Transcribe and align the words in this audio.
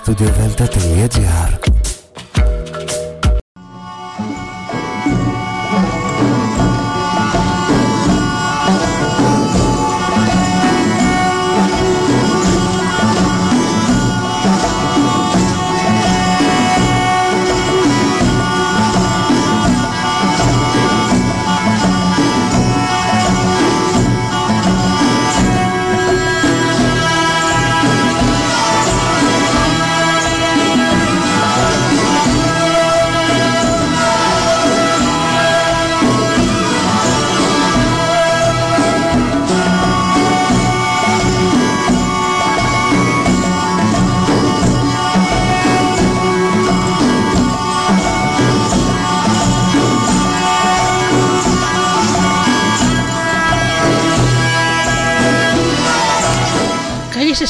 studio 0.00 0.30
Delta 0.30 0.66
3. 0.66 1.79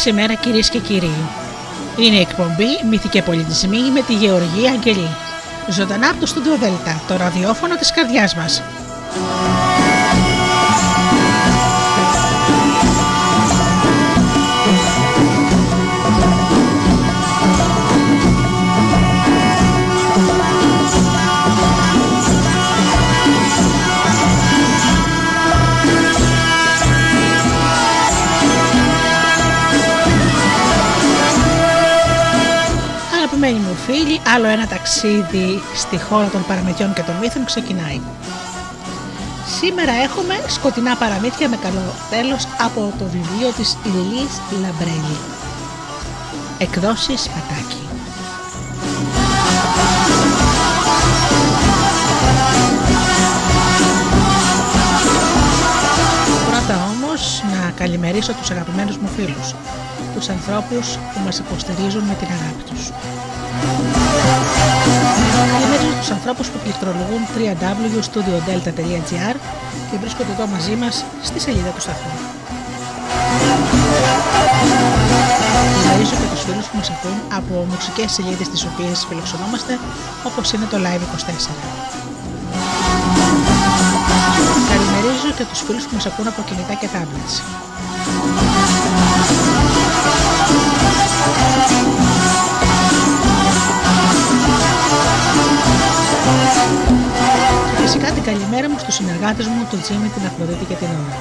Σήμερα 0.00 0.34
κυρίες 0.34 0.68
και 0.68 0.78
κύριοι. 0.78 1.14
Είναι 1.96 2.16
η 2.16 2.20
εκπομπή 2.20 2.88
Μύθοι 2.90 3.08
και 3.08 3.22
Πολιτισμοί 3.22 3.90
με 3.90 4.00
τη 4.02 4.14
Γεωργία 4.14 4.70
Αγγελή. 4.70 5.08
Ζωντανά 5.68 6.08
από 6.08 6.20
το 6.20 6.26
Στούντιο 6.26 6.56
Δέλτα, 6.56 7.00
το 7.08 7.16
ραδιόφωνο 7.16 7.76
της 7.76 7.92
καρδιάς 7.92 8.34
μας. 8.34 8.62
Φίλοι, 33.92 34.20
άλλο 34.34 34.46
ένα 34.46 34.66
ταξίδι 34.66 35.62
στη 35.74 35.98
χώρα 35.98 36.28
των 36.28 36.44
παραμυθιών 36.48 36.92
και 36.92 37.02
των 37.02 37.14
μύθων 37.14 37.44
ξεκινάει. 37.44 38.00
Σήμερα 39.60 39.92
έχουμε 39.92 40.34
σκοτεινά 40.46 40.96
παραμύθια 40.96 41.48
με 41.48 41.56
καλό 41.56 41.94
τέλος 42.10 42.46
από 42.58 42.92
το 42.98 43.04
βιβλίο 43.04 43.50
της 43.56 43.76
Λιλής 43.84 44.32
Λαμπρέλη. 44.62 45.16
Εκδόσεις 46.58 47.28
Πατάκη. 47.28 47.82
Πρώτα 56.50 56.76
όμως 56.94 57.42
να 57.52 57.70
καλημερίσω 57.70 58.32
τους 58.32 58.50
αγαπημένους 58.50 58.96
μου 58.96 59.08
φίλους, 59.16 59.54
τους 60.14 60.28
ανθρώπους 60.28 60.96
που 60.96 61.20
μας 61.24 61.38
υποστηρίζουν 61.38 62.02
με 62.02 62.14
την 62.14 62.26
αγάπη 62.26 62.62
τους. 62.70 62.90
Καλημέρα 65.52 65.82
στους 65.96 66.10
ανθρώπους 66.10 66.48
που 66.48 66.58
πληκτρολογούν 66.64 67.22
www.studiodelta.gr 67.34 69.36
και 69.90 69.96
βρίσκονται 70.00 70.32
εδώ 70.32 70.46
μαζί 70.46 70.76
μας 70.76 71.04
στη 71.22 71.40
σελίδα 71.40 71.70
του 71.70 71.80
σταθμού. 71.80 72.10
Καλημερίζω 75.60 76.14
και 76.20 76.28
τους 76.32 76.42
φίλους 76.42 76.66
που 76.66 76.76
μας 76.76 76.90
ακούν 76.90 77.16
από 77.38 77.66
μουσικές 77.70 78.12
σελίδες 78.12 78.48
τις 78.48 78.64
οποίες 78.64 79.04
φιλοξενόμαστε 79.08 79.78
όπως 80.24 80.52
είναι 80.52 80.66
το 80.70 80.76
Live24. 80.76 81.30
Καλημερίζω 84.70 85.30
και 85.36 85.44
τους 85.44 85.60
φίλους 85.60 85.84
που 85.84 85.94
μας 85.94 86.06
ακούν 86.06 86.26
από 86.26 86.42
κινητά 86.48 86.74
και 86.74 86.88
tablets. 86.94 87.69
Καλημέρα 98.32 98.68
μου 98.70 98.78
στους 98.78 98.94
συνεργάτες 98.94 99.46
μου, 99.46 99.66
τον 99.70 99.80
Τζίμι, 99.80 100.08
την 100.08 100.26
Αφροδίτη 100.26 100.64
και 100.64 100.74
την 100.74 100.86
Ωρα. 100.86 101.16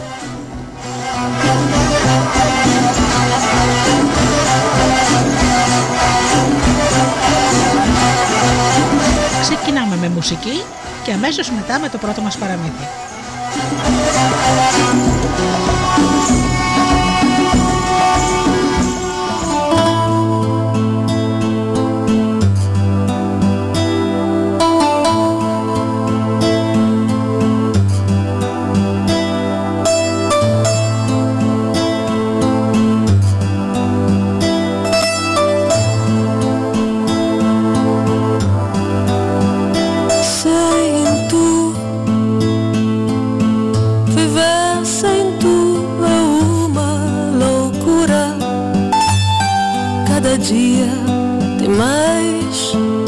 Ξεκινάμε 9.42 9.96
με 9.96 10.10
μουσική 10.10 10.64
και 11.04 11.14
αμέσως 11.14 11.52
μετά 11.52 11.80
με 11.80 11.90
το 11.90 11.98
πρώτο 11.98 12.22
μας 12.22 12.38
παραμύθι. 12.38 12.88
dia 50.40 50.88
tem 51.60 51.70
mais. 51.70 52.99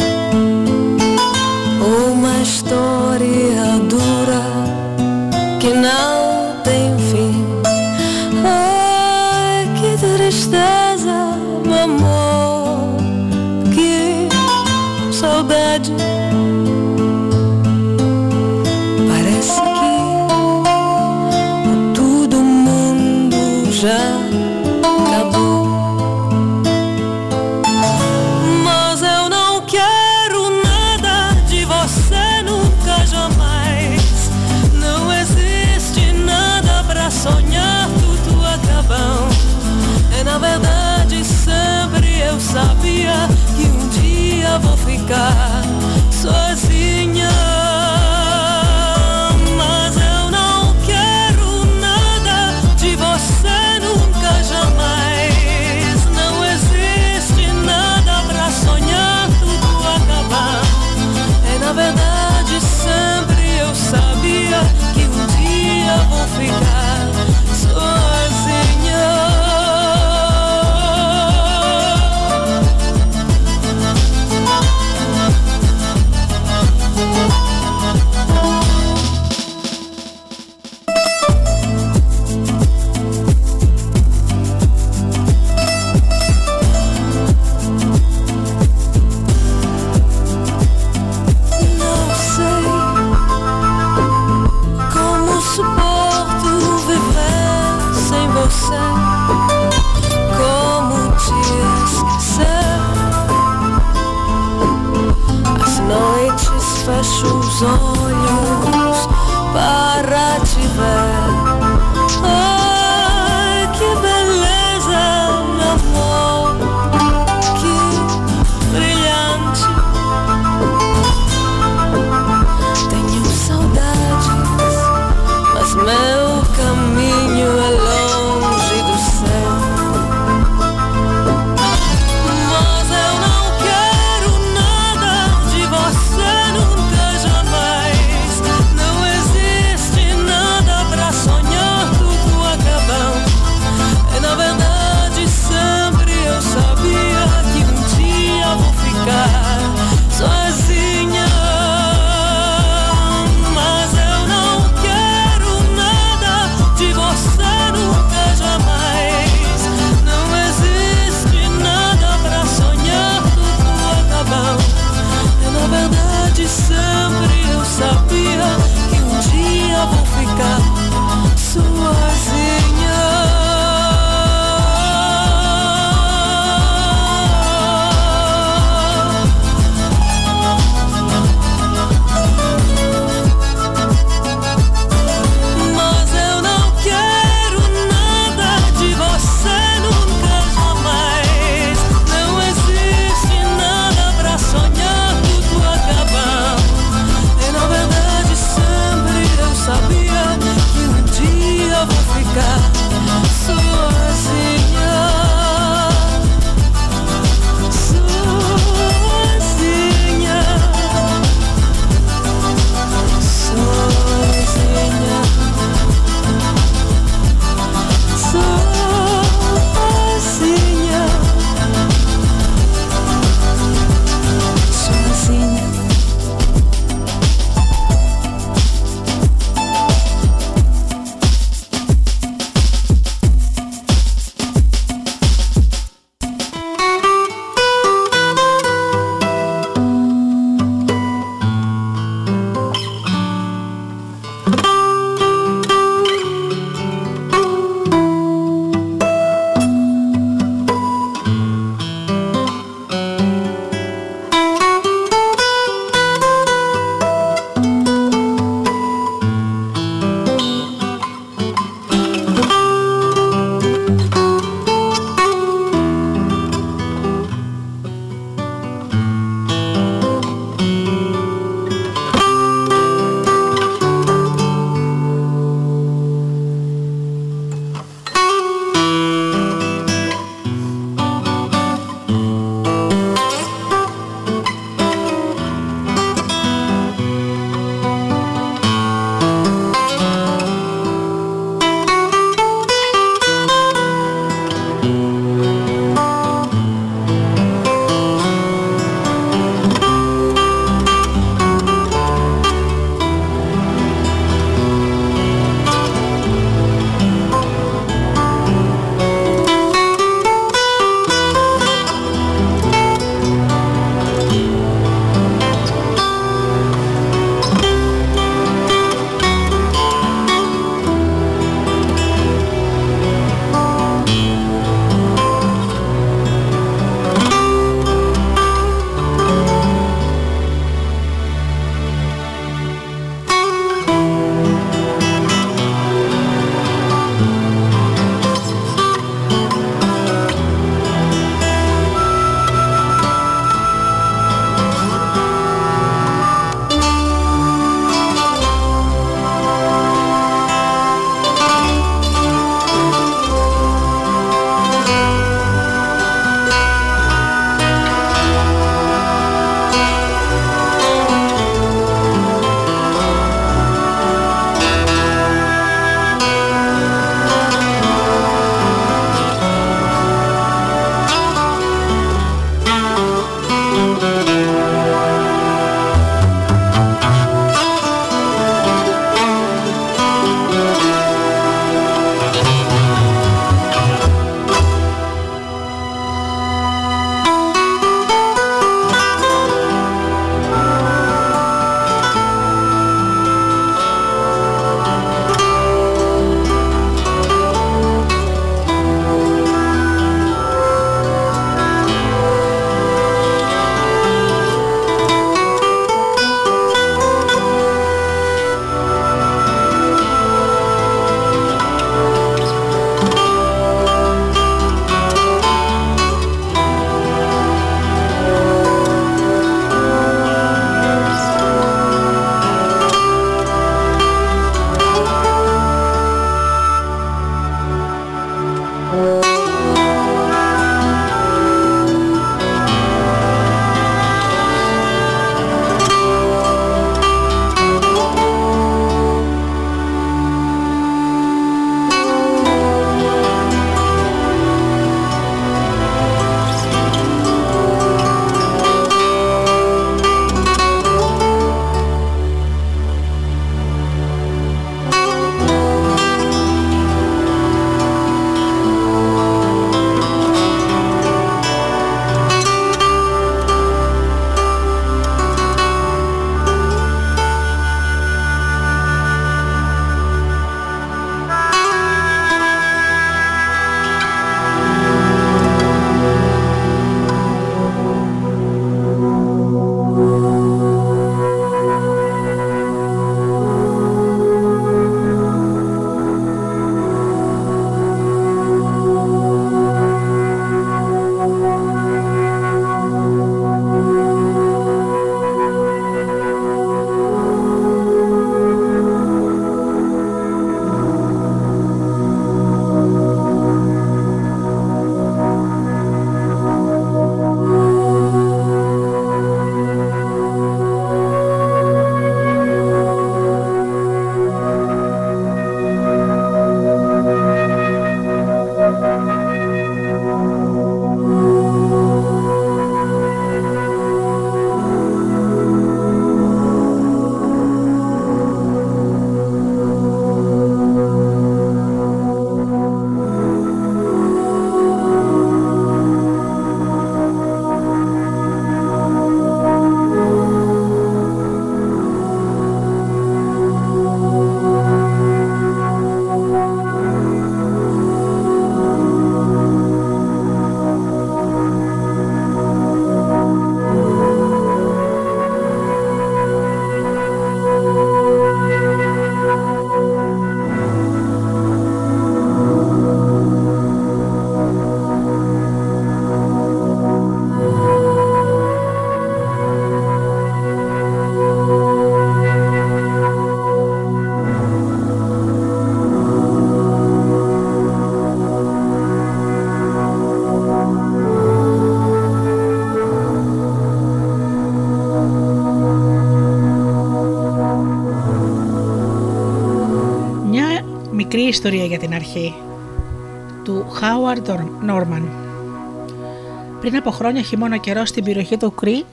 Πριν 596.72 596.84
από 596.84 596.92
χρόνια 596.92 597.22
χειμώνα 597.22 597.58
καιρό 597.58 597.86
στην 597.86 598.04
περιοχή 598.04 598.38
του 598.38 598.56
Κρή 598.56 598.86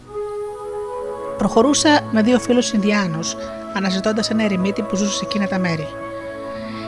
προχωρούσα 1.39 2.01
με 2.13 2.23
δύο 2.23 2.39
φίλους 2.39 2.73
Ινδιάνους 2.73 3.37
αναζητώντας 3.75 4.31
ένα 4.31 4.45
ερημίτη 4.45 4.83
που 4.83 4.97
ζούσε 4.97 5.13
σε 5.17 5.25
εκείνα 5.25 5.47
τα 5.47 5.59
μέρη. 5.59 5.87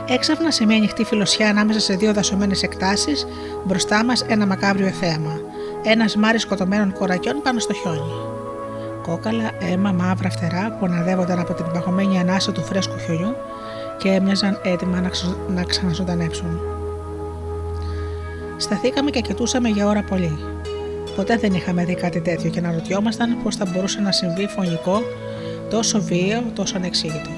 Έξαφνα 0.08 0.50
σε 0.50 0.66
μια 0.66 0.76
ανοιχτή 0.76 1.04
φιλοσιά 1.04 1.48
ανάμεσα 1.48 1.80
σε 1.80 1.94
δύο 1.94 2.12
δασωμένες 2.12 2.62
εκτάσεις, 2.62 3.26
μπροστά 3.64 4.04
μας 4.04 4.22
ένα 4.22 4.46
μακάβριο 4.46 4.88
θέαμα. 4.88 5.40
Ένας 5.82 6.16
μάρι 6.16 6.38
σκοτωμένων 6.38 6.92
κορακιών 6.92 7.42
πάνω 7.42 7.58
στο 7.58 7.72
χιόνι. 7.72 8.12
Κόκαλα, 9.02 9.50
αίμα, 9.58 9.92
μαύρα 9.92 10.30
φτερά 10.30 10.76
που 10.78 10.84
αναδεύονταν 10.84 11.38
από 11.38 11.54
την 11.54 11.64
παγωμένη 11.72 12.18
ανάσα 12.18 12.52
του 12.52 12.62
φρέσκου 12.62 12.98
χιονιού 12.98 13.36
και 13.98 14.08
έμοιαζαν 14.08 14.60
έτοιμα 14.62 15.00
να, 15.00 15.10
να 15.54 15.64
ξαναζωντανέψουν. 15.64 16.60
Σταθήκαμε 18.56 19.10
και 19.10 19.20
κοιτούσαμε 19.20 19.68
για 19.68 19.86
ώρα 19.86 20.02
πολύ. 20.02 20.49
Ποτέ 21.16 21.36
δεν 21.36 21.54
είχαμε 21.54 21.84
δει 21.84 21.94
κάτι 21.94 22.20
τέτοιο 22.20 22.50
και 22.50 22.58
αναρωτιόμασταν 22.58 23.42
πώς 23.42 23.56
θα 23.56 23.64
μπορούσε 23.64 24.00
να 24.00 24.12
συμβεί 24.12 24.46
φωνικό, 24.46 25.02
τόσο 25.70 26.00
βίαιο, 26.00 26.42
τόσο 26.54 26.76
ανεξήγητο. 26.76 27.30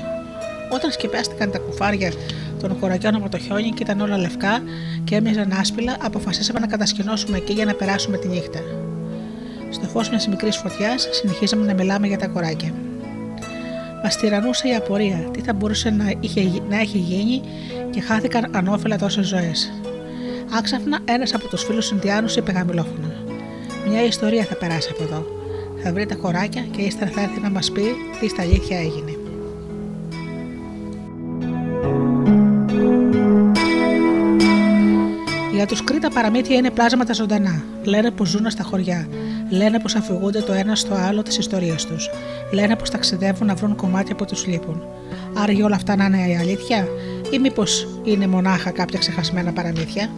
Όταν 0.71 0.91
σκεπάστηκαν 0.91 1.51
τα 1.51 1.59
κουφάρια 1.59 2.13
των 2.61 2.79
κορακιών 2.79 3.15
από 3.15 3.29
το 3.29 3.39
χιόνι 3.39 3.71
και 3.71 3.83
ήταν 3.83 4.01
όλα 4.01 4.19
λευκά 4.19 4.63
και 5.05 5.17
έμοιαζαν 5.17 5.53
άσπυλα, 5.53 5.97
αποφασίσαμε 6.01 6.59
να 6.59 6.67
κατασκηνώσουμε 6.67 7.37
εκεί 7.37 7.53
για 7.53 7.65
να 7.65 7.75
περάσουμε 7.75 8.17
τη 8.17 8.29
νύχτα. 8.29 8.61
Στο 9.71 9.87
φως 9.87 10.11
μιας 10.11 10.29
μικρής 10.29 10.57
φωτιάς 10.57 11.09
συνεχίζαμε 11.11 11.67
να 11.67 11.75
μιλάμε 11.75 12.07
για 12.07 12.19
τα 12.19 12.27
κοράκια. 12.27 12.73
Μας 14.03 14.17
τυρανούσε 14.17 14.69
η 14.69 14.75
απορία 14.75 15.29
τι 15.31 15.41
θα 15.41 15.53
μπορούσε 15.53 15.91
να, 15.91 16.13
είχε, 16.21 16.41
να 16.69 16.81
έχει 16.81 16.99
γίνει 16.99 17.43
και 17.91 18.01
χάθηκαν 18.01 18.51
ανώφελα 18.55 18.99
τόσες 18.99 19.27
ζωές. 19.27 19.73
Άξαφνα 20.59 20.99
ένας 21.05 21.35
από 21.35 21.49
τους 21.49 21.65
φίλους 21.65 21.91
Ινδιάνους 21.91 22.37
είπε 22.37 22.53
γαμιλόφωνα. 22.53 23.12
Μια 23.93 24.05
ιστορία 24.05 24.45
θα 24.45 24.55
περάσει 24.55 24.89
από 24.93 25.03
εδώ. 25.03 25.27
Θα 25.83 25.93
βρει 25.93 26.07
τα 26.07 26.15
κοράκια 26.15 26.63
και 26.63 26.83
ύστερα 26.83 27.11
θα 27.11 27.21
έρθει 27.21 27.41
να 27.41 27.51
μας 27.51 27.73
πει 27.73 27.83
τι 28.21 28.29
στα 28.29 28.43
αλήθεια 28.43 28.79
έγινε. 28.79 29.17
Για 35.53 35.67
του 35.67 35.85
Κρήτα 35.85 36.11
παραμύθια 36.11 36.57
είναι 36.57 36.71
πλάσματα 36.71 37.13
ζωντανά. 37.13 37.65
Λένε 37.85 38.11
πως 38.11 38.29
ζουν 38.29 38.51
στα 38.51 38.63
χωριά. 38.63 39.09
Λένε 39.51 39.81
πως 39.81 39.95
αφηγούνται 39.95 40.41
το 40.41 40.53
ένα 40.53 40.75
στο 40.75 40.95
άλλο 40.95 41.23
τις 41.23 41.39
ιστορίες 41.39 41.85
τους. 41.85 42.11
Λένε 42.53 42.77
πως 42.77 42.91
ταξιδεύουν 42.91 43.47
να 43.47 43.55
βρουν 43.55 43.77
κομμάτια 43.77 44.15
που 44.15 44.25
τους 44.25 44.47
λείπουν. 44.47 44.83
Άρα 45.35 45.53
όλα 45.65 45.75
αυτά 45.77 45.97
να 45.97 46.05
είναι 46.05 46.29
η 46.29 46.37
αλήθεια, 46.37 46.89
ή 47.31 47.39
μήπως 47.39 47.89
είναι 48.05 48.27
μονάχα 48.27 48.71
κάποια 48.71 48.99
ξεχασμένα 48.99 49.53
παραμύθια; 49.53 50.11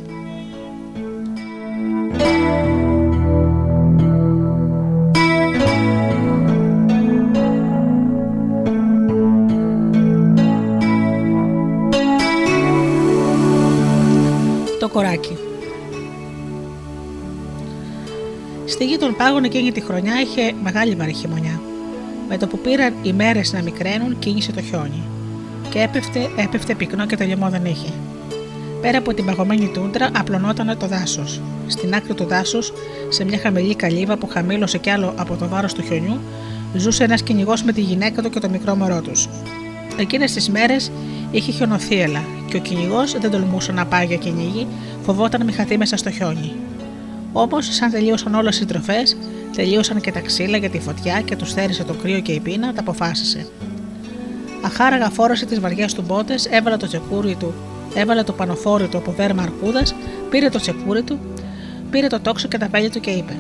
Στη 18.75 18.85
γη 18.85 18.97
των 18.97 19.17
πάγων 19.17 19.45
εκείνη 19.45 19.73
τη 19.73 19.81
χρονιά 19.81 20.21
είχε 20.21 20.53
μεγάλη 20.63 20.95
βαρύ 20.95 21.13
χειμωνιά. 21.13 21.61
Με 22.29 22.39
το 22.39 22.47
που 22.47 22.59
πήραν 22.59 22.95
οι 23.03 23.13
μέρες 23.13 23.53
να 23.53 23.63
μικραίνουν, 23.63 24.19
κίνησε 24.19 24.53
το 24.53 24.61
χιόνι. 24.63 25.03
Και 25.69 25.81
έπεφτε, 25.81 26.31
έπεφτε 26.37 26.75
πυκνό 26.75 27.07
και 27.07 27.17
τελειωμό 27.17 27.49
δεν 27.49 27.65
είχε. 27.65 27.93
Πέρα 28.81 28.99
από 28.99 29.15
την 29.15 29.25
παγωμένη 29.25 29.71
τούντρα, 29.75 30.11
απλωνόταν 30.19 30.79
το 30.79 30.87
δάσος. 30.87 31.41
Στην 31.67 31.95
άκρη 31.95 32.15
του 32.15 32.25
δάσους, 32.25 32.73
σε 33.09 33.25
μια 33.25 33.39
χαμηλή 33.39 33.75
καλύβα 33.75 34.17
που 34.17 34.29
χαμήλωσε 34.29 34.79
κι 34.79 34.91
άλλο 34.91 35.15
από 35.17 35.37
το 35.37 35.49
βάρος 35.49 35.73
του 35.73 35.83
χιονιού, 35.83 36.21
ζούσε 36.75 37.05
ένας 37.05 37.23
κυνηγός 37.23 37.63
με 37.63 37.73
τη 37.73 37.81
γυναίκα 37.81 38.23
του 38.23 38.31
και 38.31 38.41
το 38.41 38.49
μικρό 38.49 38.75
μωρό 38.75 39.01
τους. 39.01 39.29
Εκείνες 39.97 40.33
τις 40.33 40.51
μέρες 40.51 40.91
είχε 41.31 41.53
χιονοθύελα 41.53 42.25
και 42.49 42.57
ο 42.57 42.61
κυνηγός 42.61 43.19
δεν 43.19 43.31
τολμούσε 43.31 43.73
να 43.73 43.87
πάει 43.87 44.07
για 44.07 44.17
κυνήγι, 44.17 44.67
φοβόταν 45.03 45.45
μη 45.45 45.53
χαθεί 45.53 45.79
μέσα 45.79 45.97
στο 45.97 46.11
χιόνι. 46.11 46.53
Όμω, 47.37 47.61
σαν 47.61 47.91
τελείωσαν 47.91 48.35
όλες 48.35 48.61
οι 48.61 48.67
τροφές, 48.67 49.17
τελείωσαν 49.57 50.01
και 50.01 50.13
τα 50.13 50.21
ξύλα 50.21 50.57
για 50.57 50.71
τη 50.71 50.81
φωτιά 50.81 51.21
και 51.21 51.37
τους 51.37 51.53
θέρισε 51.53 51.85
το 51.85 51.95
κρύο 51.95 52.21
και 52.21 52.33
η 52.33 52.41
πείνα, 52.41 52.73
τα 52.73 52.81
αποφάσισε. 52.81 53.47
Αχάραγα 54.63 55.11
φόρασε 55.11 55.47
τις 55.47 55.61
βαριές 55.61 55.95
του 55.95 56.03
μπότες, 56.07 56.47
έβαλε 56.47 56.77
το 56.77 56.87
τσεκούρι 56.87 57.35
του, 57.35 57.55
έβαλε 57.95 58.23
το 58.23 58.33
πανοφόρι 58.33 58.89
του 58.89 58.97
από 58.97 59.13
δέρμα 59.13 59.43
αρκούδας, 59.43 59.95
πήρε 60.31 60.49
το 60.49 60.59
τσεκούρι 60.59 61.03
του, 61.03 61.19
πήρε 61.91 62.07
το 62.07 62.21
τόξο 62.21 62.49
και 62.49 62.59
τα 62.59 62.69
πέλια 62.69 62.91
του 62.91 63.01
και 63.01 63.11
είπε: 63.11 63.37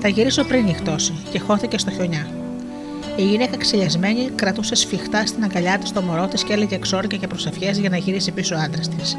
Θα 0.00 0.08
γυρίσω 0.08 0.44
πριν 0.44 0.64
νυχτώσει, 0.64 1.12
και 1.30 1.38
χώθηκε 1.38 1.78
στο 1.78 1.90
χιονιά. 1.90 2.26
Η 3.16 3.22
γυναίκα 3.22 3.56
ξυλιασμένη 3.56 4.30
κρατούσε 4.34 4.74
σφιχτά 4.74 5.26
στην 5.26 5.44
αγκαλιά 5.44 5.78
της 5.78 5.92
το 5.92 6.02
μωρό 6.02 6.26
της 6.26 6.44
και 6.44 6.52
έλεγε 6.52 6.74
εξόρια 6.74 7.18
και 7.18 7.26
προσευχές 7.26 7.78
για 7.78 7.88
να 7.88 7.96
γυρίσει 7.96 8.30
πίσω 8.30 8.54
ο 8.56 8.58
άντρας 8.58 8.88
της. 8.88 9.16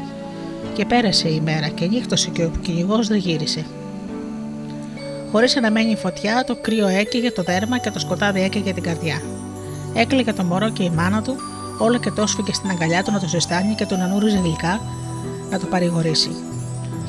Και 0.80 0.86
πέρασε 0.86 1.28
η 1.28 1.40
μέρα 1.40 1.68
και 1.68 1.86
νύχτωσε 1.86 2.30
και 2.30 2.44
ο 2.44 2.50
κυνηγό 2.62 3.02
δεν 3.02 3.18
γύρισε. 3.18 3.64
Χωρίς 5.32 5.54
να 5.54 5.70
μένει 5.70 5.96
φωτιά, 5.96 6.44
το 6.46 6.56
κρύο 6.60 6.86
έκαιγε 6.86 7.30
το 7.30 7.42
δέρμα 7.42 7.78
και 7.78 7.90
το 7.90 7.98
σκοτάδι 7.98 8.42
έκαιγε 8.42 8.72
την 8.72 8.82
καρδιά. 8.82 9.22
Έκλαιγε 9.94 10.32
το 10.32 10.42
μωρό 10.42 10.70
και 10.70 10.82
η 10.82 10.90
μάνα 10.90 11.22
του, 11.22 11.36
όλο 11.78 11.98
και 11.98 12.10
το 12.10 12.26
σφίγγε 12.26 12.52
στην 12.52 12.70
αγκαλιά 12.70 13.02
του 13.02 13.12
να 13.12 13.20
το 13.20 13.28
ζεστάνει 13.28 13.74
και 13.74 13.86
τον 13.86 14.00
ανούριζε 14.00 14.38
γλυκά 14.38 14.80
να 15.50 15.58
το 15.58 15.66
παρηγορήσει. 15.66 16.30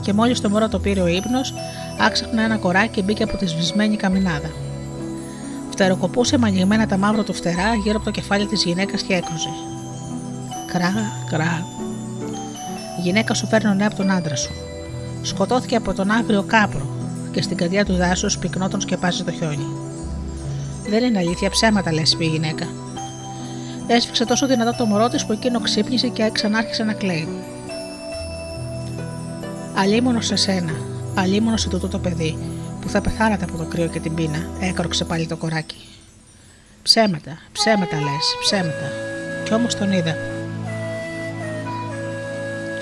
Και 0.02 0.14
μόλις 0.14 0.42
το 0.42 0.50
μωρό 0.50 0.70
το 0.70 0.80
πήρε 0.80 1.02
ο 1.02 1.08
ύπνος, 1.08 1.54
άξαχνα 2.00 2.42
ένα 2.42 2.58
κοράκι 2.58 3.02
μπήκε 3.02 3.24
από 3.24 3.38
τη 3.38 3.46
σβησμένη 3.46 3.96
καμινάδα. 3.96 4.52
Φτεροκοπούσε 5.70 6.38
με 6.38 6.48
ανοιγμένα 6.48 6.88
τα 6.88 6.98
μαύρα 6.98 7.24
του 7.24 7.34
φτερά 7.34 7.76
γύρω 7.84 7.96
από 7.96 8.06
το 8.06 8.12
κεφάλι 8.12 8.46
της 8.46 8.64
γυναίκας 8.64 9.02
και 9.02 9.14
έκρουζε. 9.14 9.50
Κρά, 10.68 10.94
κρά. 11.30 11.81
Η 13.02 13.04
γυναίκα 13.04 13.34
σου 13.34 13.48
φέρνει 13.48 13.86
από 13.86 13.96
τον 13.96 14.12
άντρα 14.12 14.36
σου. 14.36 14.52
Σκοτώθηκε 15.22 15.76
από 15.76 15.94
τον 15.94 16.12
άγριο 16.12 16.44
κάπρο 16.44 16.96
και 17.32 17.42
στην 17.42 17.58
καρδιά 17.58 17.86
του 17.86 17.96
δάσου 17.96 18.40
πυκνό 18.40 18.68
τον 18.68 18.82
σκεπάζει 18.82 19.24
το 19.24 19.32
χιόνι. 19.32 19.68
Δεν 20.90 21.04
είναι 21.04 21.18
αλήθεια, 21.18 21.50
ψέματα 21.50 21.94
λες, 21.94 22.12
είπε 22.12 22.24
η 22.24 22.28
γυναίκα. 22.28 22.68
Έσφιξε 23.88 24.26
τόσο 24.26 24.48
δυνατά 24.48 24.76
το 24.76 24.86
μωρό 24.86 25.08
της 25.08 25.26
που 25.26 25.32
εκείνο 25.32 25.60
ξύπνησε 25.60 26.08
και 26.08 26.30
ξανάρχισε 26.32 26.84
να 26.84 26.94
κλαίει. 26.94 27.28
Αλίμονος 29.76 30.26
σε 30.26 30.36
σένα, 30.36 30.74
αλίμονος 31.16 31.62
σε 31.62 31.70
τούτο 31.70 31.88
το 31.88 32.00
παιδί, 32.00 32.38
που 32.82 32.90
θα 32.90 33.02
πεθάνατε 33.02 33.44
από 33.44 33.58
το 33.58 33.64
κρύο 33.64 33.88
και 33.88 34.00
την 34.00 34.14
πείνα, 34.14 34.50
έκροξε 34.60 35.06
πάλι 35.06 35.28
το 35.28 35.38
κοράκι. 35.38 35.88
Ψέματα, 36.84 37.38
ψέματα 37.52 37.96
λες, 37.96 38.36
ψέματα. 38.44 38.92
Κι 39.46 39.54
όμως 39.54 39.76
τον 39.76 39.92
είδα. 39.92 40.16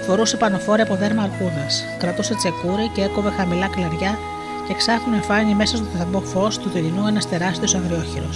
Φορούσε 0.10 0.38
πανοφόρια 0.38 0.84
από 0.84 0.96
δέρμα 0.96 1.24
αρκούδας, 1.24 1.86
κρατούσε 1.98 2.36
τσεκούρι 2.36 2.88
και 2.94 3.02
έκοβε 3.02 3.30
χαμηλά 3.30 3.68
κλαριά 3.68 4.20
και 4.68 4.74
ξάφνου 4.74 5.14
εμφάνει 5.14 5.54
μέσα 5.56 5.78
στο 5.78 5.86
θαμπό 5.98 6.20
φως 6.20 6.58
του 6.58 6.70
δειλινού 6.70 7.08
ένας 7.08 7.30
τεράστιος 7.30 7.76
αγριόχειρο. 7.76 8.30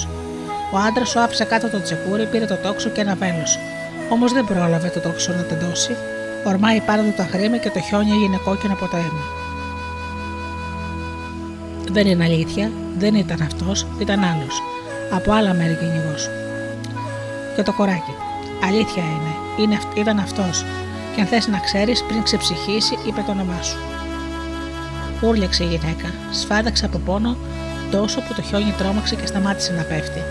Ο 0.73 0.77
άντρας 0.77 1.09
σου 1.09 1.19
άφησε 1.19 1.43
κάτω 1.43 1.69
το 1.69 1.81
τσεκούρι, 1.81 2.25
πήρε 2.25 2.45
το 2.45 2.55
τόξο 2.55 2.89
και 2.89 3.01
ένα 3.01 3.15
βέλος. 3.15 3.59
Όμως 4.09 4.33
δεν 4.33 4.45
πρόλαβε 4.45 4.87
το 4.87 4.99
τόξο 4.99 5.33
να 5.33 5.43
τεντώσει. 5.43 5.95
Ορμάει 6.43 6.81
πάρα 6.81 7.01
του 7.01 7.13
τα 7.15 7.27
χρήμα 7.31 7.57
και 7.57 7.69
το 7.69 7.79
χιόνι 7.79 8.11
έγινε 8.11 8.39
κόκκινο 8.43 8.73
από 8.73 8.87
το 8.87 8.97
αίμα. 8.97 9.23
Δεν 11.91 12.07
είναι 12.07 12.23
αλήθεια, 12.23 12.71
δεν 12.97 13.15
ήταν 13.15 13.41
αυτός, 13.41 13.85
ήταν 13.99 14.23
άλλος. 14.23 14.61
Από 15.13 15.31
άλλα 15.31 15.53
μέρη 15.53 15.73
κυνηγός. 15.73 16.29
Και 17.55 17.63
το 17.63 17.73
κοράκι. 17.73 18.13
Αλήθεια 18.67 19.03
είναι, 19.03 19.33
είναι 19.57 19.79
ήταν 19.95 20.19
αυτός. 20.19 20.65
Και 21.15 21.21
αν 21.21 21.27
θες 21.27 21.47
να 21.47 21.59
ξέρεις, 21.59 22.03
πριν 22.03 22.23
ξεψυχήσει, 22.23 22.97
είπε 23.07 23.23
το 23.25 23.31
όνομά 23.31 23.61
σου. 23.61 23.77
Ούρλιαξε 25.21 25.63
η 25.63 25.67
γυναίκα, 25.67 26.13
σφάδαξε 26.31 26.85
από 26.85 26.97
πόνο 26.97 27.37
τόσο 27.91 28.19
που 28.21 28.33
το 28.33 28.41
χιόνι 28.41 28.73
τρόμαξε 28.77 29.15
και 29.15 29.25
σταμάτησε 29.25 29.73
να 29.73 29.83
πέφτει. 29.83 30.21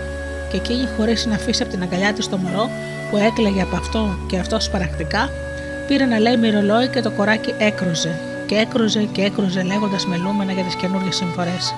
Και 0.49 0.57
εκείνη, 0.57 0.87
χωρίς 0.97 1.25
να 1.25 1.35
αφήσει 1.35 1.61
από 1.63 1.71
την 1.71 1.81
αγκαλιά 1.81 2.13
της 2.13 2.29
το 2.29 2.37
μωρό 2.37 2.69
που 3.09 3.17
έκλαιγε 3.17 3.61
από 3.61 3.75
αυτό 3.75 4.17
και 4.27 4.37
αυτός 4.37 4.63
σπαρακτικά, 4.63 5.29
πήρε 5.87 6.05
να 6.05 6.19
λέει 6.19 6.37
μυρολόι 6.37 6.87
και 6.87 7.01
το 7.01 7.11
κοράκι 7.11 7.53
έκρουζε 7.57 8.19
και 8.45 8.55
έκρουζε 8.55 9.03
και 9.11 9.21
έκρουζε 9.21 9.63
λέγοντας 9.63 10.05
μελούμενα 10.05 10.51
για 10.51 10.63
τις 10.63 10.75
καινούργιες 10.75 11.15
συμφορές. 11.15 11.73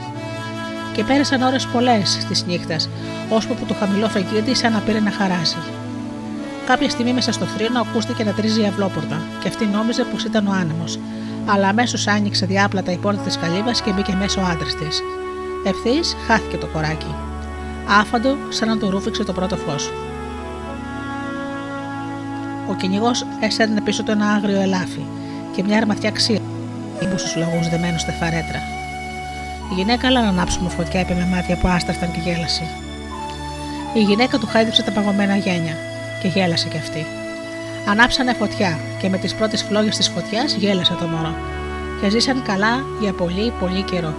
Και 0.93 1.03
πέρασαν 1.03 1.41
ώρες 1.41 1.65
πολλές 1.65 2.25
της 2.29 2.45
νύχτας, 2.45 2.89
ώσπου 3.29 3.55
που 3.55 3.65
το 3.65 3.73
χαμηλό 3.73 4.07
φεγγίτι 4.07 4.55
σαν 4.55 4.71
να 4.71 4.79
πήρε 4.79 4.99
να 4.99 5.11
χαράσει. 5.11 5.57
Κάποια 6.65 6.89
στιγμή 6.89 7.13
μέσα 7.13 7.31
στο 7.31 7.45
θρήνο 7.45 7.79
ακούστηκε 7.79 8.23
να 8.23 8.31
τρίζει 8.31 8.61
η 8.61 8.65
αυλόπορτα 8.65 9.21
και 9.39 9.47
αυτή 9.47 9.65
νόμιζε 9.65 10.03
πως 10.03 10.23
ήταν 10.23 10.47
ο 10.47 10.51
άνεμος, 10.51 10.99
αλλά 11.45 11.67
αμέσως 11.67 12.07
άνοιξε 12.07 12.45
διάπλατα 12.45 12.91
η 12.91 12.97
πόρτα 12.97 13.21
της 13.21 13.37
καλύβας 13.37 13.81
και 13.81 13.91
μπήκε 13.91 14.15
μέσα 14.19 14.41
ο 14.41 14.45
άντρας 14.45 14.75
της. 14.75 15.01
Ευθύς 15.65 16.15
χάθηκε 16.27 16.57
το 16.57 16.67
κοράκι. 16.67 17.15
Άφαντο, 17.99 18.35
σαν 18.49 18.67
να 18.67 18.77
του 18.77 18.89
ρούφηξε 18.89 19.23
το 19.23 19.33
πρώτο 19.33 19.55
φως. 19.55 19.91
Ο 22.69 22.73
κυνηγός 22.73 23.25
έσαιρνε 23.39 23.81
πίσω 23.81 24.03
του 24.03 24.11
ένα 24.11 24.27
άγριο 24.27 24.61
ελάφι 24.61 25.05
και 25.55 25.63
μια 25.63 25.77
αρματιά 25.77 26.11
ξύλα, 26.11 26.39
που 26.99 27.17
στου 27.17 27.39
λαγού 27.39 27.69
δεμένου 27.69 27.99
στα 27.99 28.11
φαρέτρα. 28.11 28.59
Η 29.71 29.73
γυναίκα 29.73 30.07
αλλά 30.07 30.21
να 30.21 30.27
ανάψουμε 30.27 30.69
φωτιά 30.69 30.99
είπε 30.99 31.13
με 31.13 31.27
μάτια 31.31 31.55
που 31.57 31.67
άστραφταν 31.67 32.11
και 32.11 32.19
γέλασε. 32.19 32.63
Η 33.93 33.99
γυναίκα 33.99 34.37
του 34.37 34.47
χάιδεψε 34.47 34.81
τα 34.83 34.91
παγωμένα 34.91 35.35
γένια 35.35 35.75
και 36.21 36.27
γέλασε 36.27 36.67
κι 36.67 36.77
αυτή. 36.77 37.05
Ανάψανε 37.87 38.33
φωτιά 38.33 38.79
και 39.01 39.09
με 39.09 39.17
τις 39.17 39.35
πρώτες 39.35 39.63
φλόγες 39.63 39.97
της 39.97 40.09
φωτιάς 40.09 40.53
γέλασε 40.53 40.95
το 40.99 41.05
μωρό 41.07 41.35
και 42.01 42.09
ζήσαν 42.09 42.41
καλά 42.41 42.83
για 43.01 43.13
πολύ 43.13 43.53
πολύ 43.59 43.81
καιρό. 43.81 44.13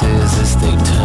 glasses 0.00 0.38
as 0.40 0.56
they 0.56 0.76
turn 0.84 1.03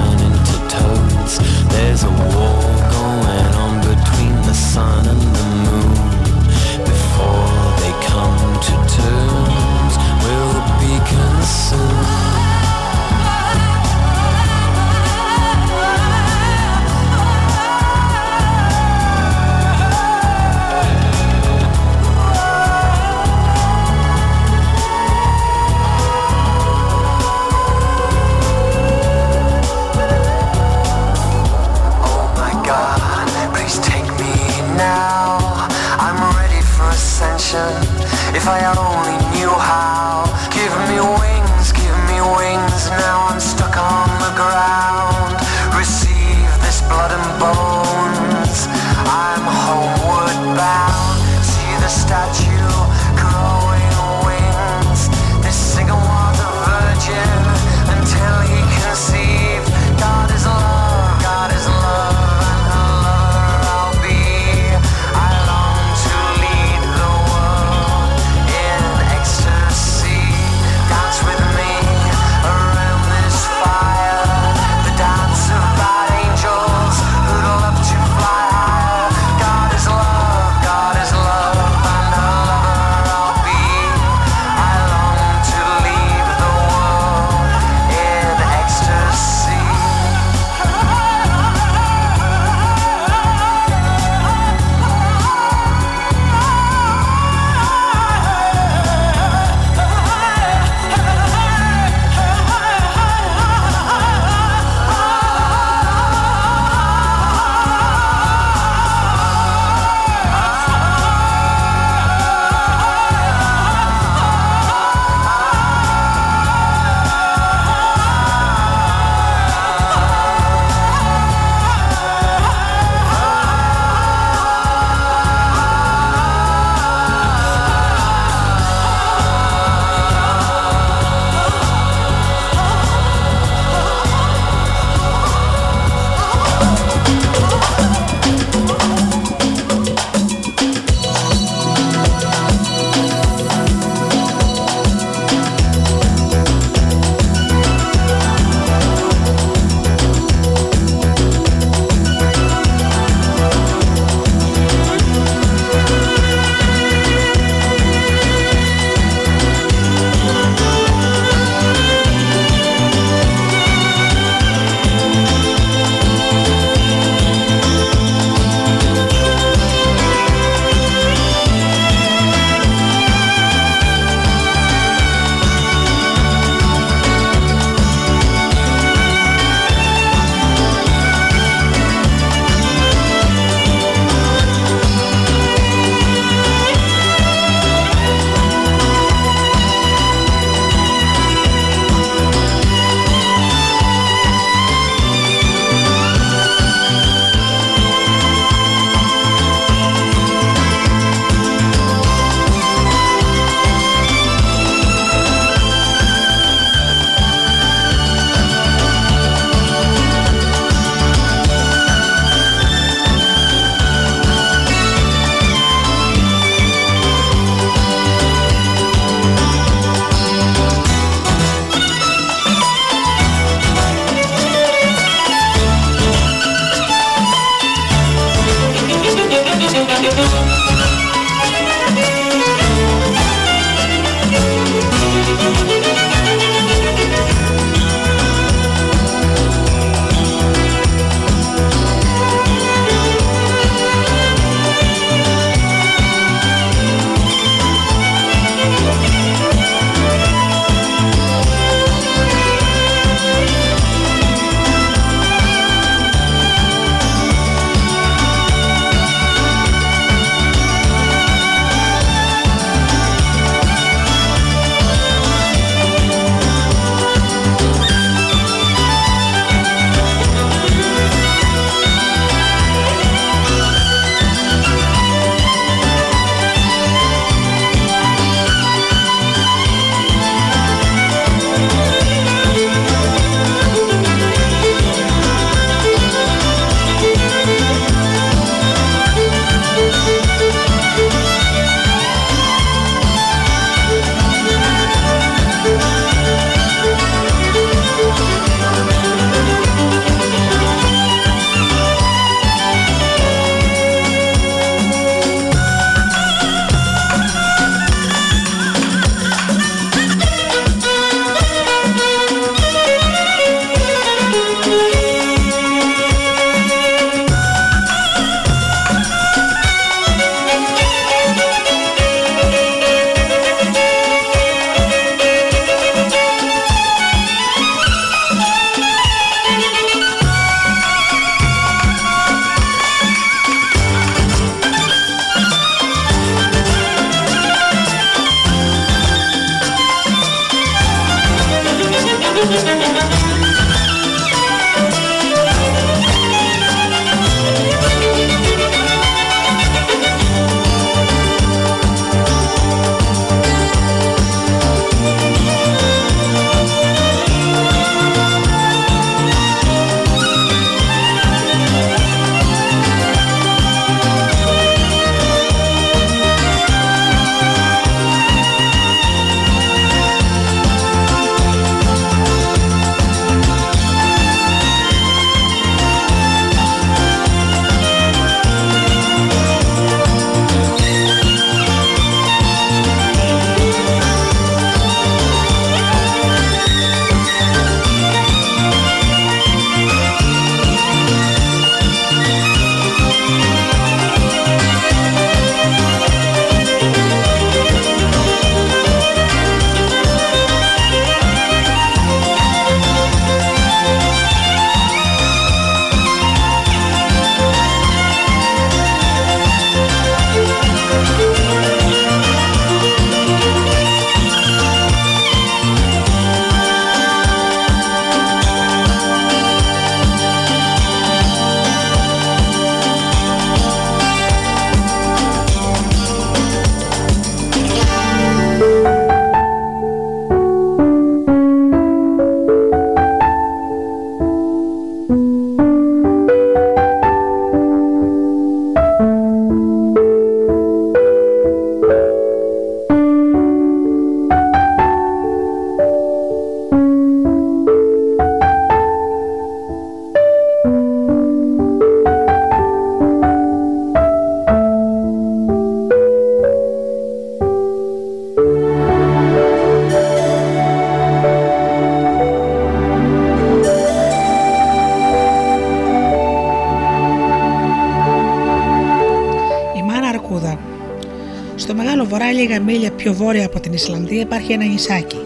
πιο 472.99 473.13
βόρεια 473.13 473.45
από 473.45 473.59
την 473.59 473.73
Ισλανδία 473.73 474.21
υπάρχει 474.21 474.51
ένα 474.51 474.65
νησάκι. 474.65 475.17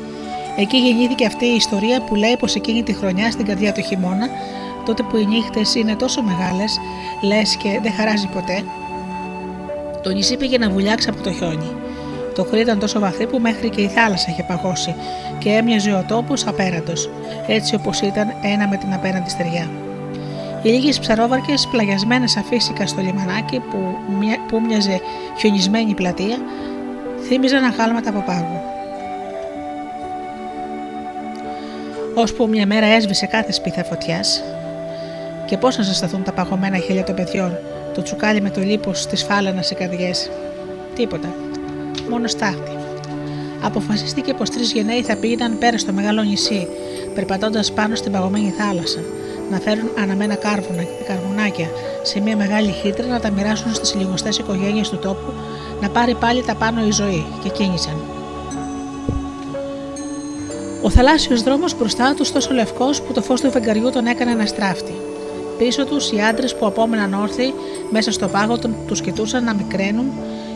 Εκεί 0.57 0.77
γεννήθηκε 0.77 1.25
αυτή 1.25 1.45
η 1.45 1.55
ιστορία 1.55 2.01
που 2.01 2.15
λέει 2.15 2.36
πως 2.39 2.55
εκείνη 2.55 2.83
τη 2.83 2.93
χρονιά 2.93 3.31
στην 3.31 3.45
καρδιά 3.45 3.71
του 3.71 3.81
χειμώνα, 3.81 4.27
τότε 4.86 5.03
που 5.03 5.17
οι 5.17 5.25
νύχτες 5.25 5.75
είναι 5.75 5.95
τόσο 5.95 6.21
μεγάλες, 6.21 6.79
λες 7.21 7.55
και 7.55 7.79
δεν 7.81 7.91
χαράζει 7.91 8.27
ποτέ, 8.27 8.63
το 10.03 10.09
νησί 10.09 10.38
πήγε 10.38 10.57
να 10.57 10.69
βουλιάξει 10.69 11.09
από 11.09 11.21
το 11.21 11.31
χιόνι. 11.31 11.71
Το 12.36 12.43
κρύο 12.43 12.62
ήταν 12.62 12.79
τόσο 12.79 12.99
βαθύ 12.99 13.25
που 13.25 13.39
μέχρι 13.39 13.69
και 13.69 13.81
η 13.81 13.88
θάλασσα 13.88 14.27
είχε 14.29 14.43
παγώσει 14.43 14.95
και 15.38 15.49
έμοιαζε 15.49 15.91
ο 15.91 16.05
τόπος 16.07 16.47
απέραντος, 16.47 17.09
έτσι 17.47 17.75
όπως 17.75 18.01
ήταν 18.01 18.33
ένα 18.41 18.67
με 18.67 18.77
την 18.77 18.93
απέναντι 18.93 19.29
στεριά. 19.29 19.69
Οι 20.62 20.69
λίγες 20.69 20.99
ψαρόβαρκες 20.99 21.67
πλαγιασμένες 21.71 22.38
αφύσικα 22.38 22.88
στο 22.88 23.01
λιμανάκι 23.01 23.59
που, 23.59 23.77
που 24.47 24.62
μοιάζε 24.67 24.99
χιονισμένη 25.38 25.93
πλατεία, 25.93 26.38
θύμιζαν 27.27 27.63
αγάλματα 27.63 28.09
από 28.09 28.23
πάγου. 28.25 28.62
Ώσπου 32.15 32.47
μια 32.47 32.65
μέρα 32.65 32.86
έσβησε 32.86 33.25
κάθε 33.25 33.51
σπίθα 33.51 33.83
φωτιάς, 33.83 34.43
και 35.45 35.57
πώς 35.57 35.77
να 35.77 35.83
ζεσταθούν 35.83 36.23
τα 36.23 36.31
παγωμένα 36.31 36.77
χέρια 36.77 37.03
των 37.03 37.15
παιδιών, 37.15 37.57
το 37.93 38.01
τσουκάλι 38.01 38.41
με 38.41 38.49
το 38.49 38.62
λίπος 38.62 39.05
τη 39.05 39.15
φάλανα 39.15 39.62
σε 39.62 39.73
καρδιές. 39.73 40.29
Τίποτα. 40.95 41.33
Μόνο 42.09 42.27
στάχτη. 42.27 42.71
Αποφασίστηκε 43.63 44.33
πως 44.33 44.49
τρεις 44.49 44.71
γενναίοι 44.71 45.01
θα 45.01 45.15
πήγαιναν 45.15 45.57
πέρα 45.57 45.77
στο 45.77 45.91
μεγάλο 45.93 46.21
νησί, 46.21 46.67
περπατώντας 47.15 47.71
πάνω 47.71 47.95
στην 47.95 48.12
παγωμένη 48.12 48.53
θάλασσα, 48.57 48.99
να 49.51 49.59
φέρουν 49.59 49.89
αναμένα 49.99 50.36
κάρβουνα, 50.36 50.83
καρβουνάκια 51.07 51.67
σε 52.01 52.19
μια 52.19 52.36
μεγάλη 52.36 52.71
χύτρα 52.71 53.05
να 53.05 53.19
τα 53.19 53.29
μοιράσουν 53.29 53.73
στις 53.73 53.95
λιγοστές 53.95 54.38
οικογένειες 54.38 54.89
του 54.89 54.97
τόπου, 54.97 55.33
να 55.84 55.89
πάρει 55.89 56.15
πάλι 56.15 56.43
τα 56.43 56.56
πάνω 56.56 56.86
η 56.86 56.91
ζωή 56.91 57.26
και 57.43 57.50
κίνησαν. 57.50 57.93
Ο 60.82 60.89
θαλάσσιος 60.89 61.43
δρόμος 61.43 61.78
μπροστά 61.78 62.13
τους 62.13 62.32
τόσο 62.32 62.54
λευκός 62.54 63.02
που 63.02 63.13
το 63.13 63.22
φως 63.22 63.41
του 63.41 63.52
φεγγαριού 63.52 63.89
τον 63.89 64.06
έκανε 64.06 64.34
να 64.34 64.46
στράφτει. 64.46 64.93
Πίσω 65.58 65.86
τους 65.86 66.12
οι 66.12 66.19
άντρες 66.19 66.56
που 66.56 66.65
απόμεναν 66.65 67.13
όρθιοι 67.13 67.54
μέσα 67.91 68.12
στο 68.12 68.28
πάγο 68.28 68.58
τους 68.88 69.02
κοιτούσαν 69.02 69.43
να 69.43 69.54
μικραίνουν 69.54 70.12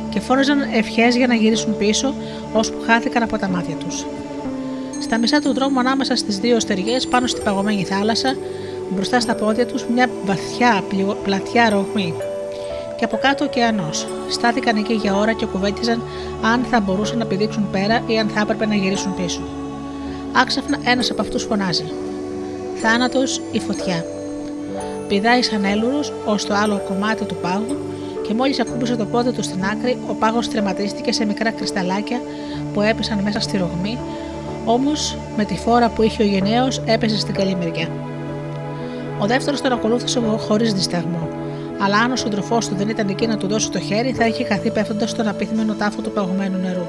και 0.10 0.20
φόρεζαν 0.20 0.60
ευχές 0.74 1.16
για 1.16 1.28
να 1.28 1.34
γυρίσουν 1.34 1.78
πίσω, 1.78 2.14
ώσπου 2.54 2.78
χάθηκαν 2.86 3.24
από 3.24 3.38
τα 3.38 3.48
μάτια 3.48 3.76
τους. 3.76 4.06
Στα 5.02 5.18
μισά 5.18 5.42
του 5.42 5.54
δρόμου 5.54 5.80
ανάμεσα 5.80 6.16
στις 6.16 6.40
δύο 6.40 6.60
στεριές, 6.60 7.08
πάνω 7.08 7.28
στην 7.28 7.44
παγωμένη 7.44 7.84
θάλασσα, 7.84 8.36
μπροστά 8.90 9.20
στα 9.20 9.36
πόδια 9.36 9.66
τους 9.66 9.86
μια 9.94 10.10
βαθιά 10.26 10.84
πλατιά 11.24 11.70
ρογμή. 11.70 12.14
Και 12.98 13.06
από 13.06 13.18
κάτω 13.18 13.44
ο 13.44 13.48
ωκεανός. 13.48 14.08
Στάθηκαν 14.30 14.78
εκεί 14.78 14.94
για 14.94 15.16
ώρα 15.16 15.34
και 15.34 15.46
κουβέντιζαν 15.46 16.02
αν 16.42 16.64
θα 16.72 16.80
μπορούσαν 16.80 17.18
να 17.18 17.26
πηδήξουν 17.26 17.70
πέρα 17.72 18.02
ή 18.08 18.20
αν 18.20 18.28
θα 18.28 18.40
έπρεπε 18.40 18.66
να 18.66 18.76
γυρίσουν 18.76 19.16
πίσω. 19.16 19.42
Άξαφνα 20.42 20.78
ένας 20.84 21.12
από 21.12 21.22
αυτούς 21.22 21.44
φωνάζει: 21.44 21.86
Θάνατος 22.82 23.42
ή 23.52 23.60
φωτιά. 23.60 24.06
Πηδάει 25.08 25.42
σαν 25.42 25.66
έλουρος 25.66 26.14
ως 26.26 26.46
το 26.46 26.54
άλλο 26.54 26.82
κομμάτι 26.88 27.26
του 27.26 27.36
πάγου 27.36 27.78
και 28.28 28.34
μόλις 28.34 28.60
ακούμπησε 28.60 28.96
το 28.96 29.06
πόδι 29.06 29.32
του 29.32 29.44
στην 29.44 29.64
άκρη, 29.64 29.98
ο 30.10 30.14
πάγος 30.14 30.50
τρεματίστηκε 30.50 31.12
σε 31.12 31.26
μικρά 31.26 31.52
κρυσταλάκια 31.52 32.22
που 32.74 32.82
έπεσαν 32.82 33.20
μέσα 33.20 33.40
στη 33.40 33.58
ρογμή, 33.58 33.98
όμως 34.66 35.18
με 35.38 35.44
τη 35.46 35.56
φόρα 35.56 35.90
που 35.90 36.02
είχε 36.02 36.24
ο 36.24 36.26
γενναίος 36.26 36.82
έπεσε 36.86 37.18
στην 37.18 37.34
καλή 37.34 37.56
μεριά. 37.56 37.88
Ο 39.20 39.26
δεύτερος 39.26 39.62
τον 39.62 39.72
ακολούθησε 39.72 40.22
χωρίς 40.48 40.74
δισταγμό, 40.74 41.28
αλλά 41.80 41.98
αν 41.98 42.12
ο 42.12 42.16
σύντροφός 42.16 42.68
του 42.68 42.76
δεν 42.76 42.90
ήταν 42.90 43.10
εκεί 43.10 43.28
να 43.28 43.38
του 43.38 43.48
δώσει 43.48 43.72
το 43.72 43.80
χέρι, 43.80 44.12
θα 44.12 44.28
είχε 44.28 44.44
χαθεί 44.44 44.72
πέφτοντας 44.72 45.10
στον 45.10 45.28
απίθυμενο 45.28 45.74
τάφο 45.74 46.02
του 46.02 46.12
παγωμένου 46.12 46.60
νερού. 46.60 46.88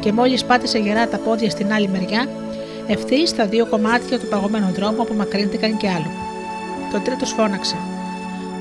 Και 0.00 0.12
μόλις 0.12 0.44
πάτησε 0.44 0.78
γερά 0.78 1.08
τα 1.08 1.18
πόδια 1.18 1.50
στην 1.50 1.72
άλλη 1.72 1.88
μεριά, 1.88 2.28
ευθύς 2.86 3.28
στα 3.28 3.46
δύο 3.46 3.66
κομμάτια 3.66 4.18
του 4.18 4.26
παγωμένου 4.26 4.72
δρόμου 4.72 5.02
απομακρύνθηκαν 5.02 5.76
κι 5.76 5.86
άλλο. 5.86 6.10
Το 6.92 7.00
τρίτος 7.00 7.32
φώναξε. 7.32 7.76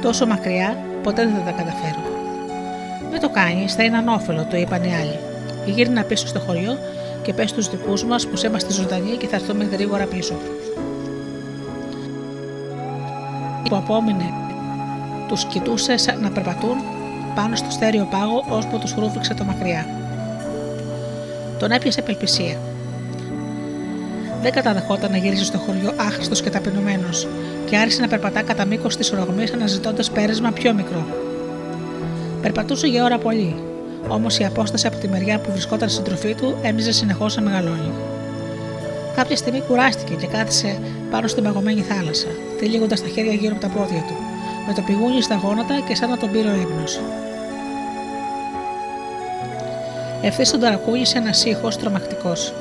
Τόσο 0.01 0.25
μακριά, 0.25 0.77
ποτέ 1.03 1.25
δεν 1.25 1.33
θα 1.33 1.41
τα 1.41 1.51
καταφέρω. 1.51 2.01
Δεν 3.11 3.19
το 3.19 3.29
κάνεις, 3.29 3.73
θα 3.73 3.83
είναι 3.83 3.97
ανώφελο, 3.97 4.47
το 4.49 4.57
είπαν 4.57 4.83
οι 4.83 4.95
άλλοι. 4.95 5.19
Γύρνα 5.65 6.03
πίσω 6.03 6.27
στο 6.27 6.39
χωριό 6.39 6.77
και 7.21 7.33
πες 7.33 7.49
στου 7.49 7.61
δικούς 7.61 8.03
μας 8.03 8.27
που 8.27 8.41
είμαστε 8.45 8.73
ζωντανοί 8.73 9.17
και 9.17 9.27
θα 9.27 9.35
έρθουμε 9.35 9.63
γρήγορα 9.63 10.05
πίσω. 10.05 10.33
Που 13.69 13.75
απόμεινε, 13.75 14.33
τους 15.31 15.45
κοιτούσες 15.45 16.05
να 16.21 16.29
περπατούν 16.31 16.77
πάνω 17.35 17.55
στο 17.55 17.71
στέρεο 17.71 18.07
πάγο 18.11 18.45
ώσπου 18.49 18.79
τους 18.79 18.93
ρούφηξε 18.93 19.33
το 19.33 19.43
μακριά. 19.43 19.85
Τον 21.59 21.71
έπιασε 21.71 21.99
απελπισία. 21.99 22.57
Δεν 24.41 24.51
καταδεχόταν 24.51 25.11
να 25.11 25.17
γυρίσει 25.17 25.45
στο 25.45 25.57
χωριό 25.57 25.93
άχρηστος 25.97 26.41
και 26.41 26.49
ταπεινωμένος 26.49 27.27
και 27.65 27.77
άρχισε 27.77 28.01
να 28.01 28.07
περπατά 28.07 28.41
κατά 28.41 28.65
μήκος 28.65 28.97
της 28.97 29.11
ορογμή 29.11 29.43
αναζητώντας 29.53 30.11
πέρασμα 30.11 30.51
πιο 30.51 30.73
μικρό. 30.73 31.05
Περπατούσε 32.41 32.87
για 32.87 33.03
ώρα 33.03 33.17
πολύ, 33.17 33.55
όμως 34.07 34.39
η 34.39 34.45
απόσταση 34.45 34.87
από 34.87 34.97
τη 34.97 35.07
μεριά 35.07 35.39
που 35.39 35.51
βρισκόταν 35.51 35.89
στην 35.89 36.03
τροφή 36.03 36.35
του 36.35 36.57
έμειζε 36.61 36.91
συνεχώς 36.91 37.35
να 37.35 37.41
μεγαλώνει. 37.41 37.91
Κάποια 39.15 39.35
στιγμή 39.35 39.61
κουράστηκε 39.67 40.13
και 40.13 40.27
κάθισε 40.27 40.79
πάνω 41.11 41.27
στην 41.27 41.43
παγωμένη 41.43 41.81
θάλασσα, 41.81 42.27
τυλίγοντας 42.59 43.01
τα 43.01 43.07
χέρια 43.07 43.33
γύρω 43.33 43.53
από 43.53 43.61
τα 43.61 43.67
πόδια 43.67 44.05
του, 44.07 44.30
με 44.67 44.73
το 44.73 44.81
πηγούνι 44.81 45.21
στα 45.21 45.35
γόνατα 45.35 45.79
και 45.87 45.95
σαν 45.95 46.09
να 46.09 46.17
τον 46.17 46.31
πήρε 46.31 46.49
ο 46.49 46.55
ύπνος. 46.55 46.99
Ευθύς 50.21 50.51
τον 50.51 50.59
ταρακούγησε 50.59 51.17
ένας 51.17 51.45
ήχος 51.45 51.77
τρομακτικός. 51.77 52.53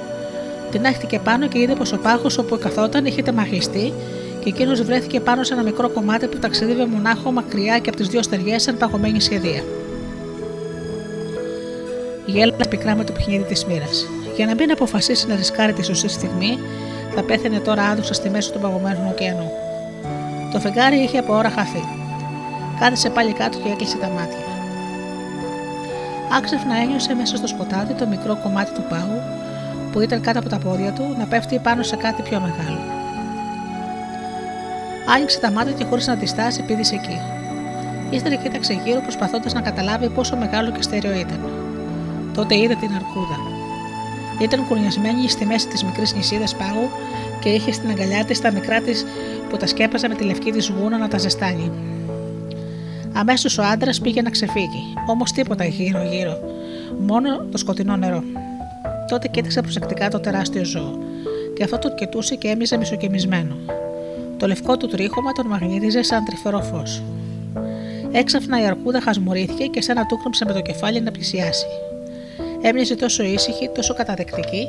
Την 0.70 0.84
έχτηκε 0.84 1.18
πάνω 1.18 1.46
και 1.46 1.58
είδε 1.58 1.74
πως 1.74 1.92
ο 1.92 1.98
πάγος 1.98 2.38
όπου 2.38 2.58
καθόταν 2.58 3.06
είχε 3.06 3.22
τεμαχιστεί 3.22 3.92
και 4.40 4.48
εκείνος 4.48 4.82
βρέθηκε 4.82 5.20
πάνω 5.20 5.44
σε 5.44 5.52
ένα 5.52 5.62
μικρό 5.62 5.88
κομμάτι 5.90 6.26
που 6.26 6.38
ταξιδεύε 6.38 6.86
μονάχο 6.86 7.32
μακριά 7.32 7.78
και 7.78 7.88
από 7.88 7.98
τις 7.98 8.08
δύο 8.08 8.22
στεριές 8.22 8.62
σαν 8.62 8.76
παγωμένη 8.76 9.20
σχεδία. 9.20 9.62
Γέλασε 12.26 12.68
πικρά 12.68 12.96
με 12.96 13.04
το 13.04 13.12
παιχνίδι 13.12 13.44
της 13.44 13.64
μοίρας. 13.64 14.06
Για 14.36 14.46
να 14.46 14.54
μην 14.54 14.70
αποφασίσει 14.70 15.26
να 15.26 15.36
ρισκάρει 15.36 15.72
τη 15.72 15.84
σωστή 15.84 16.08
στιγμή, 16.08 16.58
θα 17.14 17.22
πέθαινε 17.22 17.58
τώρα 17.58 17.82
άδουσα 17.82 18.14
στη 18.14 18.30
μέση 18.30 18.52
του 18.52 18.58
παγωμένου 18.58 19.08
ωκεανού. 19.10 19.50
Το 20.52 20.60
φεγγάρι 20.60 20.96
είχε 20.96 21.18
από 21.18 21.34
ώρα 21.34 21.50
χαθεί. 21.50 21.84
Κάθισε 22.80 23.10
πάλι 23.10 23.32
κάτω 23.32 23.58
και 23.58 23.68
έκλεισε 23.68 23.96
τα 23.96 24.08
μάτια. 24.08 24.44
Άξεφνα 26.36 26.76
ένιωσε 26.76 27.14
μέσα 27.14 27.36
στο 27.36 27.46
σκοτάδι 27.46 27.92
το 27.92 28.06
μικρό 28.06 28.36
κομμάτι 28.42 28.72
του 28.72 28.84
πάγου 28.88 29.20
που 29.92 30.00
ήταν 30.00 30.20
κάτω 30.20 30.38
από 30.38 30.48
τα 30.48 30.58
πόδια 30.58 30.92
του 30.92 31.14
να 31.18 31.24
πέφτει 31.24 31.58
πάνω 31.58 31.82
σε 31.82 31.96
κάτι 31.96 32.22
πιο 32.22 32.40
μεγάλο. 32.40 32.80
Άνοιξε 35.14 35.40
τα 35.40 35.50
μάτια 35.50 35.72
και 35.72 35.84
χωρίς 35.84 36.06
να 36.06 36.12
αντιστάσει 36.12 36.62
πήδησε 36.62 36.94
εκεί. 36.94 37.20
Ύστερα 38.10 38.34
κοίταξε 38.34 38.80
γύρω 38.84 39.00
προσπαθώντας 39.00 39.52
να 39.52 39.60
καταλάβει 39.60 40.08
πόσο 40.08 40.36
μεγάλο 40.36 40.70
και 40.70 40.82
στέρεο 40.82 41.12
ήταν. 41.12 41.40
Τότε 42.34 42.56
είδε 42.56 42.74
την 42.74 42.94
αρκούδα. 42.94 43.38
Ήταν 44.40 44.66
κουρνιασμένη 44.68 45.28
στη 45.28 45.46
μέση 45.46 45.68
της 45.68 45.84
μικρής 45.84 46.14
νησίδας 46.14 46.56
πάγου 46.56 46.90
και 47.40 47.48
είχε 47.48 47.72
στην 47.72 47.90
αγκαλιά 47.90 48.24
της 48.24 48.40
τα 48.40 48.52
μικρά 48.52 48.80
της 48.80 49.06
που 49.50 49.56
τα 49.56 49.66
σκέπαζε 49.66 50.08
με 50.08 50.14
τη 50.14 50.24
λευκή 50.24 50.50
της 50.52 50.68
γούνα 50.68 50.98
να 50.98 51.08
τα 51.08 51.18
ζεστάνει. 51.18 51.70
Αμέσως 53.12 53.58
ο 53.58 53.62
άντρας 53.62 54.00
πήγε 54.00 54.22
να 54.22 54.30
ξεφύγει, 54.30 54.94
όμως 55.06 55.32
τίποτα 55.32 55.64
γύρω-γύρω, 55.64 56.38
μόνο 56.98 57.44
το 57.50 57.58
σκοτεινό 57.58 57.96
νερό. 57.96 58.22
Τότε 59.08 59.28
κοίταξε 59.28 59.60
προσεκτικά 59.60 60.08
το 60.08 60.20
τεράστιο 60.20 60.64
ζώο, 60.64 60.98
και 61.56 61.64
αυτό 61.64 61.78
τον 61.78 61.94
κοιτούσε 61.94 62.34
και 62.34 62.48
έμειζε 62.48 62.76
μισοκεμισμένο. 62.76 63.56
Το 64.36 64.46
λευκό 64.46 64.76
του 64.76 64.86
τρίχωμα 64.86 65.32
τον 65.32 65.46
μαγνήτιζε 65.46 66.02
σαν 66.02 66.24
τρυφερό 66.24 66.60
φως. 66.60 67.02
Έξαφνα 68.12 68.60
η 68.62 68.64
αρκούδα 68.64 69.00
χασμουρήθηκε 69.00 69.64
και 69.66 69.82
σαν 69.82 69.96
να 69.96 70.06
τούκνωψε 70.06 70.44
με 70.44 70.52
το 70.52 70.60
κεφάλι 70.60 71.00
να 71.00 71.10
πλησιάσει. 71.10 71.66
Έμοιαζε 72.62 72.96
τόσο 72.96 73.22
ήσυχη, 73.22 73.70
τόσο 73.74 73.94
καταδεκτική, 73.94 74.66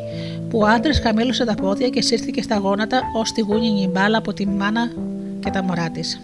που 0.49 0.59
ο 0.59 0.65
άντρας 0.65 0.99
χαμήλωσε 0.99 1.45
τα 1.45 1.55
πόδια 1.55 1.89
και 1.89 2.01
σύρθηκε 2.01 2.41
στα 2.41 2.57
γόνατα 2.57 3.01
ως 3.15 3.31
τη 3.31 3.41
γούνινη 3.41 3.87
μπάλα 3.87 4.17
από 4.17 4.33
τη 4.33 4.47
μάνα 4.47 4.91
και 5.39 5.49
τα 5.49 5.63
μωρά 5.63 5.89
της. 5.89 6.21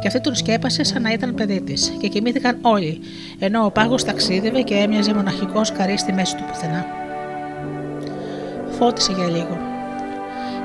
Και 0.00 0.06
αυτή 0.06 0.20
τον 0.20 0.34
σκέπασε 0.34 0.82
σαν 0.82 1.02
να 1.02 1.12
ήταν 1.12 1.34
παιδί 1.34 1.60
της, 1.60 1.92
και 2.00 2.08
κοιμήθηκαν 2.08 2.58
όλοι, 2.62 3.00
ενώ 3.38 3.64
ο 3.64 3.70
πάγος 3.70 4.04
ταξίδευε 4.04 4.60
και 4.60 4.74
έμοιαζε 4.74 5.14
μοναχικός 5.14 5.72
καρύς 5.72 6.00
στη 6.00 6.12
μέση 6.12 6.36
του 6.36 6.44
πουθενά. 6.52 6.86
Φώτισε 8.70 9.12
για 9.12 9.26
λίγο. 9.26 9.58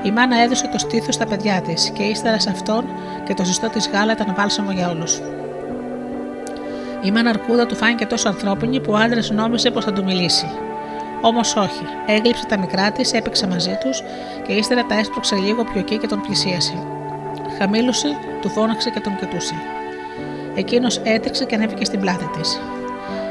Η 0.02 0.10
μάνα 0.10 0.42
έδωσε 0.42 0.68
το 0.72 0.78
στήθος 0.78 1.14
στα 1.14 1.26
παιδιά 1.26 1.62
της 1.66 1.90
και 1.90 2.02
ύστερα 2.02 2.38
σε 2.38 2.50
αυτόν 2.50 2.84
και 3.26 3.34
το 3.34 3.44
ζεστό 3.44 3.68
της 3.68 3.88
γάλα 3.92 4.12
ήταν 4.12 4.34
βάλσαμο 4.36 4.70
για 4.70 4.90
όλους. 4.90 5.20
Η 7.02 7.10
μάνα 7.10 7.30
Αρκούδα 7.30 7.66
του 7.66 7.76
φάνηκε 7.76 8.06
τόσο 8.06 8.28
ανθρώπινη 8.28 8.80
που 8.80 8.92
ο 8.92 8.96
άντρας 8.96 9.30
νόμιζε 9.30 9.70
πως 9.70 9.84
θα 9.84 9.92
του 9.92 10.04
μιλήσει. 10.04 10.46
Όμως 11.20 11.56
όχι, 11.56 11.84
έγλειψε 12.06 12.46
τα 12.46 12.58
μικρά 12.58 12.92
της, 12.92 13.12
έπαιξε 13.12 13.46
μαζί 13.46 13.78
τους 13.80 14.02
και 14.46 14.52
ύστερα 14.52 14.86
τα 14.86 14.94
έσπρωξε 14.94 15.36
λίγο 15.36 15.64
πιο 15.64 15.80
εκεί 15.80 15.98
και 15.98 16.06
τον 16.06 16.20
πλησίασε. 16.20 16.74
Χαμήλωσε, 17.58 18.08
του 18.40 18.48
φώναξε 18.48 18.90
και 18.90 19.00
τον 19.00 19.16
κοιτούσε. 19.16 19.54
Εκείνος 20.54 21.00
έτρεξε 21.02 21.44
και 21.44 21.54
ανέβηκε 21.54 21.84
στην 21.84 22.00
πλάτη 22.00 22.30
της. 22.38 22.60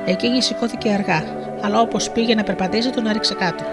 Εκείνη 0.05 0.41
σηκώθηκε 0.41 0.89
αργά, 0.89 1.23
αλλά 1.61 1.79
όπως 1.79 2.11
πήγε 2.11 2.35
να 2.35 2.43
περπατήσει, 2.43 2.89
τον 2.89 3.07
έριξε 3.07 3.33
κάτω. 3.33 3.63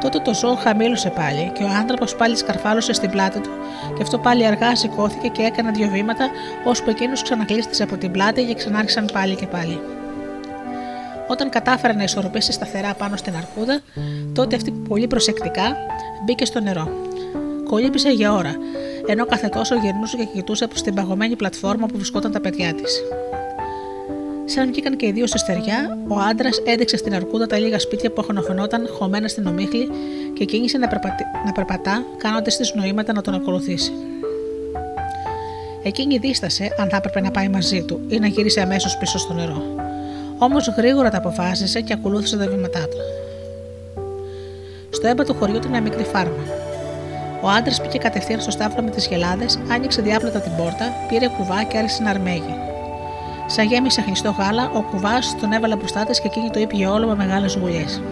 Τότε 0.00 0.18
το 0.18 0.34
ζώο 0.34 0.54
χαμήλωσε 0.54 1.10
πάλι 1.10 1.52
και 1.54 1.62
ο 1.62 1.68
άνθρωπος 1.68 2.16
πάλι 2.16 2.36
σκαρφάλωσε 2.36 2.92
στην 2.92 3.10
πλάτη 3.10 3.40
του, 3.40 3.50
και 3.96 4.02
αυτό 4.02 4.18
πάλι 4.18 4.46
αργά 4.46 4.76
σηκώθηκε 4.76 5.28
και 5.28 5.42
έκανε 5.42 5.70
δύο 5.70 5.88
βήματα, 5.88 6.30
ώσπου 6.64 6.90
εκείνος 6.90 7.22
ξανακλείστησε 7.22 7.82
από 7.82 7.96
την 7.96 8.10
πλάτη 8.10 8.44
και 8.44 8.54
ξανάρχισαν 8.54 9.08
πάλι 9.12 9.34
και 9.34 9.46
πάλι. 9.46 9.80
Όταν 11.28 11.48
κατάφερε 11.48 11.92
να 11.92 12.02
ισορροπήσει 12.02 12.52
σταθερά 12.52 12.94
πάνω 12.94 13.16
στην 13.16 13.36
αρκούδα, 13.36 13.80
τότε 14.32 14.56
αυτή 14.56 14.70
πολύ 14.70 15.06
προσεκτικά 15.06 15.76
μπήκε 16.24 16.44
στο 16.44 16.60
νερό. 16.60 16.88
Κολύμπησε 17.68 18.10
για 18.10 18.32
ώρα, 18.32 18.54
ενώ 19.06 19.26
κάθε 19.26 19.48
τόσο 19.48 19.74
γυρνούσε 19.74 20.16
και 20.16 20.24
κοιτούσε 20.24 20.66
προς 20.66 20.82
την 20.82 20.94
παγωμένη 20.94 21.36
πλατφόρμα 21.36 21.86
που 21.86 21.96
βρισκόταν 21.96 22.32
τα 22.32 22.40
παιδιά 22.40 22.74
της. 22.74 23.02
Σαν 24.48 24.66
βγήκαν 24.66 24.96
και 24.96 25.06
οι 25.06 25.12
δύο 25.12 25.26
στη 25.26 25.38
στεριά, 25.38 25.98
ο 26.08 26.18
άντρας 26.18 26.62
έδειξε 26.66 26.96
στην 26.96 27.14
αρκούδα 27.14 27.46
τα 27.46 27.58
λίγα 27.58 27.78
σπίτια 27.78 28.10
που 28.10 28.20
αχωνοφαινόταν 28.20 28.88
χωμένα 28.88 29.28
στην 29.28 29.46
ομίχλη 29.46 29.88
και 30.38 30.44
κίνησε 30.44 30.78
να, 30.78 30.88
περπατι... 30.88 31.22
να 31.46 31.52
περπατά, 31.52 32.04
κάνοντας 32.16 32.56
της 32.56 32.74
νοήματα 32.74 33.12
να 33.12 33.22
τον 33.22 33.34
ακολουθήσει. 33.34 33.92
Εκείνη 35.82 36.18
δίστασε 36.18 36.74
αν 36.78 36.88
θα 36.88 36.96
έπρεπε 36.96 37.20
να 37.20 37.30
πάει 37.30 37.48
μαζί 37.48 37.82
του 37.82 38.00
ή 38.08 38.18
να 38.18 38.26
γύρισε 38.26 38.60
αμέσως 38.60 38.98
πίσω 38.98 39.18
στο 39.18 39.32
νερό. 39.32 39.62
Όμως 40.38 40.68
γρήγορα 40.76 41.10
τα 41.10 41.18
αποφάσισε 41.18 41.80
και 41.80 41.92
ακολούθησε 41.92 42.36
τα 42.36 42.46
βήματά 42.48 42.88
του. 42.88 42.96
Στο 44.90 45.06
έμπα 45.06 45.24
του 45.24 45.34
χωριού 45.34 45.56
ήταν 45.56 45.70
μια 45.70 45.80
μικρή 45.80 46.04
φάρμα. 46.04 46.44
Ο 47.42 47.48
άντρας 47.48 47.80
πήγε 47.80 47.98
κατευθείαν 47.98 48.40
στο 48.40 48.50
στάβλο 48.50 48.82
με 48.82 48.90
τις 48.90 49.06
γελάδες, 49.06 49.58
άνοιξε 49.70 50.02
διάπλατα 50.02 50.38
την 50.40 50.52
πόρτα, 50.56 50.92
πήρε 51.08 51.26
κουβά 51.28 51.62
και 51.62 51.78
άρχισε 51.78 52.02
να 52.02 52.10
αρμέγει. 52.10 52.75
Σαν 53.46 53.66
γέμισε 53.66 54.00
χλιστό 54.00 54.30
γάλα, 54.38 54.70
ο 54.74 54.82
κουβάς 54.82 55.36
τον 55.40 55.52
έβαλε 55.52 55.76
μπροστά 55.76 56.04
της 56.04 56.20
και 56.20 56.26
εκείνη 56.26 56.50
το 56.50 56.60
ήπια 56.60 56.92
όλο 56.92 57.06
με 57.06 57.14
μεγάλες 57.14 57.56
γουλιές. 57.56 58.02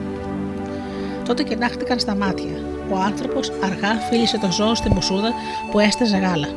Τότε 1.25 1.43
κενάχτηκαν 1.43 1.99
στα 1.99 2.17
μάτια. 2.17 2.53
Ο 2.91 2.97
άνθρωπος 2.97 3.53
αργά 3.63 3.95
φίλησε 3.95 4.39
το 4.39 4.53
ζώο 4.53 4.75
στη 4.75 4.91
μουσούδα 4.91 5.33
που 5.71 5.79
έστεζε 5.79 6.17
γάλα. 6.17 6.49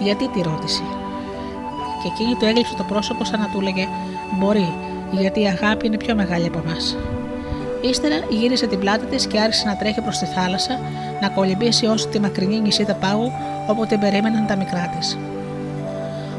Γιατί 0.00 0.28
τη 0.28 0.40
ρώτησε. 0.42 0.82
Και 2.02 2.08
εκείνη 2.08 2.34
του 2.34 2.44
έγλειψε 2.44 2.74
το 2.76 2.82
πρόσωπο 2.82 3.24
σαν 3.24 3.40
να 3.40 3.48
του 3.48 3.60
έλεγε: 3.60 3.88
Μπορεί, 4.38 4.74
γιατί 5.10 5.40
η 5.40 5.46
αγάπη 5.46 5.86
είναι 5.86 5.96
πιο 5.96 6.14
μεγάλη 6.14 6.46
από 6.46 6.62
εμάς. 6.66 6.96
Ύστερα 7.80 8.16
γύρισε 8.30 8.66
την 8.66 8.78
πλάτη 8.78 9.06
της 9.06 9.26
και 9.26 9.40
άρχισε 9.40 9.66
να 9.66 9.76
τρέχει 9.76 10.00
προς 10.00 10.18
τη 10.18 10.26
θάλασσα, 10.26 10.80
να 11.20 11.28
κολυμπήσει 11.28 11.86
όσο 11.86 12.08
τη 12.08 12.20
μακρινή 12.20 12.60
νησίδα 12.60 12.94
πάγου 12.94 13.32
όπου 13.66 13.86
την 13.86 14.00
περίμεναν 14.00 14.46
τα 14.46 14.56
μικρά 14.56 14.94
της. 14.98 15.18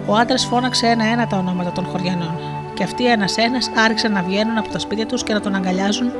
Ο 0.05 0.15
άντρας 0.15 0.45
φώναξε 0.45 0.87
ένα-ένα 0.87 1.27
τα 1.27 1.37
ονόματα 1.37 1.71
των 1.71 1.85
χωριανών, 1.85 2.35
και 2.73 2.83
αυτοί 2.83 3.05
ένα-ένα 3.05 3.57
άρχισαν 3.85 4.11
να 4.11 4.21
βγαίνουν 4.21 4.57
από 4.57 4.69
τα 4.69 4.79
σπίτια 4.79 5.05
τους 5.05 5.23
και 5.23 5.33
να 5.33 5.41
τον 5.41 5.55
αγκαλιάζουν, 5.55 6.11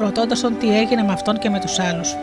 ρωτώντας 0.00 0.40
τον 0.40 0.58
τι 0.58 0.78
έγινε 0.78 1.02
με 1.02 1.12
αυτόν 1.12 1.38
και 1.38 1.50
με 1.50 1.60
τους 1.60 1.78
άλλους. 1.78 2.16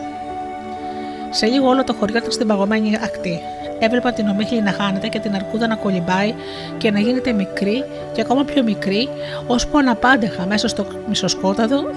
Σε 1.30 1.46
λίγο 1.46 1.68
όλο 1.68 1.84
το 1.84 1.92
χωριό 1.92 2.16
ήταν 2.16 2.30
στην 2.30 2.46
παγωμένη 2.46 2.98
ακτή. 3.02 3.40
Έβλεπαν 3.78 4.14
την 4.14 4.28
ομίχλη 4.28 4.62
να 4.62 4.72
χάνεται 4.72 5.08
και 5.08 5.18
την 5.18 5.34
αρκούδα 5.34 5.66
να 5.66 5.74
κολυμπάει 5.74 6.34
και 6.78 6.90
να 6.90 6.98
γίνεται 6.98 7.32
μικρή 7.32 7.84
και 8.12 8.20
ακόμα 8.20 8.44
πιο 8.44 8.62
μικρή, 8.62 9.08
ώσπου 9.46 9.78
αναπάντεχα 9.78 10.46
μέσα 10.46 10.68
στο 10.68 10.86
μισοσκόταδο 11.08 11.90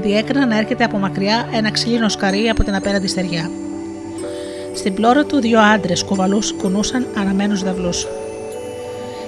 διέκριναν 0.00 0.48
να 0.48 0.58
έρχεται 0.58 0.84
από 0.84 0.98
μακριά 0.98 1.48
ένα 1.52 1.70
ξύλινο 1.70 2.08
σκαρί 2.08 2.48
από 2.48 2.64
την 2.64 2.74
απέναντι 2.74 3.06
στεριά. 3.06 3.50
Στην 4.74 4.94
πλώρα 4.94 5.24
του 5.24 5.40
δύο 5.40 5.60
άντρες 5.60 6.04
κουβαλούς 6.04 6.52
κουνούσαν 6.52 7.06
αναμένους 7.16 7.62
δαυλού. 7.62 7.90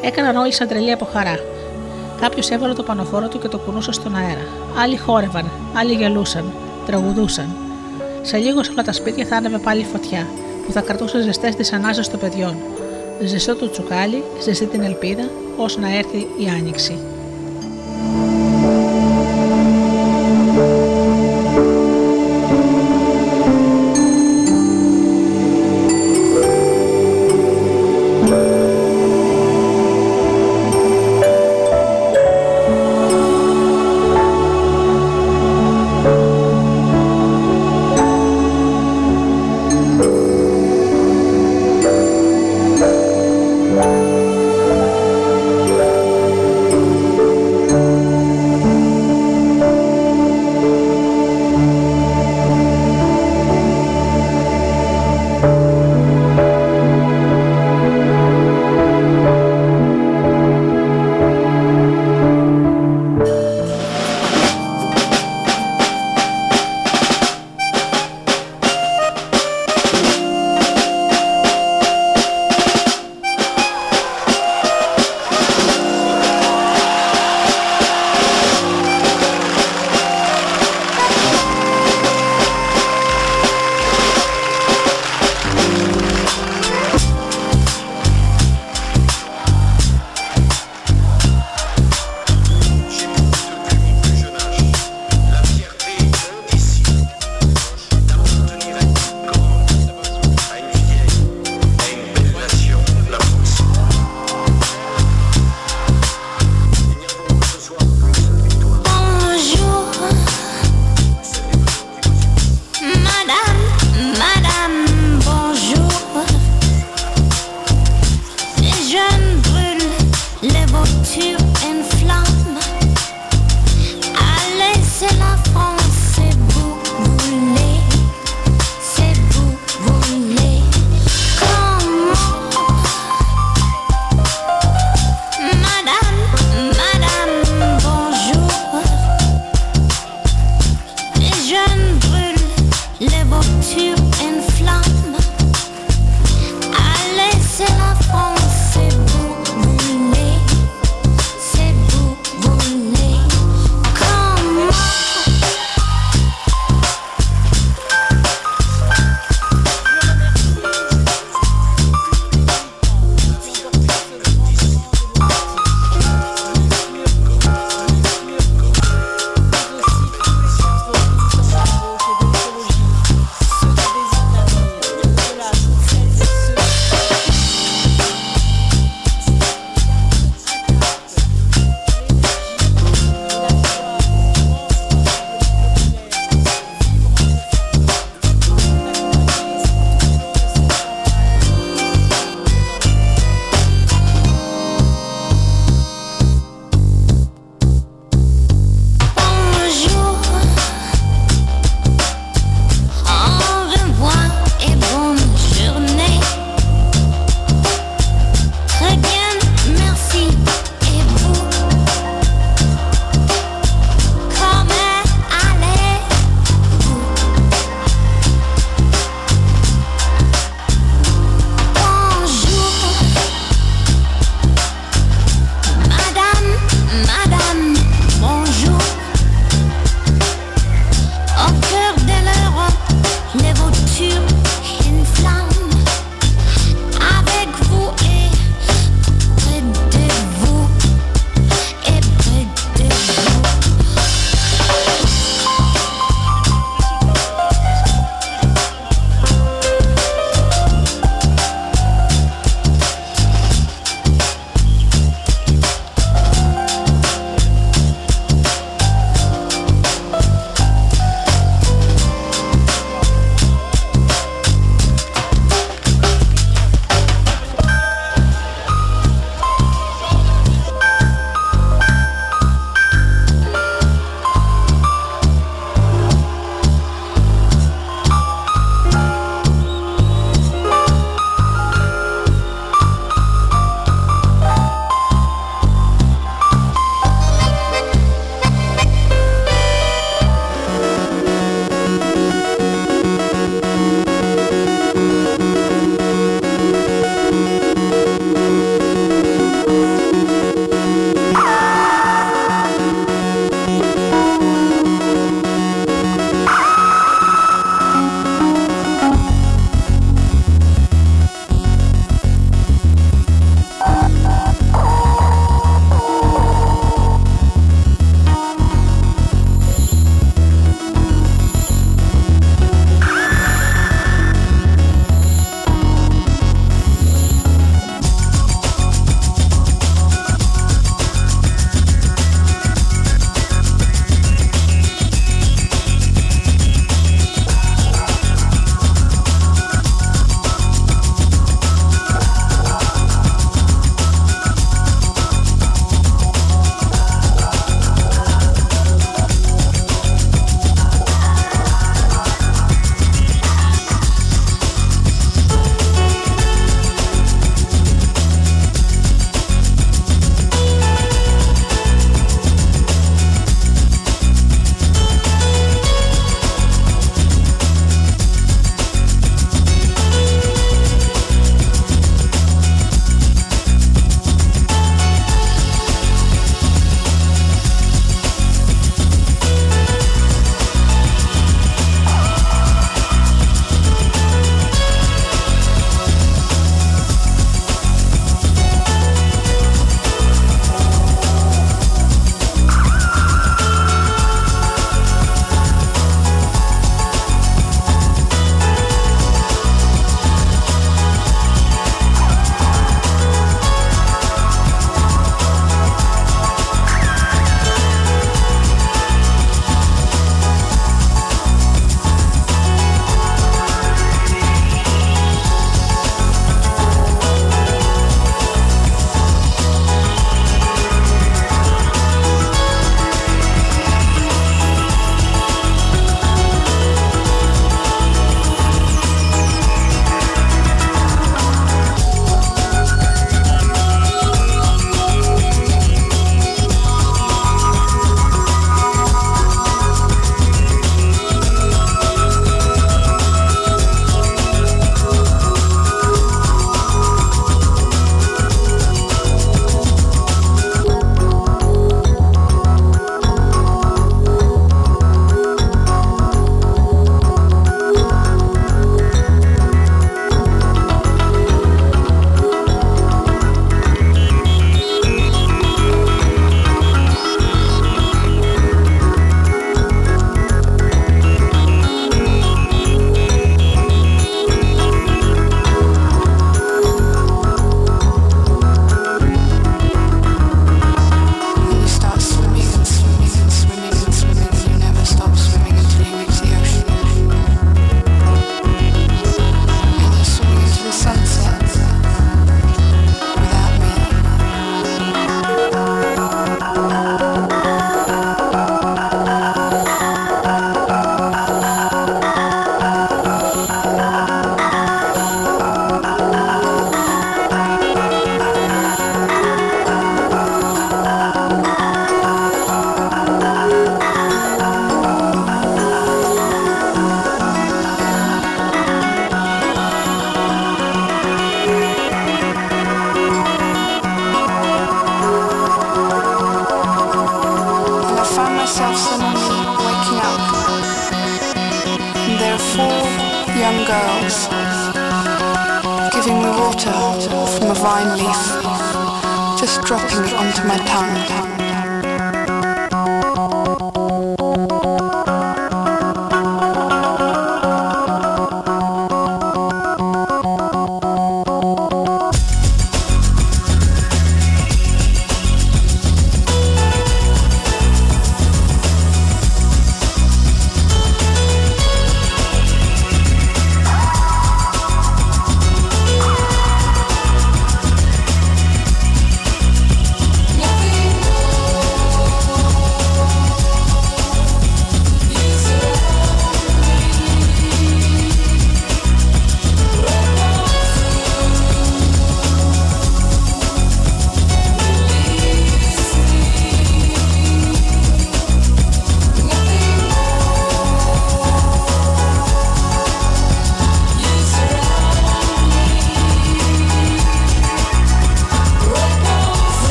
Έκαναν 0.00 0.36
όλοι 0.36 0.52
σαν 0.52 0.68
τρελή 0.68 0.92
από 0.92 1.04
χαρά. 1.04 1.38
Κάποιος 2.20 2.50
έβαλε 2.50 2.72
το 2.72 2.82
πανοφόρο 2.82 3.28
του 3.28 3.38
και 3.38 3.48
το 3.48 3.58
κουνούσε 3.58 3.92
στον 3.92 4.16
αέρα. 4.16 4.46
Άλλοι 4.82 4.96
χόρευαν, 4.96 5.50
άλλοι 5.74 5.92
γελούσαν, 5.94 6.52
τραγουδούσαν. 6.86 7.56
Σε 8.22 8.36
λίγο 8.36 8.62
σε 8.62 8.70
όλα 8.70 8.82
τα 8.82 8.92
σπίτια 8.92 9.26
θα 9.26 9.36
άνεβε 9.36 9.58
πάλι 9.58 9.84
φωτιά, 9.92 10.26
που 10.66 10.72
θα 10.72 10.80
κρατούσε 10.80 11.22
ζεστές 11.22 11.54
τι 11.54 11.70
ανάσε 11.74 12.10
των 12.10 12.20
παιδιών. 12.20 12.56
Ζεστό 13.24 13.56
το 13.56 13.70
τσουκάλι, 13.70 14.24
ζεστή 14.42 14.66
την 14.66 14.82
ελπίδα, 14.82 15.28
ώστε 15.56 15.80
να 15.80 15.96
έρθει 15.96 16.18
η 16.18 16.48
άνοιξη. 16.58 16.98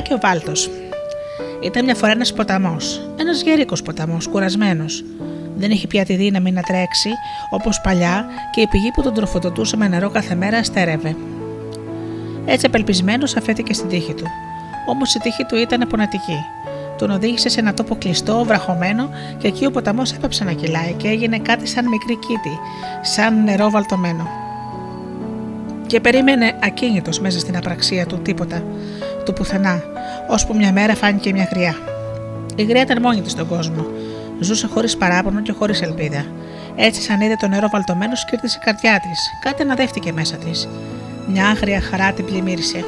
Και 0.00 0.14
ο 0.14 0.18
Βάλτος. 0.22 0.70
Ήταν 1.62 1.84
μια 1.84 1.94
φορά 1.94 2.12
ένας 2.12 2.32
ποταμός, 2.32 3.08
ένας 3.16 3.42
γέρικο 3.42 3.76
ποταμός, 3.84 4.28
κουρασμένος. 4.28 5.04
Δεν 5.56 5.70
είχε 5.70 5.86
πια 5.86 6.04
τη 6.04 6.14
δύναμη 6.14 6.52
να 6.52 6.60
τρέξει 6.60 7.10
όπως 7.50 7.80
παλιά 7.80 8.26
και 8.54 8.60
η 8.60 8.66
πηγή 8.66 8.90
που 8.90 9.02
τον 9.02 9.14
τροφοδοτούσε 9.14 9.76
με 9.76 9.88
νερό 9.88 10.10
κάθε 10.10 10.34
μέρα 10.34 10.62
στέρευε. 10.62 11.16
Έτσι 12.44 12.66
απελπισμένος 12.66 13.36
αφέθηκε 13.36 13.72
στην 13.72 13.88
τύχη 13.88 14.14
του. 14.14 14.26
Όμως 14.86 15.14
η 15.14 15.18
τύχη 15.18 15.44
του 15.44 15.56
ήταν 15.56 15.88
πονατική. 15.88 16.38
Τον 16.98 17.10
οδήγησε 17.10 17.48
σε 17.48 17.60
ένα 17.60 17.74
τόπο 17.74 17.96
κλειστό, 17.96 18.44
βραχωμένο 18.44 19.08
και 19.38 19.46
εκεί 19.46 19.66
ο 19.66 19.70
ποταμός 19.70 20.12
έπαψε 20.12 20.44
να 20.44 20.52
κυλάει 20.52 20.92
και 20.92 21.08
έγινε 21.08 21.38
κάτι 21.38 21.66
σαν 21.66 21.88
μικρή 21.88 22.18
κήτη, 22.18 22.58
σαν 23.00 23.44
νερό 23.44 23.70
βαλτωμένο. 23.70 24.28
Και 25.86 26.00
περίμενε 26.00 26.58
ακίνητος 26.62 27.20
μέσα 27.20 27.38
στην 27.38 27.56
απραξία 27.56 28.06
του 28.06 28.18
τίποτα, 28.18 28.62
του 29.24 29.32
πουθενά, 29.32 29.82
ώσπου 30.28 30.56
μια 30.56 30.72
μέρα 30.72 30.94
φάνηκε 30.94 31.32
μια 31.32 31.48
γριά. 31.52 31.74
Η 32.56 32.62
γριά 32.62 32.82
ήταν 32.82 33.02
μόνη 33.02 33.20
της 33.20 33.32
στον 33.32 33.48
κόσμο. 33.48 33.86
Ζούσε 34.40 34.66
χωρίς 34.66 34.96
παράπονο 34.96 35.40
και 35.40 35.52
χωρίς 35.52 35.82
ελπίδα. 35.82 36.24
Έτσι, 36.76 37.00
σαν 37.00 37.20
είδε 37.20 37.36
το 37.40 37.48
νερό 37.48 37.68
βαλτωμένο, 37.72 38.14
σκύρτησε 38.14 38.58
η 38.60 38.64
καρδιά 38.64 39.00
της. 39.00 39.20
Κάτι 39.40 39.62
αναδεύτηκε 39.62 40.12
μέσα 40.12 40.36
της. 40.36 40.68
Μια 41.26 41.46
άγρια 41.46 41.80
χαρά 41.80 42.12
την 42.12 42.24
πλημμύρισε. 42.24 42.84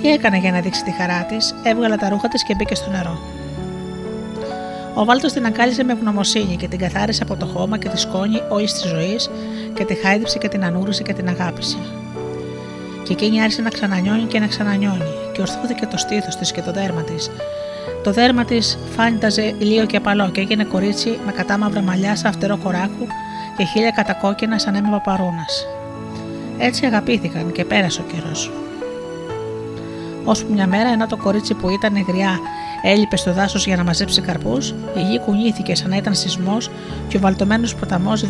Τι 0.00 0.12
έκανε 0.12 0.38
για 0.38 0.52
να 0.52 0.60
δείξει 0.60 0.82
τη 0.84 0.90
χαρά 0.90 1.24
της, 1.24 1.54
έβγαλε 1.62 1.96
τα 1.96 2.08
ρούχα 2.08 2.28
της 2.28 2.42
και 2.42 2.54
μπήκε 2.54 2.74
στο 2.74 2.90
νερό. 2.90 3.18
Ο 4.94 5.04
Βάλτος 5.04 5.32
την 5.32 5.46
αγκάλιζε 5.46 5.84
με 5.84 5.92
ευγνωμοσύνη 5.92 6.56
και 6.56 6.68
την 6.68 6.78
καθάρισε 6.78 7.22
από 7.22 7.36
το 7.36 7.46
χώμα 7.46 7.78
και 7.78 7.88
τη 7.88 7.98
σκόνη 7.98 8.40
όλης 8.48 8.72
της 8.72 8.90
ζωής 8.90 9.30
και 9.74 9.84
τη 9.84 9.94
χάιδεψε 9.94 10.38
και 10.38 10.48
την 10.48 10.64
ανούρισε 10.64 11.02
και 11.02 11.12
την 11.12 11.28
αγάπησε 11.28 11.76
και 13.06 13.12
εκείνη 13.12 13.42
άρχισε 13.42 13.62
να 13.62 13.70
ξανανιώνει 13.70 14.22
και 14.22 14.38
να 14.38 14.46
ξανανιώνει, 14.46 15.10
και 15.32 15.40
ορθώθηκε 15.40 15.86
το 15.86 15.96
στήθος 15.96 16.36
της 16.36 16.52
και 16.52 16.62
το 16.62 16.72
δέρμα 16.72 17.02
της. 17.02 17.30
Το 18.04 18.12
δέρμα 18.12 18.44
της 18.44 18.78
φάνηταζε 18.96 19.54
λίγο 19.58 19.86
και 19.86 19.96
απαλό 19.96 20.30
και 20.30 20.40
έγινε 20.40 20.64
κορίτσι 20.64 21.18
με 21.26 21.32
κατάμαυρα 21.32 21.82
μαλλιά 21.82 22.16
σαν 22.16 22.32
φτερό 22.32 22.56
κοράκου 22.56 23.06
και 23.56 23.64
χίλια 23.64 23.90
κατακόκκινα 23.90 24.58
σαν 24.58 24.74
αίμα 24.74 24.90
παπαρούνας. 24.90 25.66
Έτσι 26.58 26.86
αγαπήθηκαν 26.86 27.52
και 27.52 27.64
πέρασε 27.64 28.00
ο 28.00 28.04
καιρός. 28.12 28.52
Ώσπου 30.24 30.52
μια 30.52 30.66
μέρα, 30.66 30.88
ενώ 30.88 31.06
το 31.06 31.16
κορίτσι 31.16 31.54
που 31.54 31.70
ήταν 31.70 32.04
γριά 32.08 32.38
έλειπε 32.82 33.16
στο 33.16 33.32
δάσος 33.32 33.66
για 33.66 33.76
να 33.76 33.84
μαζέψει 33.84 34.20
καρπούς, 34.20 34.70
η 34.70 35.00
γη 35.10 35.20
κουνήθηκε 35.20 35.74
σαν 35.74 35.90
να 35.90 35.96
ήταν 35.96 36.14
σεισμός 36.14 36.70
και 37.08 37.16
ο 37.16 37.20
βαλτωμένος 37.20 37.74
ποταμός 37.74 38.26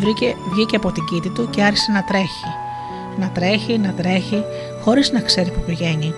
βγήκε 0.51 0.75
από 0.75 0.91
την 0.91 1.03
κήτη 1.05 1.29
του 1.29 1.49
και 1.49 1.63
άρχισε 1.63 1.91
να 1.91 2.03
τρέχει 2.03 2.66
να 3.19 3.29
τρέχει, 3.29 3.77
να 3.77 3.93
τρέχει, 3.93 4.43
χωρίς 4.81 5.11
να 5.11 5.19
ξέρει 5.19 5.49
που 5.49 5.59
πηγαίνει. 5.65 6.13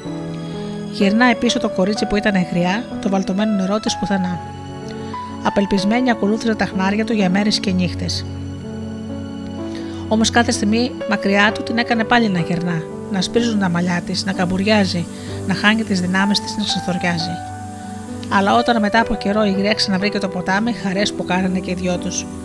Γυρνάει 0.92 1.36
πίσω 1.36 1.60
το 1.60 1.70
κορίτσι 1.70 2.06
που 2.06 2.16
ήταν 2.16 2.34
γριά, 2.52 2.84
το 3.02 3.10
βαλτωμένο 3.10 3.52
νερό 3.52 3.80
της 3.80 3.98
πουθενά. 3.98 4.40
Απελπισμένη 5.44 6.10
ακολούθησε 6.10 6.56
τα 6.56 6.66
χνάρια 6.66 7.06
του 7.06 7.14
για 7.14 7.30
μέρες 7.30 7.60
και 7.60 7.72
νύχτες. 7.72 8.26
Όμως 10.08 10.30
κάθε 10.30 10.52
στιγμή 10.52 10.92
μακριά 11.10 11.52
του 11.52 11.64
την 11.64 11.78
έκανε 11.78 12.04
πάλι 12.04 12.30
να 12.30 12.40
γερνά, 12.40 12.84
να 13.12 13.22
σπρίζουν 13.22 13.60
τα 13.60 13.70
μαλλιά 13.70 14.02
της, 14.06 14.26
να 14.26 14.34
καμπουριάζει, 14.34 15.06
να 15.48 15.54
χάνει 15.54 15.84
τις 15.84 16.02
δυνάμεις 16.02 16.40
της, 16.40 16.58
να 16.58 16.64
ξεθοριάζει. 16.64 17.36
Αλλά 18.30 18.56
όταν 18.56 18.80
μετά 18.80 19.00
από 19.00 19.16
καιρό 19.16 19.46
η 19.46 19.52
γριά 19.52 19.74
ξαναβρήκε 19.74 20.20
το 20.20 20.28
ποτάμι, 20.28 20.74
χαρές 20.74 21.14
που 21.14 21.26
κάνανε 21.26 21.60
και 21.60 21.72
οι 21.72 21.74
δυο 21.74 21.98
τους 21.98 22.22
και 22.22 22.39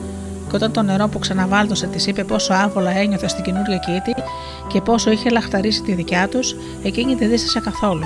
όταν 0.56 0.72
το 0.72 0.82
νερό 0.82 1.08
που 1.08 1.18
ξαναβάλτωσε 1.18 1.86
της 1.86 2.06
είπε 2.06 2.24
πόσο 2.24 2.52
άβολα 2.52 2.90
ένιωθε 2.90 3.28
στην 3.28 3.44
καινούργια 3.44 3.76
κήτη 3.76 4.14
και 4.68 4.80
πόσο 4.80 5.10
είχε 5.10 5.30
λαχταρίσει 5.30 5.82
τη 5.82 5.92
δικιά 5.92 6.28
τους, 6.28 6.56
εκείνη 6.82 7.14
δεν 7.14 7.28
δίστασε 7.28 7.60
καθόλου. 7.60 8.04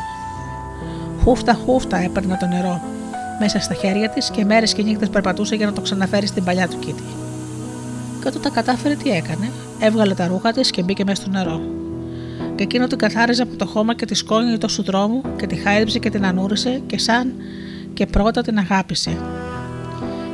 Χούφτα 1.25 1.59
χούφτα 1.65 1.97
έπαιρνε 1.97 2.37
το 2.41 2.47
νερό 2.47 2.81
μέσα 3.41 3.61
στα 3.61 3.75
χέρια 3.75 4.09
της 4.09 4.31
και 4.31 4.45
μέρες 4.45 4.73
και 4.73 4.83
νύχτες 4.83 5.09
περπατούσε 5.09 5.55
για 5.55 5.67
να 5.67 5.73
το 5.73 5.81
ξαναφέρει 5.81 6.27
στην 6.27 6.45
παλιά 6.45 6.69
του 6.69 6.79
κήτη. 6.79 7.03
Και 8.23 8.29
όταν 8.29 8.43
τα 8.43 8.49
κατάφερε, 8.49 8.95
τι 8.95 9.11
έκανε; 9.11 9.51
Έβγαλε 9.81 10.15
τα 10.15 10.27
ρούχα 10.27 10.53
της 10.53 10.71
και 10.71 10.83
μπήκε 10.83 11.05
μέσα 11.05 11.23
στο 11.23 11.31
νερό. 11.31 11.61
Και 12.55 12.63
εκείνο 12.63 12.87
την 12.87 12.99
καθάριζε 12.99 13.43
από 13.43 13.57
το 13.57 13.67
χώμα 13.67 13.95
και 13.95 14.07
τη 14.07 14.15
σκόνη 14.15 14.59
τόσο 14.59 14.83
δρόμου 14.83 15.23
και 15.37 15.47
τη 15.47 15.57
χάιδεψε 15.57 15.99
και 15.99 16.11
την 16.11 16.27
ανούρισε 16.27 16.83
και 16.87 16.99
σαν 16.99 17.33
και 17.95 18.07
πρώτα 18.07 18.43
την 18.43 18.59
αγάπησε 18.59 19.17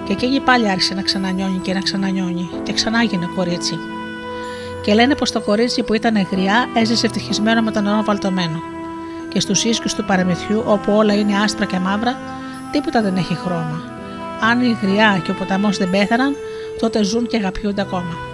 και 0.04 0.12
εκείνη 0.12 0.40
πάλι 0.40 0.70
άρχισε 0.70 0.94
να 0.94 1.02
ξανανιώνει 1.02 1.58
και 1.58 1.72
να 1.72 1.80
ξανανιώνει 1.80 2.50
και 2.62 2.72
ξανά 2.72 3.02
γίνε 3.02 3.28
κορίτσι. 3.36 3.78
Και 4.82 4.94
λένε 4.94 5.14
πως 5.14 5.32
το 5.32 5.40
κορίτσι 5.40 5.82
που 5.82 5.94
ήταν 5.94 6.26
γριά 6.30 6.68
έζησε 6.74 7.06
ευτυχισμένο 7.06 7.62
με 7.62 7.70
τον 7.70 7.84
νερό 7.84 8.02
βαλτωμένο. 8.02 8.62
Και 9.28 9.40
στους 9.40 9.64
ίσκους 9.64 9.94
του 9.94 10.04
παραμυθιού, 10.04 10.62
όπου 10.66 10.92
όλα 10.92 11.14
είναι 11.14 11.36
άσπρα 11.36 11.64
και 11.64 11.78
μαύρα, 11.78 12.16
τίποτα 12.72 13.02
δεν 13.02 13.16
έχει 13.16 13.34
χρώμα. 13.34 13.82
Αν 14.50 14.60
η 14.60 14.78
γριά 14.82 15.20
και 15.24 15.30
ο 15.30 15.34
ποταμός 15.34 15.76
δεν 15.78 15.90
πέθαναν, 15.90 16.36
τότε 16.80 17.02
ζουν 17.02 17.26
και 17.26 17.36
αγαπιούνται 17.36 17.80
ακόμα. 17.80 18.33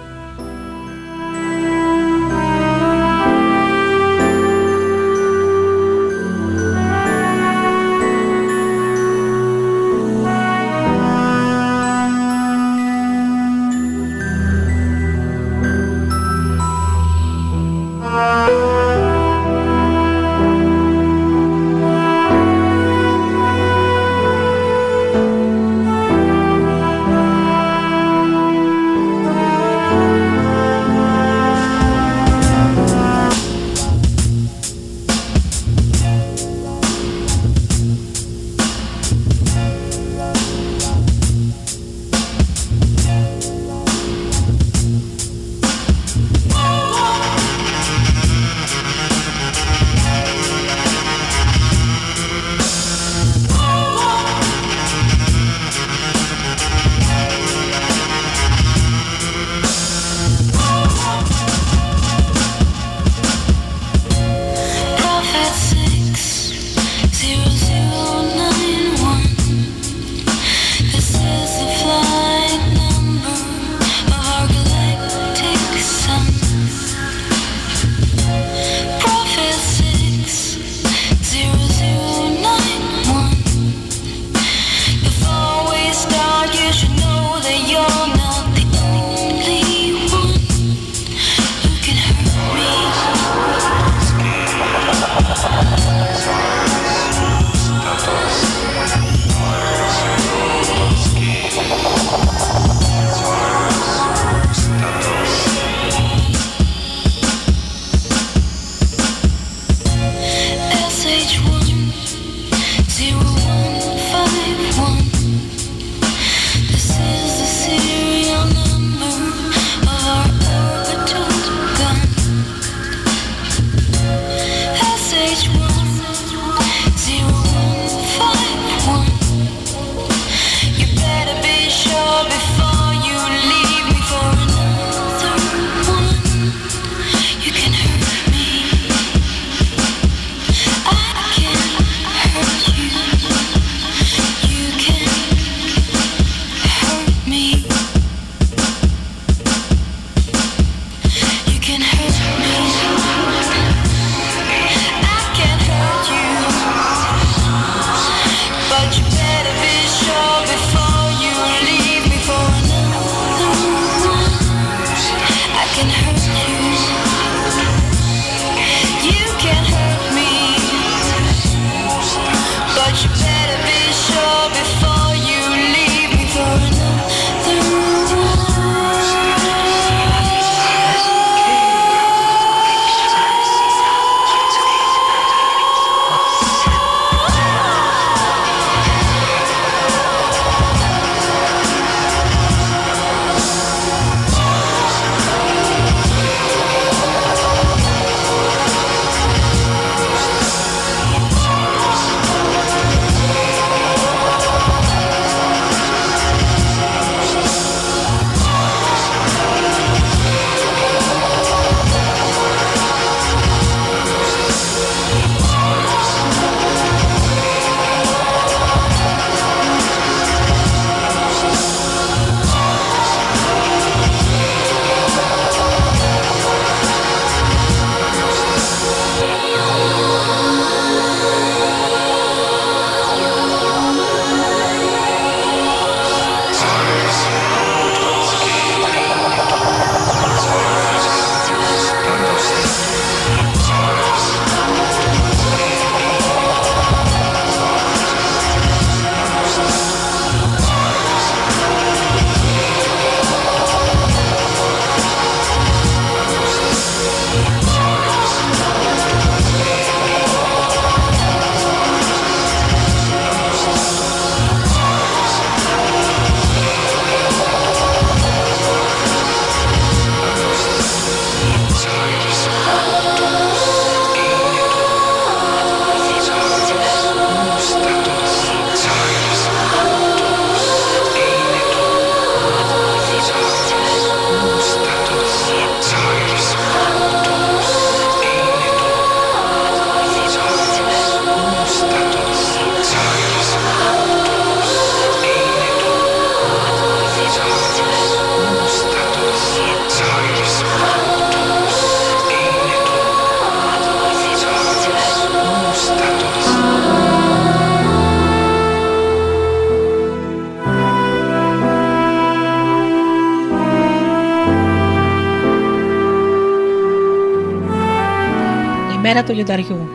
Μέρα 319.13 319.23
του 319.23 319.33
λιονταριού. 319.33 319.89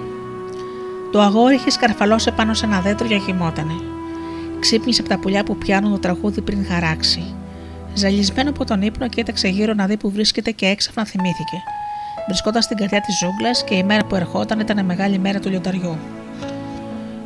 Το 1.12 1.20
αγόρι 1.20 1.54
είχε 1.54 1.70
σκαρφαλώσει 1.70 2.30
πάνω 2.30 2.54
σε 2.54 2.66
ένα 2.66 2.80
δέντρο 2.80 3.06
και 3.06 3.18
κοιμότανε. 3.18 3.72
Ξύπνησε 4.60 5.00
από 5.00 5.10
τα 5.10 5.18
πουλιά 5.18 5.44
που 5.44 5.56
πιάνουν 5.56 5.90
το 5.92 5.98
τραγούδι 5.98 6.40
πριν 6.40 6.66
χαράξει. 6.66 7.34
Ζαλισμένο 7.94 8.50
από 8.50 8.64
τον 8.64 8.82
ύπνο, 8.82 9.08
κοίταξε 9.08 9.48
γύρω 9.48 9.74
να 9.74 9.86
δει 9.86 9.96
που 9.96 10.10
βρίσκεται 10.10 10.50
και 10.50 10.66
έξαφνα 10.66 11.04
θυμήθηκε. 11.04 11.62
Βρισκόταν 12.26 12.62
στην 12.62 12.76
καρδιά 12.76 13.00
της 13.00 13.18
ζούγκλας 13.18 13.64
και 13.64 13.74
η 13.74 13.82
μέρα 13.82 14.04
που 14.04 14.14
ερχόταν 14.14 14.60
ήταν 14.60 14.84
μεγάλη 14.84 15.18
μέρα 15.18 15.38
του 15.38 15.48
λιονταριού. 15.48 15.98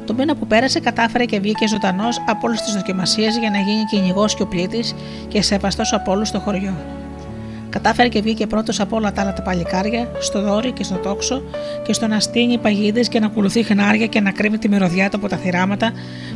Το 0.07 0.15
μήνα 0.15 0.37
που 0.37 0.47
πέρασε 0.47 0.81
κατάφερε 0.81 1.25
και 1.25 1.41
βγήκε 1.41 1.69
ζωντανός 1.69 2.23
από 2.27 2.47
όλες 2.47 2.63
τις 2.63 2.73
δοκιμασίες 2.73 3.37
για 3.37 3.51
να 3.51 3.59
γίνει 3.59 3.85
κυνηγός 3.85 4.35
και 4.35 4.43
ο 4.43 4.47
πλήτης 4.47 4.95
και 5.29 5.43
σεβαστός 5.43 5.93
από 5.93 6.13
όλους 6.13 6.29
στο 6.29 6.39
χωριό. 6.39 6.90
Κατάφερε 7.71 8.09
και 8.09 8.21
βγήκε 8.21 8.47
πρώτος 8.47 8.81
από 8.81 8.97
όλα 8.97 9.13
τα 9.13 9.21
άλλα 9.21 9.33
τα 9.33 9.43
παλικάρια, 9.43 10.09
στο 10.21 10.43
δόρυ 10.43 10.73
και 10.73 10.83
στο 10.85 10.97
τόξο, 10.97 11.43
και 11.87 11.93
στο 11.93 12.07
να 12.07 12.21
στείνει 12.21 12.59
παγίδες 12.59 13.09
και 13.09 13.21
να 13.21 13.27
ακολουθεί 13.27 13.63
χνάρια 13.63 14.07
και 14.07 14.21
να 14.21 14.31
κρύβει 14.31 14.59
τη 14.59 14.69
μυρωδιά 14.69 15.11
του 15.11 15.17
από 15.17 15.29
τα 15.29 15.37
θυράματα, 15.37 15.93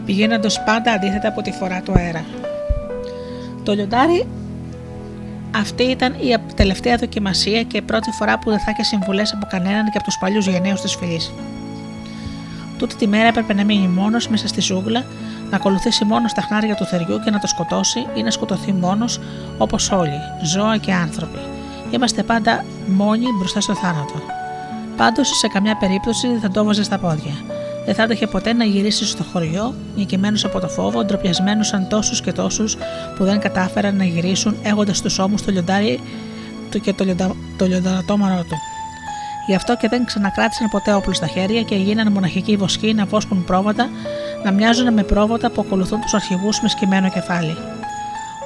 πηγαίνοντας 0.06 0.64
πάντα 0.64 0.92
αντίθετα 0.92 1.28
από 1.28 1.42
τη 1.42 1.50
φορά 1.50 1.80
του 1.84 1.92
αέρα. 1.96 2.24
Το 3.62 3.74
λιοντάρι 3.74 4.26
αυτή 5.56 5.82
ήταν 5.82 6.12
η 6.12 6.36
τελευταία 6.54 6.96
δοκιμασία 6.96 7.62
και 7.62 7.82
πρώτη 7.82 8.10
φορά 8.10 8.38
που 8.38 8.50
δεν 8.50 8.58
θα 8.58 8.70
είχε 8.70 8.82
συμβουλές 8.82 9.32
από 9.32 9.46
κανέναν 9.50 9.84
και 9.84 9.96
από 9.98 10.04
τους 10.04 10.18
παλιούς 10.20 10.46
γενναίους 10.46 10.80
της 10.80 10.94
φυλής. 10.94 11.32
Τούτη 12.78 12.94
τη 12.94 13.06
μέρα 13.06 13.26
έπρεπε 13.26 13.54
να 13.54 13.64
μείνει 13.64 13.88
μόνος 13.88 14.28
μέσα 14.28 14.48
στη 14.48 14.60
ζούγκλα, 14.60 15.04
να 15.54 15.60
ακολουθήσει 15.60 16.04
μόνος 16.04 16.30
στα 16.30 16.42
χνάρια 16.42 16.74
του 16.74 16.84
θεριού 16.84 17.20
και 17.24 17.30
να 17.30 17.38
το 17.38 17.46
σκοτώσει 17.46 18.06
ή 18.14 18.22
να 18.22 18.30
σκοτωθεί 18.30 18.72
μόνος 18.72 19.20
όπως 19.58 19.90
όλοι, 19.90 20.18
ζώα 20.42 20.76
και 20.76 20.92
άνθρωποι. 20.92 21.38
Είμαστε 21.90 22.22
πάντα 22.22 22.64
μόνοι 22.86 23.26
μπροστά 23.38 23.60
στο 23.60 23.74
θάνατο. 23.74 24.14
Πάντως 24.96 25.28
σε 25.38 25.48
καμιά 25.48 25.76
περίπτωση 25.76 26.28
δεν 26.28 26.40
θα 26.40 26.50
το 26.50 26.60
έβαζε 26.60 26.82
στα 26.82 26.98
πόδια. 26.98 27.34
Δεν 27.84 27.94
θα 27.94 28.02
έτυχε 28.02 28.26
ποτέ 28.26 28.52
να 28.52 28.64
γυρίσει 28.64 29.06
στο 29.06 29.22
χωριό, 29.32 29.74
νικημένος 29.96 30.44
από 30.44 30.60
το 30.60 30.68
φόβο, 30.68 31.04
ντροπιασμένος 31.04 31.66
σαν 31.66 31.88
τόσους 31.88 32.20
και 32.20 32.32
τόσους 32.32 32.76
που 33.16 33.24
δεν 33.24 33.38
κατάφεραν 33.38 33.96
να 33.96 34.04
γυρίσουν 34.04 34.56
έχοντας 34.62 35.00
τους 35.00 35.18
ώμους 35.18 35.42
το 35.42 35.50
λιοντάρι 35.50 36.00
του 36.70 36.80
και 36.80 36.92
το, 36.92 37.04
λιοντα... 37.04 37.36
το 37.56 37.66
λιονταρατόμαρο 37.66 38.42
του. 38.42 38.56
Γι' 39.46 39.54
αυτό 39.54 39.76
και 39.76 39.88
δεν 39.88 40.04
ξανακράτησαν 40.04 40.68
ποτέ 40.70 40.92
όπλο 40.92 41.12
στα 41.12 41.26
χέρια 41.26 41.62
και 41.62 41.74
γίνανε 41.74 42.10
μοναχικοί 42.10 42.56
βοσκοί 42.56 42.94
να 42.94 43.04
βόσκουν 43.04 43.44
πρόβατα, 43.44 43.88
να 44.44 44.50
μοιάζουν 44.50 44.92
με 44.92 45.02
πρόβατα 45.02 45.50
που 45.50 45.62
ακολουθούν 45.66 46.00
τους 46.00 46.14
αρχηγούς 46.14 46.60
με 46.60 46.68
σκυμμένο 46.68 47.10
κεφάλι. 47.10 47.56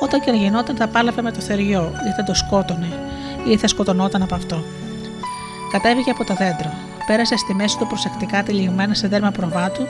Όταν 0.01 0.21
και 0.21 0.31
γινόταν, 0.31 0.77
τα 0.77 0.89
πάλευε 0.89 1.23
με 1.23 1.33
το 1.33 1.41
θεριό, 1.41 1.93
ή 2.09 2.11
θα 2.17 2.23
το 2.25 2.35
σκότωνε, 2.35 2.89
ή 3.49 3.57
θα 3.57 3.69
σκοτωνόταν 3.69 4.23
από 4.23 4.35
αυτό. 4.35 4.65
Κατέβηκε 5.73 6.11
από 6.11 6.25
το 6.25 6.35
δέντρο. 6.35 6.71
Πέρασε 7.07 7.37
στη 7.37 7.55
μέση 7.55 7.79
του 7.79 7.87
προσεκτικά 7.87 8.43
τυλιγμένα 8.43 8.95
σε 8.95 9.09
δέρμα 9.09 9.31
προβάτου 9.31 9.87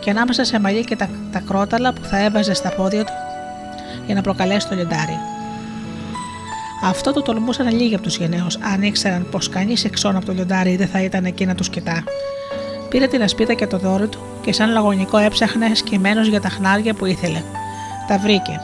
και 0.00 0.10
ανάμεσα 0.10 0.44
σε 0.44 0.60
μαλλί 0.60 0.84
και 0.84 0.96
τα, 0.96 1.08
τα 1.32 1.38
κρόταλα 1.38 1.92
που 1.92 2.04
θα 2.04 2.24
έβαζε 2.24 2.54
στα 2.54 2.68
πόδια 2.68 3.04
του 3.04 3.12
για 4.06 4.14
να 4.14 4.20
προκαλέσει 4.20 4.68
το 4.68 4.74
λιοντάρι. 4.74 5.18
Αυτό 6.84 7.12
το 7.12 7.22
τολμούσαν 7.22 7.70
λίγοι 7.70 7.94
από 7.94 8.02
τους 8.02 8.16
γενναίους, 8.16 8.56
αν 8.56 8.82
ήξεραν 8.82 9.26
πως 9.30 9.48
κανείς 9.48 9.84
εξών 9.84 10.16
από 10.16 10.26
το 10.26 10.32
λιοντάρι 10.32 10.76
δεν 10.76 10.88
θα 10.88 11.02
ήταν 11.02 11.24
εκεί 11.24 11.46
να 11.46 11.54
τους 11.54 11.68
κοιτά. 11.68 12.04
Πήρε 12.88 13.06
την 13.06 13.22
ασπίδα 13.22 13.54
και 13.54 13.66
το 13.66 13.78
δώρο 13.78 14.06
του 14.06 14.20
και 14.48 14.54
σαν 14.54 14.70
λαγωνικό 14.70 15.18
έψαχνε 15.18 15.74
σκυμμένο 15.74 16.22
για 16.22 16.40
τα 16.40 16.48
χνάρια 16.48 16.94
που 16.94 17.06
ήθελε. 17.06 17.42
Τα 18.08 18.18
βρήκε. 18.18 18.60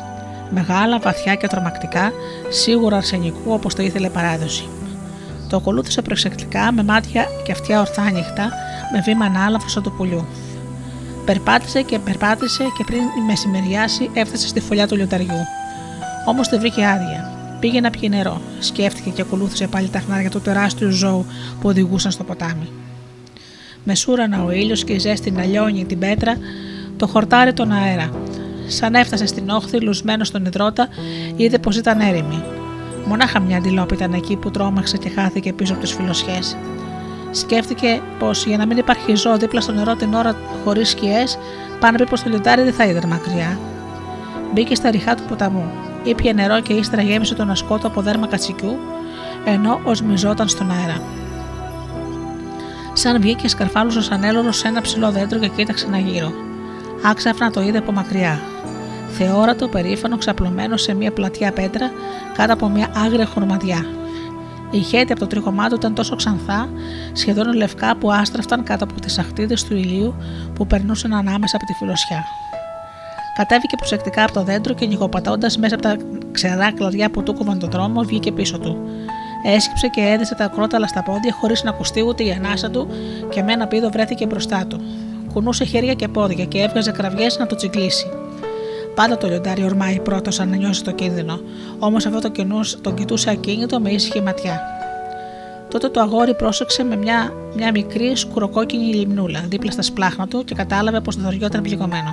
Μεγάλα, 0.50 0.98
βαθιά 0.98 1.34
και 1.34 1.46
τρομακτικά, 1.46 2.12
σίγουρα 2.48 2.96
αρσενικού 2.96 3.52
όπως 3.52 3.74
το 3.74 3.82
ήθελε 3.82 4.08
παράδοση. 4.08 4.68
Το 5.48 5.56
ακολούθησε 5.56 6.02
προσεκτικά 6.02 6.72
με 6.72 6.82
μάτια 6.82 7.26
και 7.44 7.52
αυτιά 7.52 7.80
ορθάνυχτα, 7.80 8.50
με 8.92 9.00
βήμα 9.04 9.24
ανάλαφρο 9.24 9.80
του 9.80 9.92
πουλιού. 9.92 10.26
Περπάτησε 11.24 11.82
και 11.82 11.98
περπάτησε 11.98 12.64
και 12.76 12.84
πριν 12.84 13.02
μεσημεριάσει 13.26 14.10
έφτασε 14.12 14.48
στη 14.48 14.60
φωλιά 14.60 14.88
του 14.88 14.96
λιονταριού. 14.96 15.46
Όμως 16.26 16.48
τη 16.48 16.58
βρήκε 16.58 16.84
άδεια. 16.84 17.32
Πήγε 17.60 17.80
να 17.80 17.90
πιει 17.90 18.08
νερό. 18.12 18.40
Σκέφτηκε 18.58 19.10
και 19.10 19.22
ακολούθησε 19.22 19.66
πάλι 19.66 19.88
τα 19.88 19.98
χνάρια 19.98 20.30
του 20.30 20.40
τεράστιου 20.40 20.90
ζώου 20.90 21.26
που 21.60 21.68
οδηγούσαν 21.68 22.12
στο 22.12 22.24
ποτάμι. 22.24 22.68
Μεσούρανα 23.84 24.44
ο 24.44 24.50
ήλιος 24.50 24.84
και 24.84 24.92
η 24.92 24.98
ζέστη 24.98 25.30
να 25.30 25.44
λιώνει 25.44 25.84
την 25.84 25.98
πέτρα, 25.98 26.36
το 26.96 27.06
χορτάρι 27.06 27.52
τον 27.52 27.72
αέρα. 27.72 28.10
Σαν 28.66 28.94
έφτασε 28.94 29.26
στην 29.26 29.48
όχθη, 29.48 29.80
λουσμένο 29.80 30.24
στον 30.24 30.44
υδρότα, 30.44 30.88
είδε 31.36 31.58
πως 31.58 31.76
ήταν 31.76 32.00
έρημη. 32.00 32.42
Μονάχα 33.06 33.40
μια 33.40 33.56
αντιλόπη 33.56 33.94
ήταν 33.94 34.12
εκεί 34.12 34.36
που 34.36 34.50
τρόμαξε 34.50 34.96
και 34.96 35.08
χάθηκε 35.08 35.52
πίσω 35.52 35.72
από 35.72 35.82
τις 35.82 35.92
φιλοσιέ. 35.92 36.38
Σκέφτηκε 37.30 38.00
πως 38.18 38.46
για 38.46 38.56
να 38.56 38.66
μην 38.66 38.76
υπάρχει 38.76 39.14
ζώο 39.14 39.36
δίπλα 39.36 39.60
στο 39.60 39.72
νερό 39.72 39.96
την 39.96 40.14
ώρα 40.14 40.36
χωρίς 40.64 40.88
σκιές, 40.88 41.38
πάνω 41.80 41.96
πει 41.96 42.04
πω 42.04 42.16
το 42.16 42.22
λιοντάρι 42.26 42.62
δεν 42.62 42.72
θα 42.72 42.84
είδε 42.84 43.06
μακριά. 43.06 43.58
Μπήκε 44.54 44.74
στα 44.74 44.90
ριχά 44.90 45.14
του 45.14 45.22
ποταμού. 45.28 45.70
Ήπια 46.04 46.32
νερό 46.32 46.60
και 46.60 46.72
ύστερα 46.72 47.02
γέμισε 47.02 47.34
τον 47.34 47.50
ασκότο 47.50 47.86
από 47.86 48.00
δέρμα 48.00 48.26
κατσικιού, 48.26 48.76
ενώ 49.44 49.80
οσμιζόταν 49.84 50.48
στον 50.48 50.70
αέρα. 50.70 51.00
Σαν 52.96 53.20
βγήκε 53.20 53.48
σκαρφάλωσε 53.48 54.02
σαν 54.02 54.24
έλωρος 54.24 54.56
σε 54.56 54.68
ένα 54.68 54.80
ψηλό 54.80 55.10
δέντρο 55.10 55.38
και 55.38 55.48
κοίταξε 55.48 55.86
ένα 55.86 55.98
γύρο. 55.98 56.32
Άξαφνα 57.02 57.50
το 57.50 57.60
είδε 57.60 57.78
από 57.78 57.92
μακριά. 57.92 58.40
Θεόρατο, 59.08 59.68
περήφανο, 59.68 60.16
ξαπλωμένο 60.16 60.76
σε 60.76 60.94
μια 60.94 61.12
πλατιά 61.12 61.52
πέτρα 61.52 61.90
κάτω 62.36 62.52
από 62.52 62.68
μια 62.68 62.88
άγρια 62.94 63.26
χορμαδιά. 63.26 63.86
Η 64.70 64.78
χέτη 64.78 65.12
από 65.12 65.20
το 65.20 65.26
τρίγωμά 65.26 65.68
του 65.68 65.74
ήταν 65.74 65.94
τόσο 65.94 66.16
ξανθά, 66.16 66.68
σχεδόν 67.12 67.52
λευκά 67.52 67.96
που 67.96 68.12
άστραφταν 68.12 68.62
κάτω 68.62 68.84
από 68.84 69.00
τις 69.00 69.18
αχτίδες 69.18 69.64
του 69.64 69.76
ηλίου 69.76 70.14
που 70.54 70.66
περνούσαν 70.66 71.12
ανάμεσα 71.12 71.56
από 71.56 71.66
τη 71.66 71.72
φιλοσιά. 71.72 72.24
Κατέβηκε 73.36 73.76
προσεκτικά 73.76 74.22
από 74.22 74.32
το 74.32 74.42
δέντρο 74.42 74.74
και 74.74 74.86
νυχοπατώντα 74.86 75.50
μέσα 75.58 75.74
από 75.74 75.82
τα 75.82 75.96
ξερά 76.32 76.72
κλαδιά 76.72 77.10
που 77.10 77.22
του 77.22 77.34
κόβαν 77.34 77.58
τον 77.58 77.70
δρόμο, 77.70 78.02
βγήκε 78.02 78.32
πίσω 78.32 78.58
του. 78.58 78.76
Έσκυψε 79.46 79.88
και 79.88 80.00
έδεσε 80.00 80.34
τα 80.34 80.46
κρόταλα 80.46 80.86
στα 80.86 81.02
πόδια 81.02 81.32
χωρίς 81.32 81.62
να 81.62 81.70
ακουστεί 81.70 82.02
ούτε 82.02 82.24
η 82.24 82.32
ανάσα 82.32 82.70
του 82.70 82.88
και 83.28 83.42
με 83.42 83.52
ένα 83.52 83.66
πίδο 83.66 83.90
βρέθηκε 83.90 84.26
μπροστά 84.26 84.66
του. 84.66 84.80
Κουνούσε 85.32 85.64
χέρια 85.64 85.94
και 85.94 86.08
πόδια 86.08 86.44
και 86.44 86.60
έβγαζε 86.60 86.90
κραυγές 86.90 87.38
να 87.38 87.46
το 87.46 87.54
τσιγκλίσει. 87.54 88.06
Πάντα 88.94 89.16
το 89.16 89.26
λιοντάρι 89.26 89.64
ορμάει 89.64 90.00
πρώτος 90.00 90.40
αν 90.40 90.48
νιώσει 90.48 90.84
το 90.84 90.90
κίνδυνο, 90.90 91.40
όμως 91.78 92.06
αυτό 92.06 92.18
το 92.20 92.28
κοινούς, 92.28 92.80
τον 92.80 92.94
κοιτούσε 92.94 93.30
ακίνητο 93.30 93.80
με 93.80 93.90
ήσυχη 93.90 94.20
ματιά. 94.20 94.60
Τότε 95.70 95.88
το 95.88 96.00
αγόρι 96.00 96.34
πρόσεξε 96.34 96.84
με 96.84 96.96
μια, 96.96 97.32
μια 97.56 97.70
μικρή 97.70 98.16
σκουροκόκκινη 98.16 98.94
λιμνούλα 98.94 99.40
δίπλα 99.48 99.70
στα 99.70 99.82
σπλάχνα 99.82 100.28
του 100.28 100.44
και 100.44 100.54
κατάλαβε 100.54 101.00
πως 101.00 101.16
το 101.16 101.22
δωριό 101.22 101.46
ήταν 101.46 101.62
πληγωμένο. 101.62 102.10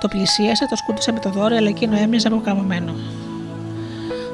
Το 0.00 0.08
πλησίασε, 0.08 0.66
το 0.70 0.76
σκούτησε 0.76 1.12
με 1.12 1.18
το 1.18 1.30
δώρο, 1.30 1.56
αλλά 1.56 1.68
εκείνο 1.68 1.96
έμοιαζε 1.96 2.28
αποκαμωμένο. 2.28 2.94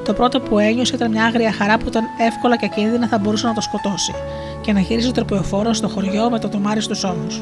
Το 0.05 0.13
πρώτο 0.13 0.39
που 0.39 0.59
ένιωσε 0.59 0.95
ήταν 0.95 1.11
μια 1.11 1.25
άγρια 1.25 1.51
χαρά 1.51 1.77
που 1.77 1.85
ήταν 1.87 2.03
εύκολα 2.27 2.57
και 2.57 2.67
κίνδυνα 2.67 3.07
θα 3.07 3.17
μπορούσε 3.17 3.47
να 3.47 3.53
το 3.53 3.61
σκοτώσει 3.61 4.13
και 4.61 4.73
να 4.73 4.79
γυρίζει 4.79 5.11
τροπεοφόρο 5.11 5.73
στο 5.73 5.87
χωριό 5.87 6.29
με 6.29 6.39
το 6.39 6.49
τομάρι 6.49 6.81
στους 6.81 7.03
ώμους. 7.03 7.41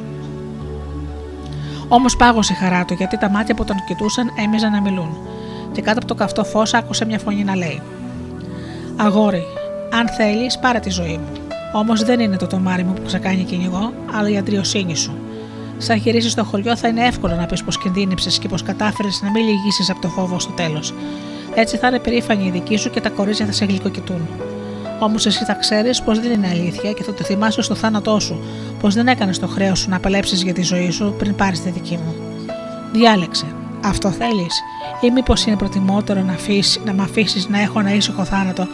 Όμως 1.88 2.16
πάγωσε 2.16 2.54
η 2.54 2.56
χαρά 2.56 2.86
του 2.86 2.94
γιατί 2.94 3.18
τα 3.18 3.30
μάτια 3.30 3.56
που 3.56 3.64
τον 3.64 3.76
κοιτούσαν 3.88 4.32
έμοιαζαν 4.46 4.72
να 4.72 4.82
μιλούν, 4.82 5.18
και 5.72 5.82
κάτω 5.82 5.98
από 5.98 6.08
το 6.08 6.16
καυτό 6.16 6.44
φως 6.44 6.74
άκουσε 6.74 7.06
μια 7.06 7.20
φωνή 7.20 7.44
να 7.44 7.56
λέει: 7.56 7.82
Αγόρι, 8.96 9.44
αν 9.94 10.08
θέλεις, 10.08 10.60
πάρε 10.60 10.80
τη 10.80 10.90
ζωή 10.90 11.18
μου. 11.18 11.28
Όμως 11.74 12.04
δεν 12.04 12.20
είναι 12.20 12.38
το 12.38 12.48
τομάρι 12.48 12.84
μου 12.84 12.94
που 12.94 13.02
ξεκάνει 13.06 13.44
κυνηγό, 13.44 13.94
αλλά 14.14 14.30
η 14.30 14.38
αντριοσύνη 14.38 14.96
σου. 14.96 15.18
Σαν 15.78 15.98
γυρίσει 15.98 16.30
στο 16.30 16.44
χωριό, 16.44 16.78
θα 16.78 16.88
είναι 16.88 17.06
εύκολο 17.06 17.36
να 17.36 17.46
πεις 17.46 17.64
πως 17.64 17.78
κινδύνεψες 17.78 18.40
και 18.40 18.48
πως 18.48 18.64
κατάφερες 18.64 19.22
να 19.24 19.32
μην 19.32 19.46
λυγίσεις 19.46 19.90
από 19.90 20.02
το 20.02 20.08
φόβο 20.08 20.40
στο 20.40 20.52
τέλος. 20.52 20.94
Έτσι 21.60 21.78
θα 21.78 21.88
είναι 21.88 22.00
περήφανη 22.00 22.46
η 22.46 22.50
δική 22.50 22.78
σου 22.78 22.90
και 22.90 23.02
τα 23.02 23.10
κορίτσια 23.10 23.46
θα 23.46 23.52
σε 23.52 23.66
γλυκοκοιτούν. 23.66 24.28
Όμως 25.00 25.26
εσύ 25.26 25.44
θα 25.44 25.54
ξέρεις 25.54 26.02
πως 26.02 26.20
δεν 26.20 26.32
είναι 26.32 26.48
αλήθεια 26.48 26.92
και 26.92 27.04
θα 27.04 27.14
το 27.14 27.24
θυμάσαι 27.24 27.62
στο 27.62 27.76
θάνατό 27.76 28.20
σου, 28.20 28.40
πως 28.80 28.94
δεν 28.94 29.08
έκανες 29.08 29.40
το 29.40 29.48
χρέος 29.48 29.80
σου 29.80 29.90
να 29.90 29.96
απελέψει 29.96 30.36
για 30.36 30.54
τη 30.54 30.62
ζωή 30.62 30.92
σου 30.92 31.16
πριν 31.18 31.36
πάρεις 31.36 31.62
τη 31.62 31.70
δική 31.70 31.98
μου. 31.98 32.16
Διάλεξε. 32.92 33.46
Αυτό 33.84 34.10
θέλεις, 34.10 34.62
ή 35.02 35.12
μήπως 35.12 35.46
είναι 35.46 35.56
προτιμότερο 35.56 36.22
να, 36.22 36.34
αφήσεις, 36.34 36.82
να 36.86 36.94
με 36.94 37.04
αφήσεις 37.04 37.48
να 37.48 37.62
έχω 37.62 37.80
ένα 37.80 37.94
ήσυχο 37.94 38.24
θάνατο 38.24 38.68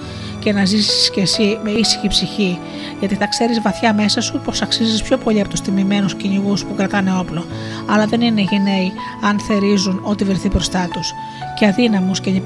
και 0.45 0.53
να 0.53 0.65
ζήσεις 0.65 1.09
κι 1.09 1.19
εσύ 1.19 1.59
με 1.63 1.71
ήσυχη 1.71 2.07
ψυχή, 2.07 2.59
γιατί 2.99 3.15
θα 3.15 3.27
ξέρεις 3.27 3.61
βαθιά 3.61 3.93
μέσα 3.93 4.21
σου 4.21 4.41
πως 4.43 4.61
αξίζεις 4.61 5.01
πιο 5.01 5.17
πολύ 5.17 5.39
από 5.39 5.49
τους 5.49 5.61
τιμημένους 5.61 6.15
κυνηγούς 6.15 6.65
που 6.65 6.75
κρατάνε 6.75 7.17
όπλο, 7.19 7.45
αλλά 7.85 8.05
δεν 8.05 8.21
είναι 8.21 8.41
γενναίοι 8.41 8.91
αν 9.21 9.39
θερίζουν 9.39 10.01
ό,τι 10.03 10.23
βρεθεί 10.23 10.47
μπροστά 10.47 10.87
τους, 10.93 11.13
και 11.59 11.65
αδύναμους 11.65 12.19
και 12.19 12.41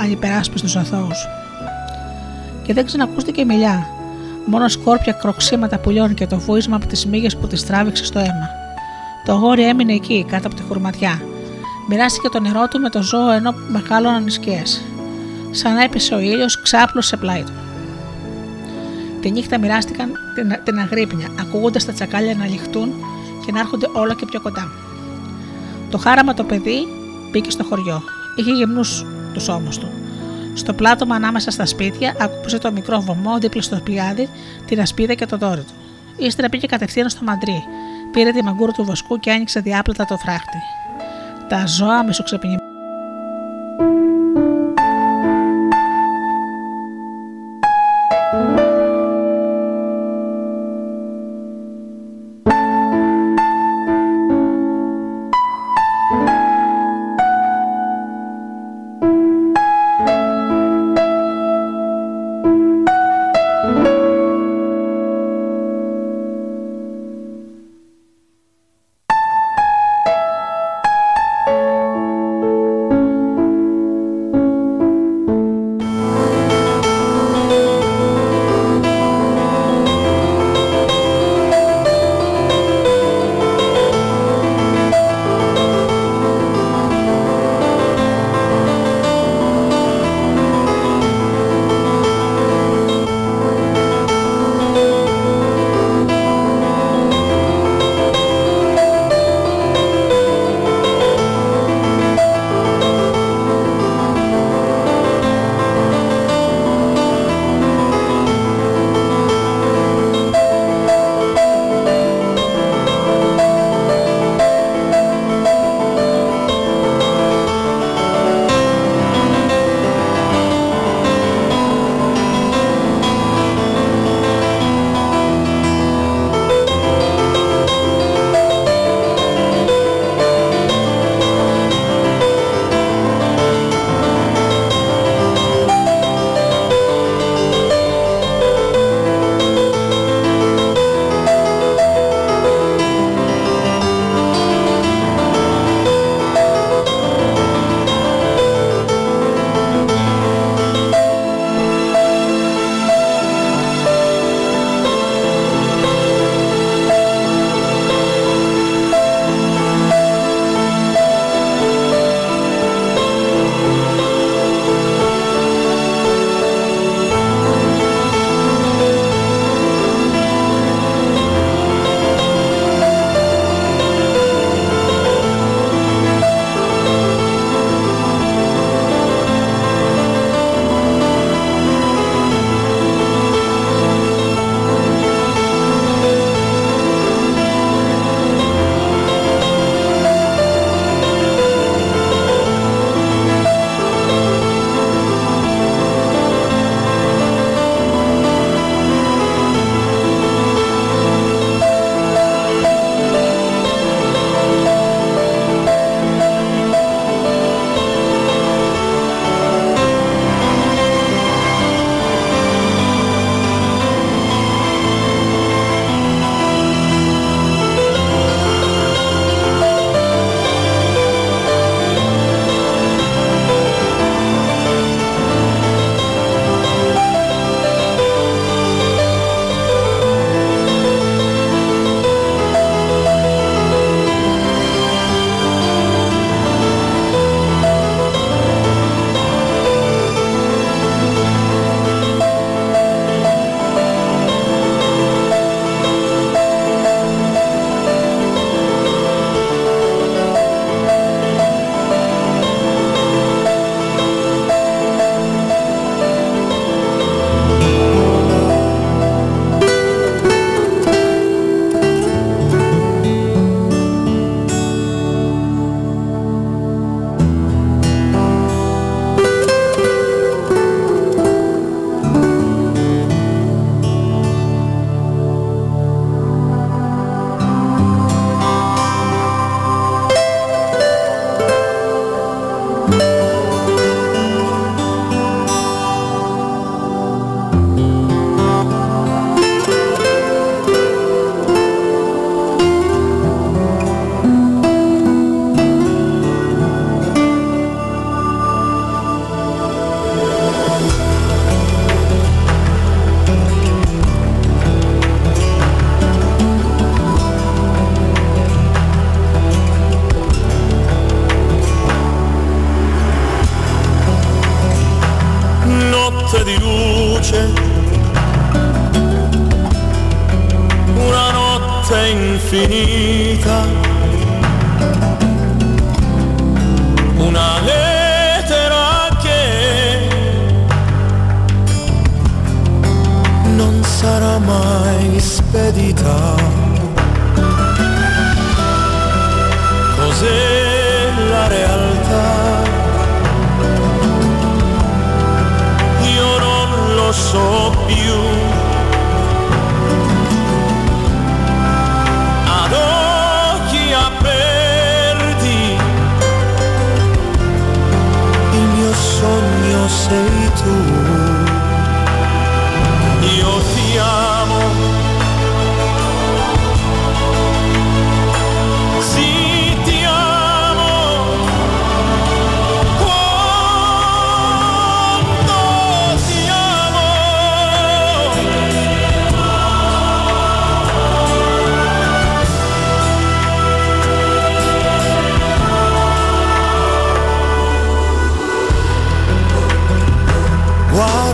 ανυπεράσπιστους 0.00 0.76
αθώους. 0.76 1.28
Και 2.66 2.72
δεν 2.72 2.86
ξανακούστηκε 2.86 3.44
μιλιά, 3.44 3.86
μόνο 4.46 4.68
σκόρπια 4.68 5.12
κροξίματα 5.12 5.78
πουλιών 5.78 6.14
και 6.14 6.26
το 6.26 6.38
βούισμα 6.38 6.76
από 6.76 6.86
τις 6.86 7.06
μύγες 7.06 7.36
που 7.36 7.46
τη 7.46 7.64
τράβηξε 7.64 8.04
στο 8.04 8.18
αίμα. 8.18 8.48
Το 9.24 9.32
αγόρι 9.32 9.64
έμεινε 9.64 9.92
εκεί, 9.92 10.24
κάτω 10.28 10.46
από 10.46 10.56
τη 10.56 10.62
χουρματιά. 10.62 11.22
Μοιράστηκε 11.88 12.28
το 12.28 12.40
νερό 12.40 12.68
του 12.68 12.80
με 12.80 12.88
το 12.88 13.02
ζώο 13.02 13.30
ενώ 13.30 13.54
μεγάλωναν 13.68 14.26
οι 14.26 14.30
σκιές. 14.30 14.84
Σαν 15.50 15.76
έπεσε 15.76 16.14
ο 16.14 16.18
ήλιος, 16.18 16.62
ξάπλωσε 16.62 17.16
πλάι 17.16 17.42
του. 17.42 17.52
Τη 19.20 19.30
νύχτα 19.30 19.58
μοιράστηκαν 19.58 20.12
την, 20.34 20.64
την 20.64 20.78
αγρύπνια, 20.78 21.28
ακούγοντας 21.40 21.84
τα 21.84 21.92
τσακάλια 21.92 22.34
να 22.34 22.46
λιχτούν 22.46 22.92
και 23.46 23.52
να 23.52 23.58
έρχονται 23.58 23.86
όλο 23.92 24.14
και 24.14 24.26
πιο 24.26 24.40
κοντά. 24.40 24.72
Το 25.90 25.98
χάραμα 25.98 26.34
το 26.34 26.44
παιδί 26.44 26.86
μπήκε 27.30 27.50
στο 27.50 27.64
χωριό. 27.64 28.02
Είχε 28.36 28.50
γυμνούς 28.50 29.04
τους 29.32 29.48
ώμους 29.48 29.78
του. 29.78 29.90
Στο 30.54 30.72
πλάτωμα 30.72 31.14
ανάμεσα 31.14 31.50
στα 31.50 31.66
σπίτια 31.66 32.16
άκουσε 32.20 32.58
το 32.58 32.72
μικρό 32.72 33.00
βωμό 33.00 33.38
δίπλα 33.38 33.62
στο 33.62 33.76
πλιάδι, 33.76 34.28
την 34.66 34.80
ασπίδα 34.80 35.14
και 35.14 35.26
το 35.26 35.36
δόρυ 35.36 35.60
του. 35.60 35.74
Ύστερα 36.16 36.48
πήγε 36.48 36.66
κατευθείαν 36.66 37.08
στο 37.08 37.24
μαντρί, 37.24 37.62
πήρε 38.12 38.30
τη 38.30 38.42
μαγκούρα 38.42 38.72
του 38.72 38.84
βοσκού 38.84 39.18
και 39.18 39.30
άνοιξε 39.30 39.60
διάπλατα 39.60 40.04
το 40.04 40.16
φράχτη. 40.16 40.58
Τα 41.48 41.66
ζώα 41.66 42.04
μισοξεπινημένα 42.04 42.59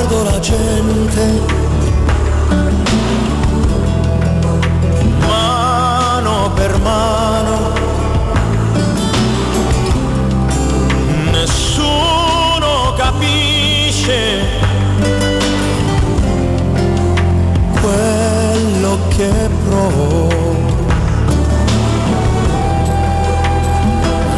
Guardo 0.08 0.30
la 0.30 0.38
gente. 0.38 1.40
Mano 5.26 6.50
per 6.54 6.78
mano. 6.78 7.72
Nessuno 11.32 12.94
capisce 12.96 14.42
quello 17.80 18.98
che 19.08 19.50
provo. 19.64 20.28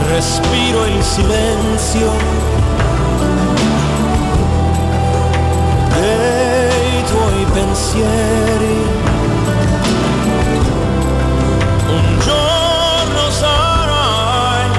Respiro 0.08 0.86
il 0.86 1.02
silenzio 1.02 2.47
dei 6.00 7.02
tuoi 7.10 7.44
pensieri. 7.52 8.76
Un 11.88 12.18
giorno 12.20 13.30
sarai 13.30 14.70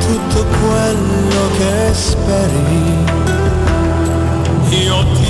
tutto 0.00 0.44
quello 0.60 1.42
che 1.58 1.94
speri. 1.94 2.82
Io 4.84 5.04
ti 5.14 5.23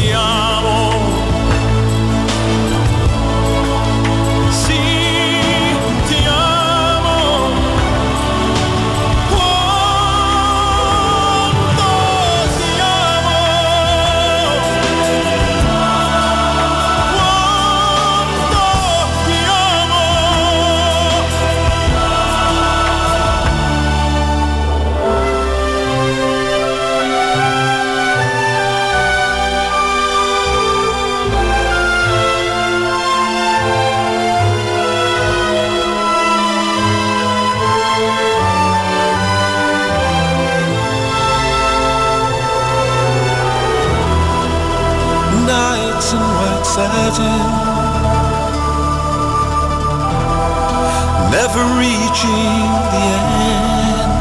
never 51.54 51.78
reaching 51.78 52.68
the 52.92 53.06
end. 53.46 54.12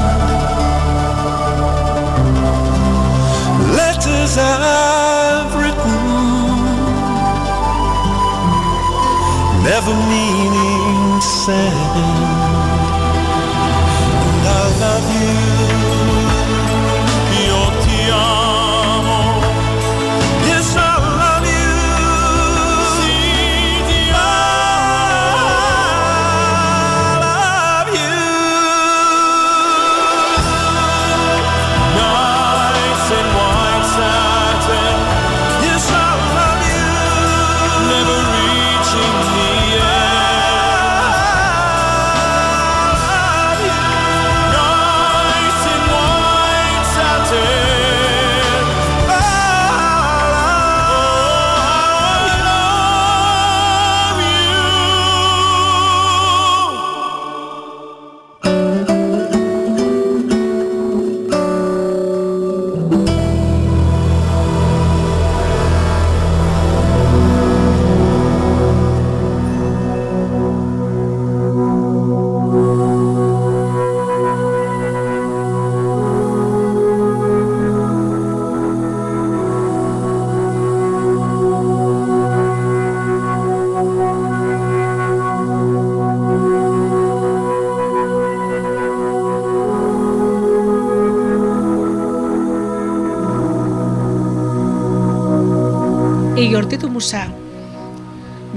Letters 3.76 4.38
I've 4.38 5.56
written, 5.56 6.04
never 9.64 9.94
meaning 10.12 11.20
to 11.20 11.26
send. 11.26 11.98
And 14.30 14.48
I 14.48 14.62
love 14.80 15.08
you. 15.22 15.43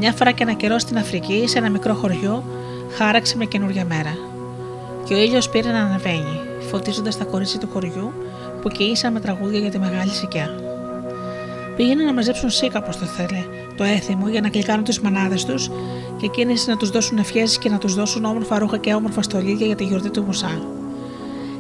Μια 0.08 0.14
φορά 0.14 0.30
και 0.30 0.42
ένα 0.42 0.52
καιρό 0.52 0.78
στην 0.78 0.98
Αφρική, 0.98 1.44
σε 1.46 1.58
ένα 1.58 1.70
μικρό 1.70 1.94
χωριό, 1.94 2.44
χάραξε 2.96 3.36
με 3.36 3.44
καινούργια 3.44 3.84
μέρα. 3.84 4.18
Και 5.04 5.14
ο 5.14 5.16
ήλιος 5.16 5.48
πήρε 5.48 5.70
να 5.70 5.80
ανεβαίνει, 5.80 6.40
φωτίζοντας 6.70 7.18
τα 7.18 7.24
κορίτσια 7.24 7.60
του 7.60 7.68
χωριού 7.72 8.12
που 8.62 8.68
κοίησαν 8.68 9.12
με 9.12 9.20
τραγούδια 9.20 9.58
για 9.58 9.70
τη 9.70 9.78
μεγάλη 9.78 10.10
σικιά. 10.10 10.50
Πήγαιναν 11.76 12.06
να 12.06 12.12
μαζέψουν 12.12 12.50
σίκα, 12.50 12.78
όπως 12.78 12.96
το 12.96 13.04
θέλε, 13.04 13.44
το 13.76 13.84
έθιμο 13.84 14.28
για 14.28 14.40
να 14.40 14.48
κλικάνουν 14.48 14.84
τις 14.84 15.00
μανάδες 15.00 15.44
τους 15.44 15.70
και 16.16 16.26
εκείνε 16.26 16.52
να 16.66 16.76
τους 16.76 16.90
δώσουν 16.90 17.18
ευχές 17.18 17.58
και 17.58 17.68
να 17.68 17.78
τους 17.78 17.94
δώσουν 17.94 18.24
όμορφα 18.24 18.58
ρούχα 18.58 18.78
και 18.78 18.94
όμορφα 18.94 19.22
στολίδια 19.22 19.66
για 19.66 19.76
τη 19.76 19.84
γιορτή 19.84 20.10
του 20.10 20.22
Μουσά. 20.22 20.60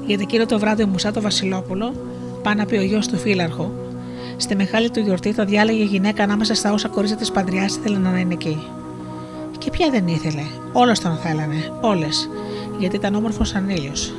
Γιατί 0.06 0.22
εκείνο 0.22 0.46
το 0.46 0.58
βράδυ 0.58 0.82
ο 0.82 0.86
Μουσά 0.86 1.12
το 1.12 1.20
Βασιλόπουλο, 1.20 1.94
πάνω 2.42 2.60
να 2.60 2.66
πει 2.66 2.76
ο 2.76 2.82
γιος 2.82 3.08
του 3.08 3.18
φύλαρχου, 3.18 3.70
στη 4.36 4.56
μεγάλη 4.56 4.90
του 4.90 5.00
γιορτή 5.00 5.34
τα 5.34 5.44
διάλεγε 5.44 5.82
η 5.82 5.86
γυναίκα 5.86 6.22
ανάμεσα 6.22 6.54
στα 6.54 6.72
όσα 6.72 6.88
κορίτσια 6.88 7.18
της 7.18 7.30
παντριά 7.30 7.64
ήθελε 7.64 7.98
να 7.98 8.18
είναι 8.18 8.32
εκεί. 8.32 8.58
Ποια 9.76 9.90
δεν 9.90 10.06
ήθελε, 10.06 10.42
όλες 10.72 11.00
τον 11.00 11.16
θέλανε, 11.16 11.72
όλες, 11.80 12.30
γιατί 12.78 12.96
ήταν 12.96 13.14
όμορφος 13.14 13.48
σαν 13.48 13.68
ήλιος. 13.68 14.14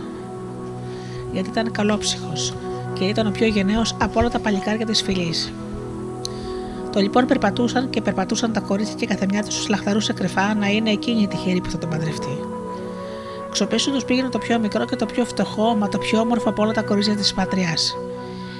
Γιατί 1.31 1.49
ήταν 1.49 1.71
καλόψυχος 1.71 2.53
και 2.93 3.05
ήταν 3.05 3.27
ο 3.27 3.31
πιο 3.31 3.47
γενναίος 3.47 3.95
από 4.01 4.19
όλα 4.19 4.29
τα 4.29 4.39
παλικάρια 4.39 4.85
της 4.85 5.01
φυλής. 5.01 5.53
Το 6.91 6.99
λοιπόν 6.99 7.25
περπατούσαν 7.25 7.89
και 7.89 8.01
περπατούσαν 8.01 8.53
τα 8.53 8.59
κορίτσια 8.59 8.95
και 8.95 9.05
καθεμιά 9.05 9.43
τους 9.43 9.67
λαχταρούσε 9.67 10.13
κρυφά 10.13 10.55
να 10.55 10.67
είναι 10.67 10.89
εκείνη 10.89 11.21
η 11.21 11.27
τυχερή 11.27 11.61
που 11.61 11.69
θα 11.69 11.77
τον 11.77 11.89
παντρευτεί. 11.89 12.39
Ξοπίσω 13.51 13.91
τους 13.91 14.05
πήγαινε 14.05 14.29
το 14.29 14.37
πιο 14.37 14.59
μικρό 14.59 14.85
και 14.85 14.95
το 14.95 15.05
πιο 15.05 15.25
φτωχό, 15.25 15.75
μα 15.75 15.89
το 15.89 15.97
πιο 15.97 16.19
όμορφο 16.19 16.49
από 16.49 16.63
όλα 16.63 16.71
τα 16.71 16.81
κορίτσια 16.81 17.15
της 17.15 17.33
πατριάς. 17.33 17.97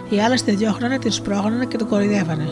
Οι 0.09 0.19
άλλε 0.19 0.35
τη 0.35 0.55
διώχνανε, 0.55 0.99
την 0.99 1.11
σπρώχνανε 1.11 1.65
και 1.65 1.77
τον 1.77 1.88
κορυδεύανε. 1.88 2.49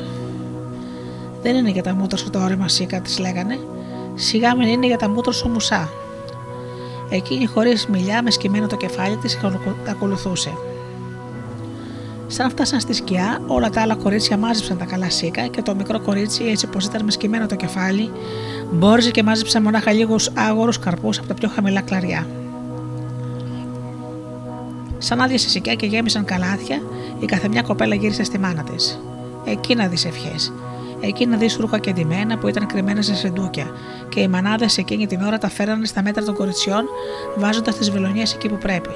Δεν 1.42 1.56
είναι 1.56 1.70
για 1.70 1.84
τα 1.84 1.94
μούτρα 1.94 2.18
σου 2.18 2.30
το 2.30 2.40
όρημα 2.40 2.68
σίκα, 2.68 3.02
της 3.02 3.20
λέγανε. 3.20 3.60
Σιγά 4.16 4.56
μην 4.56 4.68
είναι 4.68 4.86
για 4.86 4.98
τα 4.98 5.10
μούτρα 5.10 5.32
σου 5.32 5.50
μουσά. 5.50 5.90
Εκείνη 7.10 7.46
χωρίς 7.46 7.88
μιλιά, 7.88 8.24
με 8.24 8.32
σκυμμένο 8.32 8.68
το 8.68 8.76
κεφάλι 8.76 9.16
της, 9.16 9.40
ακολουθούσε. 9.90 10.52
Σαν 12.28 12.50
φτάσαν 12.50 12.80
στη 12.80 12.94
σκιά, 12.94 13.42
όλα 13.48 13.70
τα 13.70 13.82
άλλα 13.82 13.96
κορίτσια 13.96 14.38
μάζεψαν 14.38 14.78
τα 14.78 14.86
καλά 14.86 15.10
σίκα 15.10 15.48
και 15.48 15.62
το 15.62 15.76
μικρό 15.76 16.00
κορίτσι, 16.00 16.44
έτσι 16.44 16.68
πως 16.68 16.86
ήταν 16.86 17.04
με 17.04 17.12
σκυμμένο 17.12 17.46
το 17.46 17.56
κεφάλι, 17.56 18.12
μπόρεσε 18.72 19.12
και 19.12 19.24
μάζεψε 19.24 19.62
μονάχα 19.62 19.92
λίγους 19.92 20.30
άγορου 20.34 20.72
καρπούς 20.80 21.18
από 21.18 21.28
τα 21.28 21.34
πιο 21.34 21.50
χαμηλά 21.50 21.82
κλαριά. 21.82 22.28
Σαν 24.98 25.22
άδειασε 25.22 25.50
σικιά 25.50 25.74
και 25.74 25.86
γέμισαν 25.86 26.26
καλάθια, 26.26 26.82
η 27.20 27.26
καθεμιά 27.26 27.62
κοπέλα 27.62 27.96
γύρισε 27.96 28.24
στη 28.24 28.40
μάνα 28.40 28.64
της. 28.64 29.00
Εκεί 29.46 29.76
να 29.76 29.88
δεις 29.88 30.06
ευχές. 30.06 30.54
Εκεί 31.00 31.26
να 31.26 31.38
δεις 31.38 31.56
ρούχα 31.56 31.80
και 31.80 31.94
ντυμένα 31.94 32.38
που 32.38 32.48
ήταν 32.48 32.66
κρυμμένα 32.66 33.02
σε 33.02 33.16
σεντούκια, 33.16 33.66
και 34.10 34.20
οι 34.20 34.28
μανάδες 34.28 34.78
εκείνη 34.78 35.08
την 35.08 35.22
ώρα 35.22 35.38
τα 35.38 35.50
φέρανε 35.50 35.86
στα 35.86 36.02
μέτρα 36.02 36.24
των 36.24 36.36
κοριτσιών, 36.36 36.86
βάζοντας 37.36 37.76
τις 37.78 37.92
βελονιές 37.92 38.34
εκεί 38.34 38.50
που 38.50 38.58
πρέπει. 38.58 38.90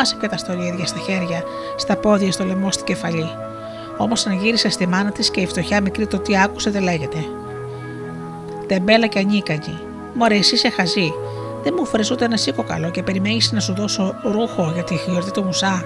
Άσε 0.00 0.16
και 0.20 0.28
τα 0.28 0.36
στολίδια 0.36 0.86
στα 0.86 0.98
χέρια, 0.98 1.42
στα 1.76 1.96
πόδια, 1.96 2.32
στο 2.32 2.44
λαιμό, 2.44 2.70
στην 2.72 2.84
κεφαλή. 2.84 3.30
Όμως 3.96 4.26
αν 4.26 4.38
γύρισε 4.38 4.68
στη 4.68 4.86
μάνα 4.86 5.10
της 5.12 5.30
και 5.30 5.40
η 5.40 5.46
φτωχιά 5.46 5.80
μικρή 5.80 6.06
το 6.06 6.18
τι 6.18 6.38
άκουσε 6.38 6.70
δεν 6.70 6.82
λέγεται. 6.82 7.24
Τεμπέλα 8.66 9.06
και 9.06 9.18
ανίκανη. 9.18 9.78
Μωρέ, 10.14 10.34
εσύ 10.34 10.54
είσαι 10.54 10.70
χαζή. 10.70 11.12
Δεν 11.62 11.74
μου 11.78 11.86
φέρες 11.86 12.10
ούτε 12.10 12.24
ένα 12.24 12.36
σίκο 12.36 12.62
καλό 12.62 12.90
και 12.90 13.02
περιμένεις 13.02 13.52
να 13.52 13.60
σου 13.60 13.74
δώσω 13.74 14.14
ρούχο 14.22 14.70
για 14.74 14.84
τη 14.84 14.94
γιορτή 15.06 15.30
του 15.30 15.42
Μουσά. 15.42 15.84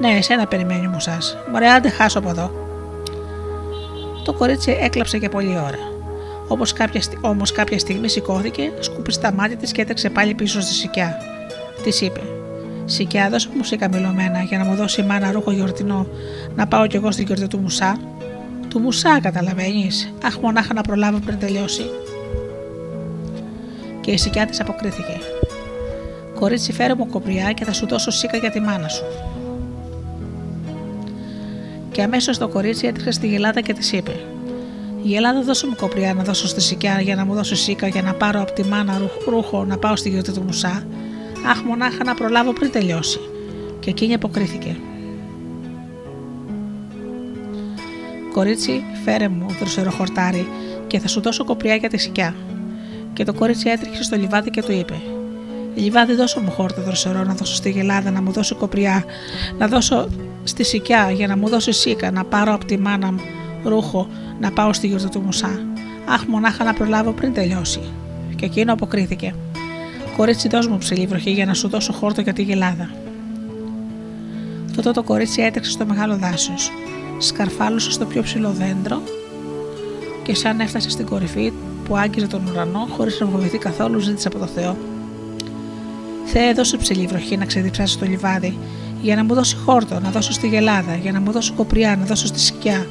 Ναι, 0.00 0.08
εσένα 0.08 0.46
περιμένει 0.46 0.86
ο 0.86 0.90
Μουσά. 0.90 1.18
Μωρέ, 1.52 1.68
άντε 1.68 1.88
χάσω 1.88 2.18
από 2.18 2.28
εδώ. 2.28 2.50
Το 4.24 4.32
κορίτσι 4.32 4.78
έκλαψε 4.80 5.16
για 5.16 5.28
πολλή 5.28 5.58
ώρα. 5.58 5.78
Όμω 6.48 6.62
κάποια, 6.74 7.00
όμως 7.20 7.52
κάποια 7.52 7.78
στιγμή 7.78 8.08
σηκώθηκε, 8.08 8.72
σκούπισε 8.80 9.20
τα 9.20 9.32
μάτια 9.32 9.56
της 9.56 9.72
και 9.72 9.82
έτρεξε 9.82 10.10
πάλι 10.10 10.34
πίσω 10.34 10.60
στη 10.60 10.72
σικιά. 10.72 11.16
Της 11.82 12.00
είπε: 12.00 12.20
Σικιά, 12.84 13.28
δώσε 13.30 13.48
μου 13.48 13.56
μουσικά 13.56 13.88
μιλωμένα 13.88 14.42
για 14.42 14.58
να 14.58 14.64
μου 14.64 14.74
δώσει 14.74 15.00
η 15.00 15.04
μάνα 15.04 15.32
ρούχο 15.32 15.50
γιορτινό 15.50 16.06
να 16.54 16.66
πάω 16.66 16.86
κι 16.86 16.96
εγώ 16.96 17.10
στην 17.10 17.26
γιορτή 17.26 17.46
του 17.46 17.58
Μουσά. 17.58 17.96
Του 18.68 18.78
Μουσά, 18.78 19.20
καταλαβαίνεις. 19.20 20.12
Αχ, 20.24 20.38
μονάχα 20.38 20.74
να 20.74 20.82
προλάβω 20.82 21.18
πριν 21.18 21.38
τελειώσει. 21.38 21.82
Και 24.00 24.10
η 24.10 24.16
σικιά 24.16 24.46
της 24.46 24.60
αποκρίθηκε. 24.60 25.18
Κορίτσι, 26.34 26.72
φέρε 26.72 26.94
μου 26.94 27.06
κοπριά 27.06 27.52
και 27.52 27.64
θα 27.64 27.72
σου 27.72 27.86
δώσω 27.86 28.10
σίκα 28.10 28.36
για 28.36 28.50
τη 28.50 28.60
μάνα 28.60 28.88
σου. 28.88 29.04
Και 31.92 32.02
αμέσως 32.02 32.38
το 32.38 32.48
κορίτσι 32.48 32.86
έτρεξε 32.86 33.10
στη 33.10 33.26
γελάδα 33.26 33.60
και 33.60 33.72
της 33.72 33.92
είπε: 33.92 34.12
Γελάδα, 35.02 35.42
δώσε 35.42 35.66
μου 35.66 35.74
κοπριά 35.76 36.14
να 36.14 36.22
δώσω 36.22 36.46
στη 36.46 36.60
σικιά 36.60 37.00
για 37.00 37.14
να 37.14 37.24
μου 37.24 37.34
δώσω 37.34 37.56
σίκα 37.56 37.86
για 37.86 38.02
να 38.02 38.14
πάρω 38.14 38.40
από 38.40 38.52
τη 38.52 38.64
μάνα 38.64 39.00
ρούχο 39.28 39.64
να 39.64 39.78
πάω 39.78 39.96
στη 39.96 40.08
γιορτή 40.08 40.32
του 40.32 40.42
Μουσά. 40.42 40.86
Αχ, 41.46 41.62
μονάχα 41.62 42.04
να 42.04 42.14
προλάβω 42.14 42.52
πριν 42.52 42.70
τελειώσει. 42.70 43.20
Και 43.80 43.90
εκείνη 43.90 44.14
αποκρίθηκε. 44.14 44.76
Κορίτσι, 48.32 48.84
φέρε 49.04 49.28
μου 49.28 49.46
δροσερό 49.58 49.90
χορτάρι 49.90 50.48
και 50.86 50.98
θα 50.98 51.08
σου 51.08 51.20
δώσω 51.20 51.44
κοπριά 51.44 51.74
για 51.74 51.88
τη 51.88 51.98
σικιά. 51.98 52.34
Και 53.12 53.24
το 53.24 53.32
κορίτσι 53.32 53.68
έτρεξε 53.68 54.02
στο 54.02 54.16
λιβάδι 54.16 54.50
και 54.50 54.62
του 54.62 54.72
είπε: 54.72 54.94
Λιβάδι, 55.80 56.14
δώσω 56.14 56.40
μου 56.40 56.50
χόρτο 56.50 56.82
δροσερό 56.82 57.24
να 57.24 57.34
δώσω 57.34 57.54
στη 57.54 57.70
γελάδα, 57.70 58.10
να 58.10 58.22
μου 58.22 58.32
δώσω 58.32 58.54
κοπριά, 58.54 59.04
να 59.58 59.68
δώσω 59.68 60.08
στη 60.44 60.64
σικιά 60.64 61.10
για 61.10 61.26
να 61.26 61.36
μου 61.36 61.48
δώσει 61.48 61.72
σίκα, 61.72 62.10
να 62.10 62.24
πάρω 62.24 62.54
από 62.54 62.64
τη 62.64 62.78
μάνα 62.78 63.12
μου 63.12 63.20
ρούχο, 63.64 64.08
να 64.40 64.50
πάω 64.50 64.72
στη 64.72 64.86
γιορτή 64.86 65.08
του 65.08 65.20
Μουσά. 65.20 65.60
Αχ, 66.08 66.24
μονάχα 66.26 66.64
να 66.64 66.72
προλάβω 66.72 67.12
πριν 67.12 67.34
τελειώσει. 67.34 67.80
Και 68.36 68.44
εκείνο 68.44 68.72
αποκρίθηκε. 68.72 69.34
Κορίτσι, 70.16 70.48
δώσ' 70.48 70.66
μου 70.66 70.78
ψηλή 70.78 71.06
βροχή 71.06 71.30
για 71.30 71.46
να 71.46 71.54
σου 71.54 71.68
δώσω 71.68 71.92
χόρτο 71.92 72.20
για 72.20 72.32
τη 72.32 72.42
γελάδα. 72.42 72.90
Τότε 74.76 74.90
το 74.90 75.02
κορίτσι 75.02 75.42
έτρεξε 75.42 75.70
στο 75.70 75.86
μεγάλο 75.86 76.16
δάσος, 76.16 76.70
σκαρφάλωσε 77.18 77.90
στο 77.90 78.04
πιο 78.04 78.22
ψηλό 78.22 78.50
δέντρο 78.50 79.02
και 80.22 80.34
σαν 80.34 80.60
έφτασε 80.60 80.90
στην 80.90 81.06
κορυφή 81.06 81.52
που 81.84 81.96
άγγιζε 81.96 82.26
τον 82.26 82.46
ουρανό, 82.50 82.88
χωρίς 82.96 83.20
να 83.20 83.26
φοβηθεί 83.26 83.58
καθόλου, 83.58 83.98
ζήτησε 83.98 84.28
από 84.28 84.38
το 84.38 84.46
Θεό. 84.46 84.76
Θεέ, 86.24 86.52
δώσε 86.52 86.76
ψηλή 86.76 87.06
βροχή 87.06 87.36
να 87.36 87.44
ξεδιψάσει 87.44 87.98
το 87.98 88.06
λιβάδι, 88.06 88.58
για 89.02 89.16
να 89.16 89.24
μου 89.24 89.34
δώσει 89.34 89.56
χόρτο, 89.56 90.00
να 90.00 90.10
δώσω 90.10 90.32
στη 90.32 90.48
γελάδα, 90.48 90.94
για 90.94 91.12
να 91.12 91.20
μου 91.20 91.32
δώσει 91.32 91.52
κοπριά, 91.52 91.96
να 91.96 92.04
δώσω 92.04 92.26
στη 92.26 92.40
σκιά, 92.40 92.86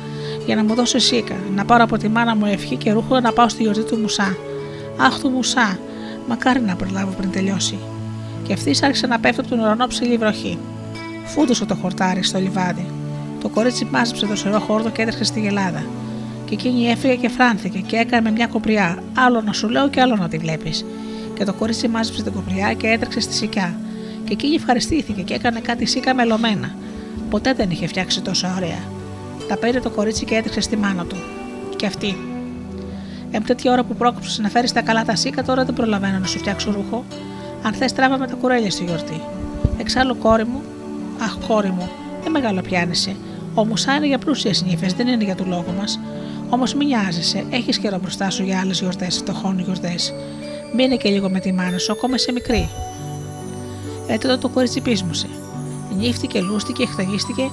για 0.46 0.56
να 0.56 0.64
μου 0.64 0.76
δώσει 0.76 1.00
σίκα, 1.00 1.36
να 1.56 1.66
πάρω 1.66 1.84
από 1.84 1.98
τη 1.98 2.10
μάνα 2.10 2.36
μου 2.36 2.46
ευχή 2.46 2.76
και 2.76 2.92
ρούχο 2.92 3.20
να 3.20 3.32
πάω 3.32 3.50
στη 3.50 3.64
γιορτή 3.64 3.84
του 3.84 3.98
Μουσά. 3.98 4.38
Αχ, 4.98 5.20
του 5.20 5.30
Μουσά, 5.30 5.80
μακάρι 6.28 6.62
να 6.62 6.76
προλάβω 6.76 7.12
πριν 7.18 7.32
τελειώσει. 7.32 7.78
Και 8.44 8.54
αυτή 8.54 8.76
άρχισε 8.84 9.08
να 9.08 9.20
πέφτει 9.20 9.40
από 9.40 9.50
τον 9.50 9.60
ουρανό 9.60 9.88
ψηλή 9.88 10.18
βροχή. 10.18 10.58
Φούντωσε 11.26 11.66
το 11.66 11.76
χορτάρι 11.76 12.24
στο 12.24 12.40
λιβάδι. 12.40 12.86
Το 13.42 13.50
κορίτσι 13.50 13.86
μάζεψε 13.86 14.26
το 14.26 14.36
σερό 14.36 14.60
χόρτο 14.60 14.90
και 14.90 15.02
έτρεξε 15.02 15.24
στη 15.24 15.40
γελάδα. 15.40 15.84
Και 16.46 16.54
εκείνη 16.54 16.90
έφυγε 16.90 17.16
και 17.16 17.30
φράνθηκε 17.30 17.80
και 17.80 17.96
έκανε 17.96 18.22
με 18.22 18.32
μια 18.32 18.48
κοπριά. 18.48 19.04
Άλλο 19.18 19.42
να 19.42 19.54
σου 19.54 19.70
λέω 19.70 19.90
και 19.90 20.02
άλλο 20.02 20.16
να 20.16 20.28
τη 20.28 20.38
βλέπεις. 20.38 20.86
Και 21.40 21.46
το 21.46 21.54
κορίτσι 21.54 21.88
μάζεψε 21.88 22.24
την 22.24 22.34
κοπριά 22.34 22.74
και 22.74 22.88
έτρεξε 22.88 23.20
στη 23.20 23.34
σικιά. 23.34 23.76
Και 24.24 24.34
εκείνη 24.34 24.56
ευχαριστήθηκε 24.56 25.22
και 25.22 25.34
έκανε 25.34 25.60
κάτι 25.60 25.86
σίκα 25.86 26.14
μελωμένα. 26.14 26.76
Ποτέ 27.30 27.54
δεν 27.54 27.70
είχε 27.70 27.88
φτιάξει 27.88 28.22
τόσο 28.22 28.48
ωραία. 28.56 28.84
Τα 29.48 29.58
πήρε 29.58 29.80
το 29.80 29.90
κορίτσι 29.90 30.26
και 30.26 30.36
έτρεξε 30.36 30.62
στη 30.62 30.78
μάνα 30.78 31.06
του. 31.06 31.16
Και 31.76 31.86
αυτή. 31.86 32.18
Εμ 33.32 33.44
τέτοια 33.44 33.72
ώρα 33.72 33.84
που 33.84 33.96
πρόκοψες 33.96 34.40
να 34.40 34.50
φέρεις 34.50 34.72
τα 34.72 34.82
καλά 34.82 35.04
τα 35.06 35.16
σίκα, 35.16 35.44
τώρα 35.44 35.66
δεν 35.66 35.74
προλαβαίνω 35.74 36.20
να 36.20 36.26
σου 36.26 36.38
φτιάξω 36.38 36.72
ρούχο. 36.72 37.04
Αν 37.64 37.74
θες, 37.74 37.94
τράβα 37.94 38.18
με 38.18 38.28
τα 38.28 38.36
κουρέλια 38.36 38.72
στη 38.72 38.84
γιορτή. 38.84 39.22
Εξάλλου, 39.78 40.18
κόρη 40.18 40.46
μου, 40.46 40.62
αχ, 41.22 41.38
κόρη 41.48 41.70
μου, 41.70 41.90
δεν 42.24 42.32
μεγάλο 42.32 42.62
πιάνεσαι. 42.62 43.16
Όμως, 43.54 43.88
αν 43.88 43.96
είναι 43.96 44.08
για 44.08 44.18
πλούσιες 44.18 44.64
νύφες, 44.64 44.94
δεν 44.94 45.08
είναι 45.08 45.24
για 45.24 45.36
του 45.36 45.46
λόγου 45.48 45.74
μας. 45.78 46.00
Όμως, 46.50 46.74
μην 46.74 46.88
νοιάζεσαι, 46.88 47.46
έχεις 47.50 47.78
καιρό 47.78 48.00
μπροστά 48.00 48.30
σου 48.30 48.44
για 48.44 48.60
άλλες 48.60 48.80
γιορτές, 48.80 49.18
φτωχών 49.18 49.60
γιορτές. 49.60 50.14
Μείνε 50.76 50.96
και 50.96 51.10
λίγο 51.10 51.30
με 51.30 51.40
τη 51.40 51.54
μάνα 51.54 51.78
σου, 51.78 51.92
ακόμα 51.92 52.18
σε 52.18 52.32
μικρή. 52.32 52.70
Ε, 54.08 54.18
τότε 54.18 54.38
το 54.38 54.50
κορίτσι 54.50 54.82
πείσμωσε. 54.82 55.28
Νύφτηκε, 55.98 56.42
λούστηκε, 56.42 56.86
χταγίστηκε, 56.86 57.50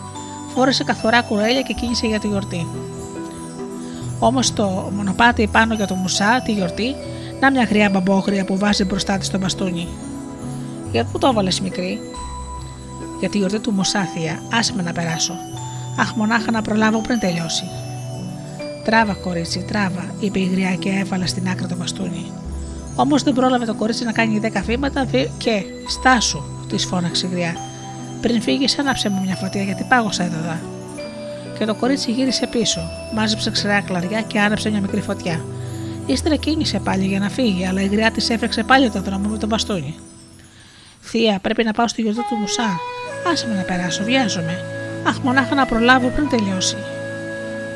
φόρεσε 0.54 0.84
καθορά 0.84 1.22
κουρέλια 1.22 1.62
και 1.62 1.72
κίνησε 1.72 2.06
για 2.06 2.18
τη 2.18 2.26
γιορτή. 2.26 2.66
Όμως 4.18 4.52
το 4.52 4.92
μονοπάτι 4.96 5.46
πάνω 5.46 5.74
για 5.74 5.86
το 5.86 5.94
μουσά, 5.94 6.42
τη 6.44 6.52
γιορτή, 6.52 6.94
να 7.40 7.50
μια 7.50 7.62
γριά 7.62 7.90
μπαμπόχρια 7.90 8.44
που 8.44 8.58
βάζει 8.58 8.84
μπροστά 8.84 9.18
της 9.18 9.30
το 9.30 9.38
μπαστούνι. 9.38 9.88
Για 10.90 11.04
πού 11.04 11.18
το 11.18 11.26
έβαλες 11.26 11.60
μικρή, 11.60 12.00
Για 13.20 13.28
τη 13.28 13.38
γιορτή 13.38 13.58
του 13.58 13.72
μουσά, 13.72 14.08
θεία, 14.14 14.42
άσε 14.52 14.72
με 14.76 14.82
να 14.82 14.92
περάσω. 14.92 15.34
Αχ, 15.98 16.14
μονάχα 16.14 16.50
να 16.50 16.62
προλάβω 16.62 17.00
πριν 17.00 17.18
τελειώσει. 17.18 17.64
Τράβα, 18.84 19.14
κορίτσι, 19.14 19.64
τράβα, 19.68 20.04
είπε 20.20 20.38
η 20.38 20.44
γριά 20.44 20.74
και 20.74 20.90
έβαλε 20.90 21.26
στην 21.26 21.48
άκρη 21.48 21.66
το 21.66 21.76
μπαστούνι. 21.76 22.26
Όμως 22.96 23.22
δεν 23.22 23.34
πρόλαβε 23.34 23.64
το 23.64 23.74
κορίτσι 23.74 24.04
να 24.04 24.12
κάνει 24.12 24.38
δέκα 24.38 24.60
βήματα 24.60 25.06
και 25.38 25.62
στάσου, 25.88 26.42
της 26.68 26.84
φώναξε 26.84 27.26
η 27.26 27.30
γριά. 27.32 27.56
Πριν 28.20 28.42
φύγεις, 28.42 28.78
άναψε 28.78 29.08
μου 29.08 29.22
μια 29.24 29.34
φωτιά 29.34 29.62
γιατί 29.62 29.86
πάγωσα 29.88 30.24
εδώ. 30.24 30.56
Και 31.58 31.64
το 31.64 31.74
κορίτσι 31.74 32.12
γύρισε 32.12 32.46
πίσω, 32.46 32.80
μάζεψε 33.14 33.50
ξερά 33.50 33.80
κλαριά 33.80 34.20
και 34.20 34.40
άναψε 34.40 34.70
μια 34.70 34.80
μικρή 34.80 35.00
φωτιά. 35.00 35.44
Ύστερα 36.06 36.36
κίνησε 36.36 36.78
πάλι 36.78 37.04
για 37.04 37.18
να 37.18 37.28
φύγει, 37.28 37.66
αλλά 37.66 37.80
η 37.80 37.86
γριά 37.86 38.10
της 38.10 38.30
έφρεξε 38.30 38.62
πάλι 38.62 38.90
τον 38.90 39.02
δρόμο 39.02 39.28
με 39.28 39.38
τον 39.38 39.48
μπαστούνι. 39.48 39.94
Θεία, 41.00 41.38
πρέπει 41.42 41.64
να 41.64 41.72
πάω 41.72 41.88
στη 41.88 42.02
γιορτή 42.02 42.20
του 42.20 42.36
Μουσά. 42.36 42.78
Άσε 43.32 43.46
με 43.46 43.54
να 43.54 43.62
περάσω, 43.62 44.04
βιάζομαι. 44.04 44.64
Αχ, 45.06 45.18
μονάχα 45.18 45.54
να 45.54 45.66
προλάβω 45.66 46.08
πριν 46.08 46.28
τελειώσει. 46.28 46.76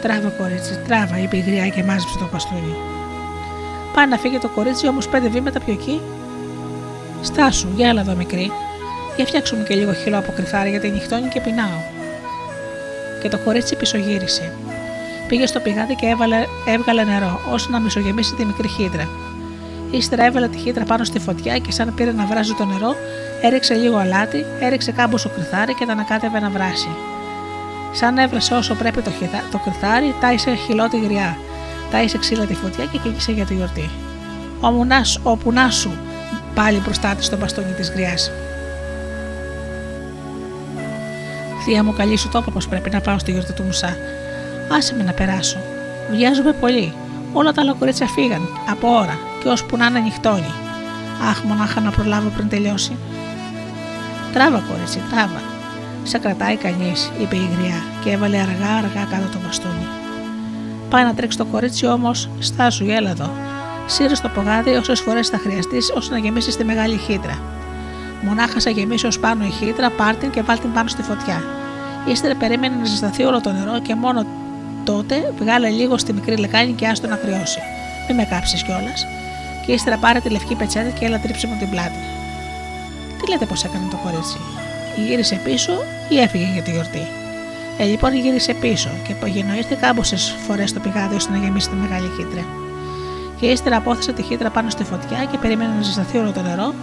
Τράβα, 0.02 0.28
κορίτσι, 0.28 0.78
τράβα, 0.86 1.18
είπε 1.18 1.36
η 1.36 1.40
γριά 1.40 1.68
και 1.68 1.82
μάζεψε 1.82 2.18
το 2.18 2.28
μπαστούνι. 2.32 2.99
Πάει 3.94 4.06
να 4.06 4.16
φύγει 4.16 4.38
το 4.38 4.48
κορίτσι, 4.48 4.88
όμως 4.88 5.08
πέντε 5.08 5.28
βήματα 5.28 5.60
πιο 5.60 5.72
εκεί. 5.72 6.00
Στάσου, 7.22 7.68
για 7.76 7.88
έλα 7.88 8.00
εδώ 8.00 8.14
μικρή. 8.14 8.52
Για 9.16 9.26
φτιάξουμε 9.26 9.64
και 9.68 9.74
λίγο 9.74 9.92
χυλό 9.92 10.18
από 10.18 10.32
κρυθάρι 10.32 10.70
γιατί 10.70 10.88
νυχτώνει 10.88 11.28
και 11.28 11.40
πεινάω. 11.40 11.80
Και 13.22 13.28
το 13.28 13.38
κορίτσι 13.38 13.76
Ύστερα 19.90 20.24
έβαλε 20.24 20.48
τη 20.48 20.58
χύτρα 20.58 20.84
πάνω 20.84 21.04
στη 21.04 21.18
φωτιά 21.18 21.58
και 21.58 21.72
σαν 21.72 21.94
πήρε 21.94 22.12
να 22.12 22.24
βράζει 22.26 22.54
το 22.54 22.64
νερό, 22.64 22.94
έριξε 23.42 23.74
λίγο 23.74 23.96
αλάτι, 23.96 24.44
έριξε 24.60 24.92
κάμποσο 24.92 25.28
κρυθάρι 25.28 25.74
και 25.74 25.86
τα 25.86 25.92
ανακάτευε 25.92 26.40
να 26.40 26.50
βράσει. 26.50 26.88
Σαν 27.92 28.18
έβρασε 28.18 28.54
όσο 28.54 28.74
πρέπει 28.74 29.02
το, 29.02 29.10
χυθα... 29.10 29.42
το 29.50 29.58
κρυθάρι, 29.58 30.14
τάισε 30.20 30.54
χυλώτη 30.54 31.00
γριά. 31.00 31.36
Τάισε 31.90 32.18
ξύλα 32.18 32.44
τη 32.44 32.54
φωτιά 32.54 32.84
και 32.84 32.98
κοίτησε 32.98 33.32
για 33.32 33.44
τη 33.44 33.54
γιορτή. 33.54 33.90
Ο, 34.60 34.70
μουνάς, 34.70 35.20
ο 35.22 35.36
πουνάσου 35.36 35.90
πάλι 36.54 36.78
μπροστά 36.78 37.14
της 37.14 37.26
στο 37.26 37.36
μπαστόνι 37.36 37.72
της 37.72 37.90
γριάς. 37.90 38.30
Θεία 41.64 41.84
μου, 41.84 41.92
καλή 41.92 42.16
σου 42.16 42.28
τόπο 42.28 42.50
πω 42.50 42.60
πρέπει 42.68 42.90
να 42.90 43.00
πάω 43.00 43.18
στη 43.18 43.30
γιορτή 43.30 43.52
του 43.52 43.62
Μουσά. 43.62 43.96
Άσε 44.76 44.94
με 44.94 45.02
να 45.02 45.12
περάσω. 45.12 45.58
Βιάζομαι 46.10 46.52
πολύ. 46.52 46.92
Όλα 47.32 47.52
τα 47.52 47.60
άλλα 47.60 47.72
κορίτσια 47.72 48.06
φύγαν 48.06 48.48
από 48.70 48.88
ώρα 48.88 49.18
και 49.42 49.48
ώσπου 49.48 49.76
να 49.76 49.86
είναι 49.86 50.00
νυχτώνει. 50.00 50.52
Αχ, 51.30 51.42
μονάχα 51.42 51.80
να 51.80 51.90
προλάβω 51.90 52.28
πριν 52.28 52.48
τελειώσει. 52.48 52.96
Τράβα, 54.32 54.62
κορίτσι, 54.68 55.00
τράβα. 55.10 55.40
Σε 56.02 56.18
κρατάει 56.18 56.56
κανείς, 56.56 57.10
είπε 57.20 57.36
η 57.36 57.48
γριά 57.58 57.82
και 58.04 58.10
έβαλε 58.10 58.38
αργά-αργά 58.38 59.04
κάτω 59.10 59.28
το 59.32 59.38
μπαστούνι. 59.44 59.86
Πάει 60.90 61.04
να 61.04 61.14
τρέξει 61.14 61.38
το 61.38 61.44
κορίτσι 61.44 61.86
όμως, 61.86 62.28
στάσου, 62.38 62.84
έλα 62.90 63.10
εδώ. 63.10 63.30
Σύρε 63.86 64.14
το 64.22 64.30
πογάδι 64.34 64.70
όσες 64.70 65.00
φορές 65.00 65.28
θα 65.28 65.38
χρειαστείς 65.38 65.92
ώστε 65.96 66.14
να 66.14 66.20
γεμίσεις 66.20 66.56
τη 66.56 66.64
μεγάλη 66.64 66.96
χύτρα. 66.96 67.38
Μονάχα 68.22 68.60
σε 68.60 68.70
γεμίσει 68.70 69.06
ως 69.06 69.18
πάνω 69.18 69.44
η 69.44 69.50
χύτρα, 69.50 69.90
πάρτιν 69.90 70.30
και 70.30 70.42
βάλτιν 70.42 70.72
πάνω 70.72 70.88
στη 70.88 71.02
φωτιά. 71.02 71.42
Ύστερα 72.06 72.34
περίμενε 72.34 72.76
να 72.76 72.84
ζεσταθεί 72.84 73.22
όλο 73.22 73.40
το 73.40 73.52
νερό 73.52 73.80
και 73.80 73.94
μόνο 73.94 74.26
τότε 74.84 75.32
βγάλε 75.38 75.68
λίγο 75.68 75.98
στη 75.98 76.12
μικρή 76.12 76.36
λεκάνη 76.36 76.72
και 76.72 76.86
άστο 76.86 77.06
να 77.06 77.16
κρυώσει. 77.16 77.60
Μην 78.08 78.16
με 78.16 78.24
κάψεις 78.24 78.62
κιόλας. 78.62 79.06
Και 79.66 79.72
ύστερα 79.72 79.96
πάρε 79.96 80.20
τη 80.20 80.28
λευκή 80.28 80.54
πετσέτα 80.54 80.88
και 80.88 81.04
έλα 81.04 81.18
τρίψε 81.18 81.46
μου 81.46 81.56
την 81.58 81.70
πλάτη. 81.70 82.00
Τι 83.20 83.30
λέτε 83.30 83.46
πώ 83.46 83.54
έκανε 83.64 83.86
το 83.90 83.98
κορίτσι; 84.04 84.38
Γύρισε 85.06 85.40
πίσω 85.44 85.72
ή 86.08 86.18
έφυγε 86.18 86.48
για 86.52 86.62
τη 86.62 86.70
γιορτή; 86.70 87.19
Ε, 87.80 87.84
λοιπόν 87.84 88.14
γύρισε 88.14 88.54
πίσω 88.54 88.90
και 89.06 89.12
απογενοήθηκε 89.12 89.74
κάμποσε 89.74 90.16
φορές 90.16 90.72
το 90.72 90.80
πηγάδι 90.80 91.14
ώστε 91.14 91.32
να 91.32 91.38
γεμίσει 91.38 91.68
τη 91.68 91.74
μεγάλη 91.74 92.10
χύτρα. 92.16 92.44
Και 93.40 93.46
ύστερα 93.46 93.76
απόθεσε 93.76 94.12
τη 94.12 94.22
χύτρα 94.22 94.50
πάνω 94.50 94.70
στη 94.70 94.84
φωτιά 94.84 95.24
και 95.30 95.38
περίμενε 95.38 95.74
να 95.74 95.82
ζεσταθεί 95.82 96.18
όλο 96.18 96.32
το 96.32 96.42
νερό, 96.42 96.74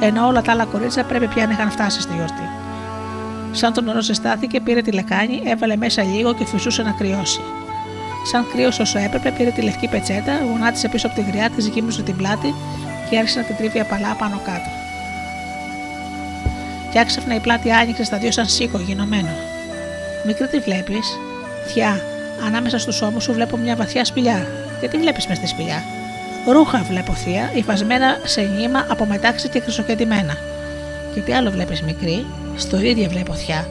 ενώ 0.00 0.26
όλα 0.26 0.42
τα 0.42 0.52
άλλα 0.52 0.64
κορίτσια 0.64 1.04
πρέπει 1.04 1.26
πια 1.26 1.46
να 1.46 1.52
είχαν 1.52 1.70
φτάσει 1.70 2.00
στη 2.00 2.14
γιορτή. 2.14 2.48
Σαν 3.52 3.72
το 3.72 3.80
νερό 3.80 4.00
ζεστάθηκε, 4.00 4.60
πήρε 4.60 4.80
τη 4.82 4.92
λεκάνη, 4.92 5.42
έβαλε 5.44 5.76
μέσα 5.76 6.02
λίγο 6.02 6.34
και 6.34 6.44
φυσούσε 6.44 6.82
να 6.82 6.90
κρυώσει. 6.90 7.40
Σαν 8.30 8.46
κρύωσε 8.52 8.82
όσο 8.82 8.98
έπρεπε, 8.98 9.30
πήρε 9.30 9.50
τη 9.50 9.62
λευκή 9.62 9.88
πετσέτα, 9.88 10.32
γονάτισε 10.50 10.88
πίσω 10.88 11.06
από 11.06 11.16
τη 11.16 11.22
γριά, 11.30 11.50
της 11.50 11.66
γύμνωσε 11.66 12.02
την 12.02 12.16
πλάτη 12.16 12.54
και 13.10 13.18
άρχισε 13.18 13.38
να 13.38 13.44
την 13.44 13.56
τρίβει 13.56 13.80
απαλά 13.80 14.14
πάνω 14.18 14.40
κάτω. 14.44 14.70
Και 16.92 16.98
άξαφνα 16.98 17.34
η 17.34 17.40
πλάτη 17.40 17.70
άνοιξε 17.70 18.04
στα 18.04 18.18
δύο 18.18 18.32
σαν 18.32 18.46
σίκο 18.46 18.78
γινωμένο. 18.78 19.59
Μικρή 20.26 20.46
τι 20.46 20.58
βλέπεις, 20.58 21.18
θιά, 21.66 22.00
ανάμεσα 22.46 22.78
στους 22.78 23.02
ώμους 23.02 23.22
σου 23.22 23.32
βλέπω 23.32 23.56
μια 23.56 23.76
βαθιά 23.76 24.04
σπηλιά. 24.04 24.46
Γιατί 24.80 24.98
βλέπεις 24.98 25.26
μες 25.26 25.36
στη 25.36 25.46
σπηλιά; 25.46 25.82
Ρούχα 26.46 26.82
βλέπω 26.88 27.12
θεία, 27.12 27.50
υφασμένα 27.54 28.18
σε 28.24 28.40
νήμα 28.40 28.86
από 28.88 29.04
μετάξι 29.06 29.48
και 29.48 29.60
χρυσοκεντημένα. 29.60 30.36
Και 31.14 31.20
τι 31.20 31.32
άλλο 31.32 31.50
βλέπεις 31.50 31.82
μικρή, 31.82 32.26
στορίδια 32.56 33.08
βλέπω 33.08 33.32
θιά. 33.32 33.68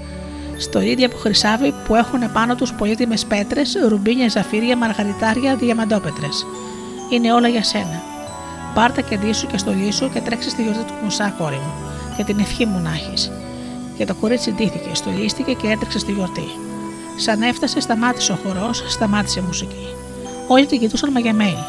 Στορίδια 0.58 1.10
που 1.10 1.18
χρυσάβει 1.18 1.74
που 1.86 1.96
έχουν 1.96 2.32
πάνω 2.34 2.56
τους 2.56 2.74
πολύτιμες 2.74 3.26
πέτρες, 3.26 3.78
ρουμπίνια, 3.88 4.30
ζαφύρια, 4.30 4.78
μαργαριτάρια, 4.78 5.56
διαμαντόπετρες. 5.56 6.46
Είναι 7.14 7.34
όλα 7.34 7.48
για 7.48 7.64
σένα. 7.64 8.02
Πάρτα 8.74 9.02
και 9.02 9.18
ντύσου 9.18 9.48
και 9.48 9.58
στολίσου 9.58 10.12
και 10.12 10.20
τρέξει 10.20 10.50
στη 10.50 10.62
γιορτή 10.62 10.84
του 10.84 10.94
Μουσά, 11.04 11.34
κόρη 11.38 11.56
μου, 11.56 11.74
και 12.18 12.24
την 12.24 12.40
ευχή 12.40 12.66
μου 12.66 12.80
να 12.80 12.90
έχεις. 12.90 13.32
Και 14.00 14.06
το 14.06 14.14
κορίτσι 14.14 14.52
ντύθηκε, 14.52 14.90
στολίστηκε 14.94 15.54
και 15.54 15.68
έτρεξε 15.68 16.00
στη 16.00 16.12
γιορτή. 16.12 16.48
Σαν 17.16 17.42
έφτασε, 17.42 17.80
σταμάτησε 17.80 18.32
ο 18.32 18.36
χορός, 18.36 18.84
σταμάτησε 18.88 19.40
η 19.40 19.44
μουσική. 19.46 19.88
Όλοι 20.48 20.66
την 20.66 20.80
κοιτούσαν 20.80 21.12
μαγεμένοι. 21.12 21.64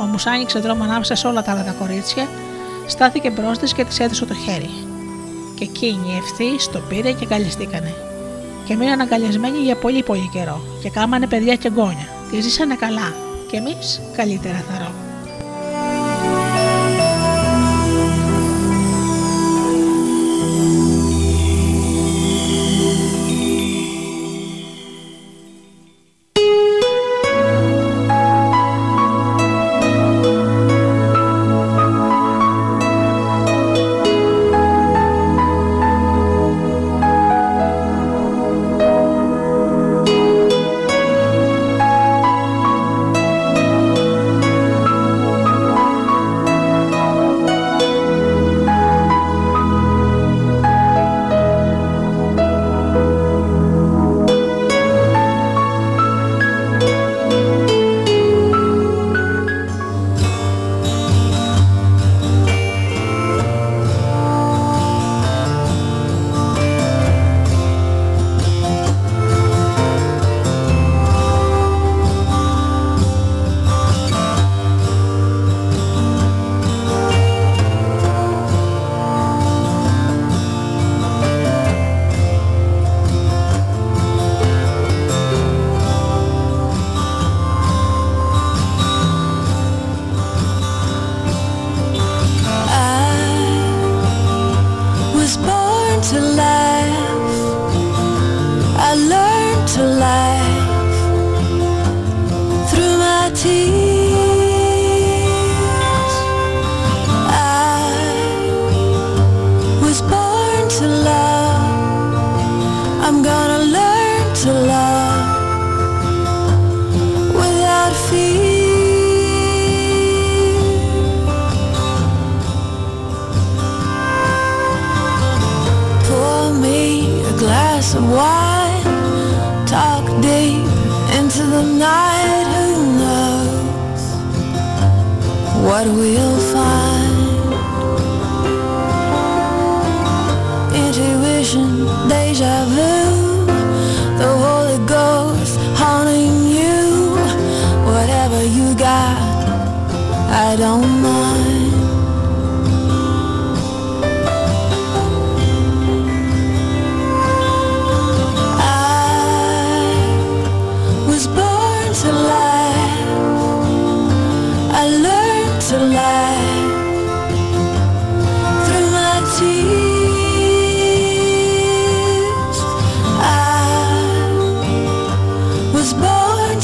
Ο 0.00 0.04
Μουσά 0.04 0.30
άνοιξε 0.30 0.58
δρόμο 0.58 0.84
ανάμεσα 0.84 1.14
σε 1.14 1.26
όλα 1.26 1.42
τα 1.42 1.50
άλλα 1.52 1.64
τα 1.64 1.72
κορίτσια, 1.72 2.28
στάθηκε 2.86 3.30
μπρος 3.30 3.58
της 3.58 3.72
και 3.72 3.84
της 3.84 4.00
έδωσε 4.00 4.24
το 4.24 4.34
χέρι. 4.34 4.70
Και 5.54 5.64
εκείνη 5.64 6.22
ευθύ 6.22 6.70
το 6.72 6.78
πήρε 6.88 7.12
και 7.12 7.24
αγκαλιαστήκανε. 7.24 7.94
Και 8.64 8.74
μείναν 8.74 9.00
αγκαλιασμένοι 9.00 9.58
για 9.58 9.76
πολύ 9.76 10.02
πολύ 10.02 10.28
καιρό 10.32 10.60
και 10.82 10.90
κάμανε 10.90 11.26
παιδιά 11.26 11.54
και 11.54 11.70
γκόνια. 11.70 12.08
Και 12.30 12.40
ζήσανε 12.40 12.74
καλά. 12.74 13.14
Και 13.50 13.56
εμείς 13.56 14.00
καλύτερα 14.16 14.64
θαρώ. 14.70 14.90
I 14.90 15.05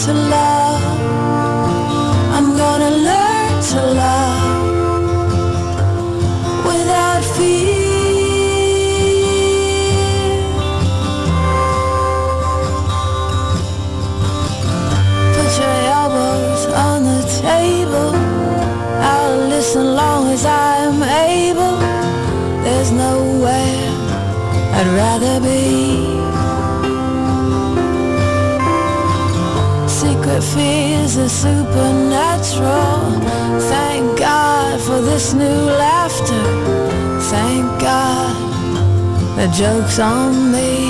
to 0.06 0.12
love. 0.12 0.82
I'm 2.36 2.56
gonna 2.56 2.90
learn 2.90 3.62
to 3.70 3.80
love 4.02 4.64
without 6.66 7.22
fear. 7.36 7.76
Put 15.36 15.50
your 15.62 15.78
elbows 15.98 16.62
on 16.86 16.98
the 17.04 17.22
table. 17.46 18.12
I'll 19.10 19.38
listen 19.54 19.94
long 19.94 20.32
as 20.32 20.44
I'm 20.44 21.00
able. 21.00 21.76
There's 22.64 22.90
nowhere 22.90 23.88
I'd 24.74 24.88
rather 24.96 25.38
be. 25.40 25.91
It 30.34 30.42
feels 30.42 31.18
are 31.18 31.28
supernatural. 31.28 33.20
Thank 33.68 34.18
God 34.18 34.80
for 34.80 34.98
this 35.02 35.34
new 35.34 35.60
laughter. 35.84 36.42
Thank 37.34 37.66
God 37.78 38.34
the 39.36 39.46
joke's 39.54 39.98
on 39.98 40.50
me. 40.50 40.88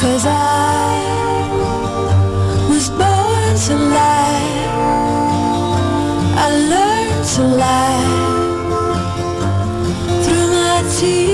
Cause 0.00 0.26
I 0.26 0.98
was 2.68 2.88
born 2.90 3.56
to 3.68 3.74
lie. 3.94 4.54
I 6.44 6.48
learned 6.72 7.26
to 7.34 7.42
lie 7.62 8.06
through 10.24 10.48
my 10.52 10.82
tears 10.98 11.24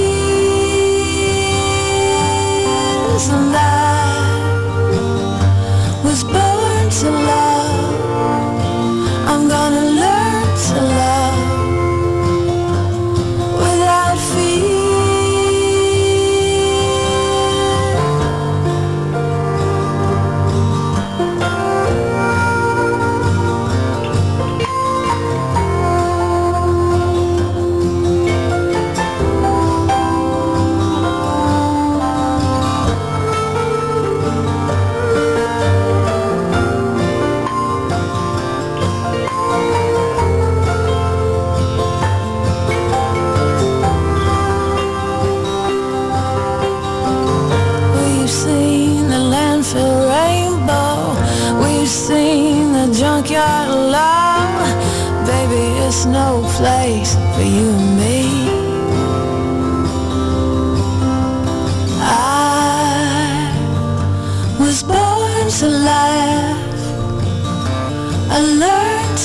and. 3.30 3.89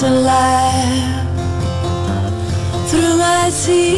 alive 0.06 1.26
through 2.88 3.18
my 3.18 3.49
tears. 3.64 3.94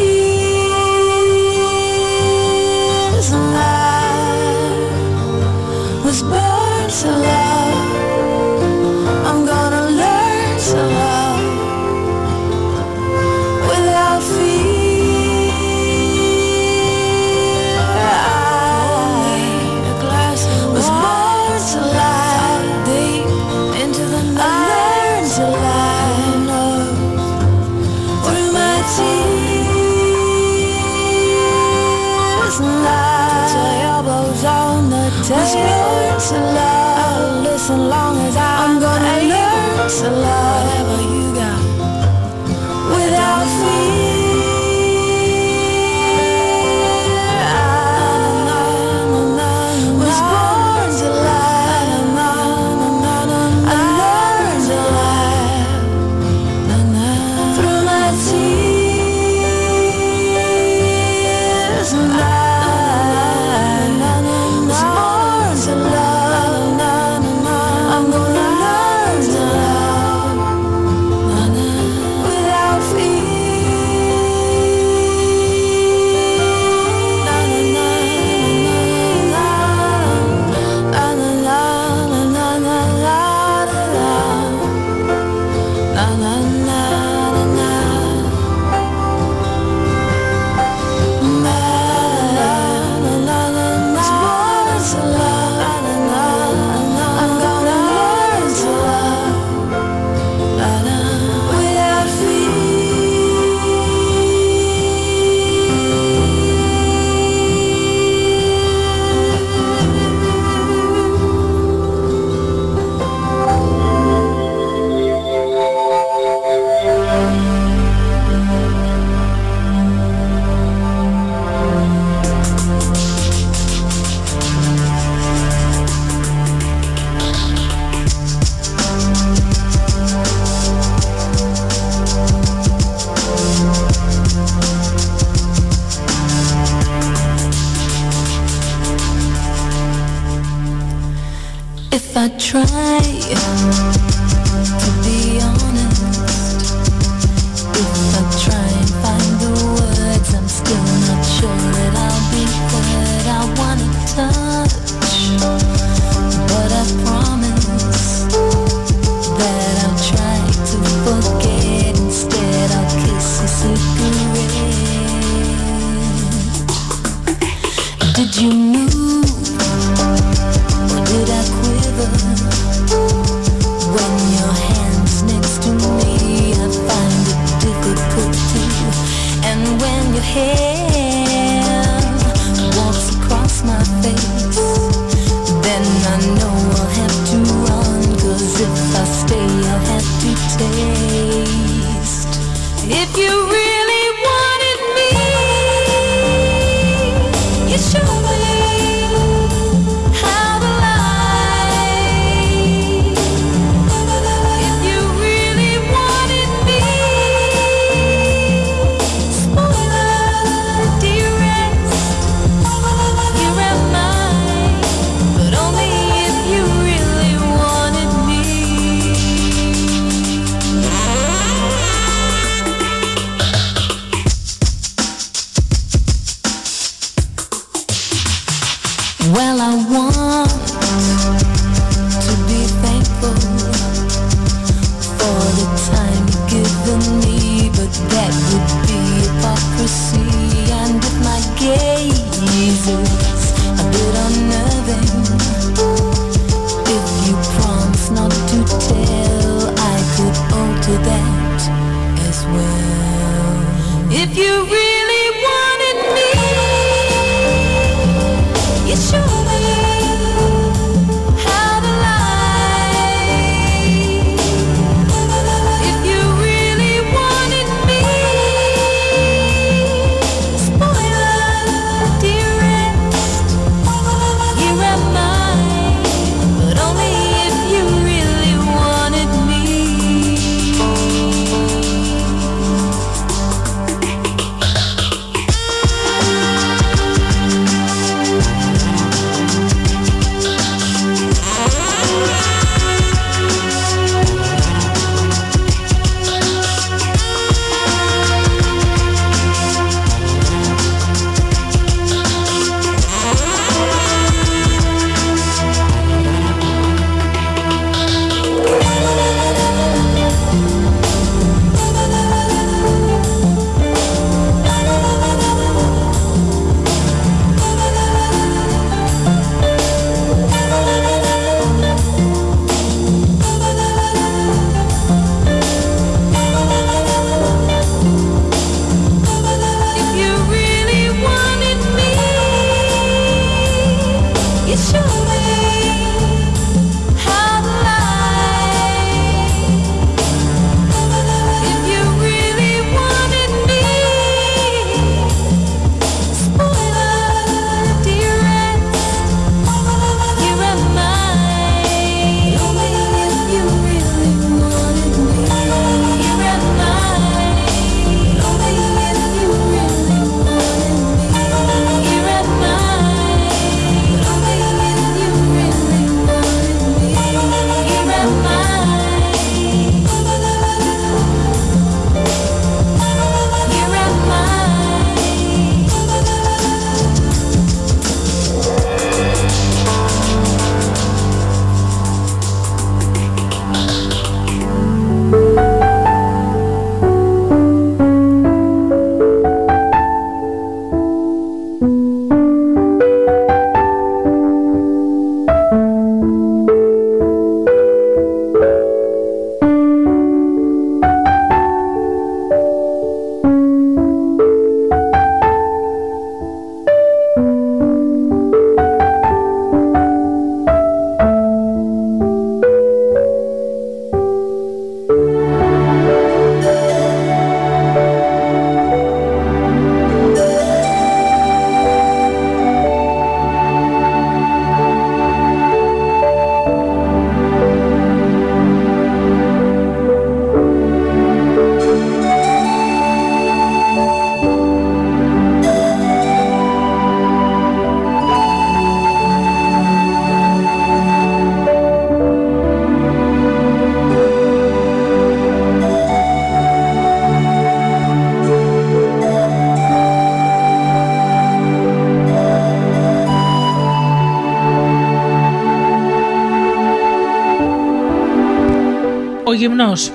Γυμνός 459.57 460.11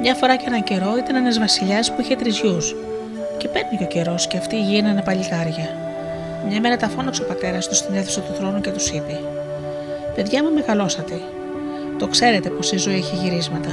Μια 0.00 0.14
φορά 0.14 0.36
και 0.36 0.44
έναν 0.46 0.62
καιρό 0.62 0.96
ήταν 0.98 1.16
ένας 1.16 1.38
βασιλιάς 1.38 1.94
που 1.94 2.00
είχε 2.00 2.16
τρεις 2.16 2.40
γιους. 2.40 2.76
Και 3.38 3.48
παίρνει 3.48 3.76
και 3.78 3.84
ο 3.84 3.86
καιρός 3.86 4.26
και 4.26 4.36
αυτοί 4.36 4.60
γίνανε 4.60 5.02
παλικάρια. 5.02 5.68
Μια 6.48 6.60
μέρα 6.60 6.76
τα 6.76 6.88
φώναξε 6.88 7.22
ο 7.22 7.26
πατέρας 7.26 7.68
του 7.68 7.74
στην 7.74 7.94
αίθουσα 7.94 8.20
του 8.20 8.34
θρόνου 8.34 8.60
και 8.60 8.70
τους 8.70 8.90
είπε: 8.90 9.20
Παιδιά 10.14 10.42
μου, 10.42 10.52
μεγαλώσατε. 10.54 11.20
Το 11.98 12.06
ξέρετε 12.06 12.48
πως 12.48 12.72
η 12.72 12.76
ζωή 12.76 12.94
έχει 12.94 13.16
γυρίσματα. 13.16 13.70